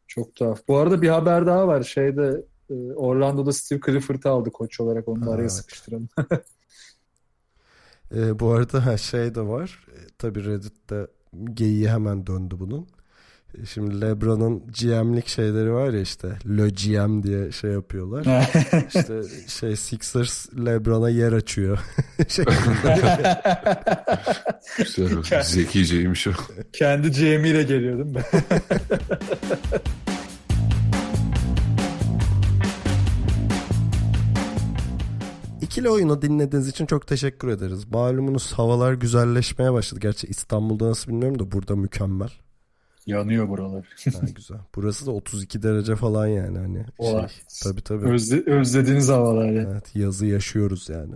Çok 0.06 0.34
tuhaf. 0.34 0.68
Bu 0.68 0.76
arada 0.76 1.02
bir 1.02 1.08
haber 1.08 1.46
daha 1.46 1.68
var. 1.68 1.82
Şeyde 1.82 2.44
e, 2.70 2.74
Orlando'da 2.74 3.52
Steve 3.52 3.80
Clifford'ı 3.86 4.28
aldı 4.28 4.50
koç 4.50 4.80
olarak. 4.80 5.08
Onu 5.08 5.26
da 5.26 5.30
araya 5.30 5.40
Evet. 5.40 5.52
sıkıştıralım. 5.52 6.08
E, 8.14 8.38
bu 8.40 8.52
arada 8.52 8.96
şey 8.98 9.34
de 9.34 9.40
var. 9.40 9.86
E, 9.88 9.98
tabii 10.18 10.44
Reddit'te 10.44 11.06
geyiği 11.54 11.90
hemen 11.90 12.26
döndü 12.26 12.54
bunun. 12.58 12.86
E, 13.62 13.66
Şimdi 13.66 14.00
LeBron'un 14.00 14.58
GM'lik 14.80 15.26
şeyleri 15.28 15.72
var 15.72 15.92
ya 15.92 16.00
işte 16.00 16.28
Le 16.46 16.68
GM 16.68 17.22
diye 17.22 17.52
şey 17.52 17.70
yapıyorlar. 17.70 18.24
işte 18.94 19.22
şey 19.48 19.76
Sixers 19.76 20.48
LeBron'a 20.58 21.10
yer 21.10 21.32
açıyor. 21.32 21.78
şey, 22.28 22.44
Güzel, 24.78 25.42
zekiceymiş 25.42 26.26
o. 26.26 26.30
Kendi 26.72 27.10
GM 27.10 27.44
ile 27.44 27.62
geliyor 27.62 28.06
İkili 35.77 35.90
oyunu 35.90 36.23
dinlediğiniz 36.23 36.69
için 36.69 36.86
çok 36.86 37.07
teşekkür 37.07 37.48
ederiz. 37.48 37.85
Malumunuz 37.90 38.53
havalar 38.53 38.93
güzelleşmeye 38.93 39.73
başladı. 39.73 40.01
Gerçi 40.01 40.27
İstanbul'da 40.27 40.89
nasıl 40.89 41.11
bilmiyorum 41.12 41.39
da 41.39 41.53
burada 41.53 41.77
mükemmel. 41.77 42.28
Yanıyor 43.07 43.48
buralar. 43.48 43.89
Ha, 44.05 44.27
güzel. 44.36 44.57
Burası 44.74 45.07
da 45.07 45.11
32 45.11 45.62
derece 45.62 45.97
falan 45.97 46.27
yani 46.27 46.59
hani. 46.59 46.85
Oha. 46.98 47.28
Şey, 47.28 47.39
tabii 47.62 47.82
tabii. 47.82 48.09
Özle, 48.09 48.43
özlediğiniz 48.47 49.09
havalar. 49.09 49.48
Evet 49.48 49.97
yazı 49.97 50.27
yaşıyoruz 50.27 50.89
yani. 50.89 51.15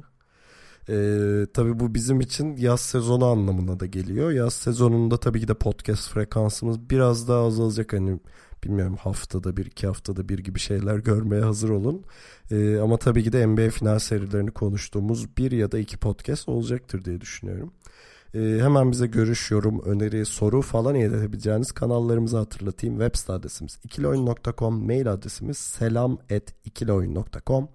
Ee, 0.89 1.47
tabii 1.55 1.81
bu 1.81 1.95
bizim 1.95 2.21
için 2.21 2.57
yaz 2.57 2.81
sezonu 2.81 3.25
anlamına 3.25 3.81
da 3.81 3.87
geliyor. 3.87 4.31
Yaz 4.31 4.55
sezonunda 4.55 5.17
tabii 5.17 5.41
ki 5.41 5.49
de 5.49 5.55
podcast 5.55 6.09
frekansımız 6.09 6.91
biraz 6.91 7.29
daha 7.29 7.47
azalacak. 7.47 7.93
Hani 7.93 8.21
bilmiyorum 8.65 8.97
haftada 8.97 9.57
bir 9.57 9.67
iki 9.67 9.87
haftada 9.87 10.29
bir 10.29 10.39
gibi 10.39 10.59
şeyler 10.59 10.99
görmeye 10.99 11.43
hazır 11.43 11.71
olun. 11.71 12.05
Ee, 12.51 12.79
ama 12.79 12.97
tabii 12.97 13.25
ki 13.25 13.33
de 13.33 13.47
NBA 13.47 13.71
final 13.71 13.99
serilerini 13.99 14.51
konuştuğumuz 14.51 15.37
bir 15.37 15.53
ya 15.53 15.73
da 15.73 15.79
iki 15.79 15.97
podcast 15.97 16.49
olacaktır 16.49 17.05
diye 17.05 17.21
düşünüyorum. 17.21 17.73
Ee, 18.35 18.59
hemen 18.63 18.93
bize 18.93 19.07
görüş, 19.07 19.51
yorum, 19.51 19.83
öneri, 19.83 20.27
soru 20.27 20.63
falan 20.63 20.95
iletebileceğiniz 20.95 21.73
kanallarımızı 21.73 22.37
hatırlatayım. 22.37 22.99
Web 22.99 23.17
site 23.17 23.33
adresimiz 23.33 23.79
ikiloyun.com, 23.85 24.87
mail 24.87 25.13
adresimiz 25.13 25.59
selam@ikiloyun.com. 25.59 27.69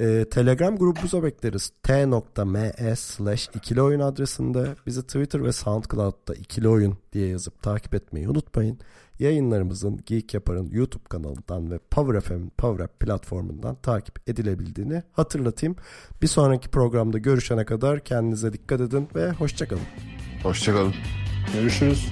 Ee, 0.00 0.24
Telegram 0.30 0.76
grubumuza 0.76 1.22
bekleriz. 1.22 1.72
t.me 1.82 2.72
slash 2.96 3.50
ikili 3.54 3.80
adresinde 3.80 4.76
bizi 4.86 5.02
Twitter 5.02 5.44
ve 5.44 5.52
Soundcloud'da 5.52 6.34
ikili 6.34 6.68
oyun 6.68 6.98
diye 7.12 7.28
yazıp 7.28 7.62
takip 7.62 7.94
etmeyi 7.94 8.28
unutmayın. 8.28 8.78
Yayınlarımızın 9.18 10.00
Geek 10.06 10.34
Yapar'ın 10.34 10.70
YouTube 10.70 11.04
kanalından 11.08 11.70
ve 11.70 11.78
Power 11.90 12.20
FM'in 12.20 12.52
Power 12.58 12.84
App 12.84 13.00
platformundan 13.00 13.74
takip 13.74 14.28
edilebildiğini 14.28 15.02
hatırlatayım. 15.12 15.76
Bir 16.22 16.26
sonraki 16.26 16.68
programda 16.68 17.18
görüşene 17.18 17.64
kadar 17.64 18.00
kendinize 18.00 18.52
dikkat 18.52 18.80
edin 18.80 19.08
ve 19.14 19.30
hoşçakalın. 19.30 19.82
Hoşçakalın. 20.42 20.94
Görüşürüz. 21.54 22.08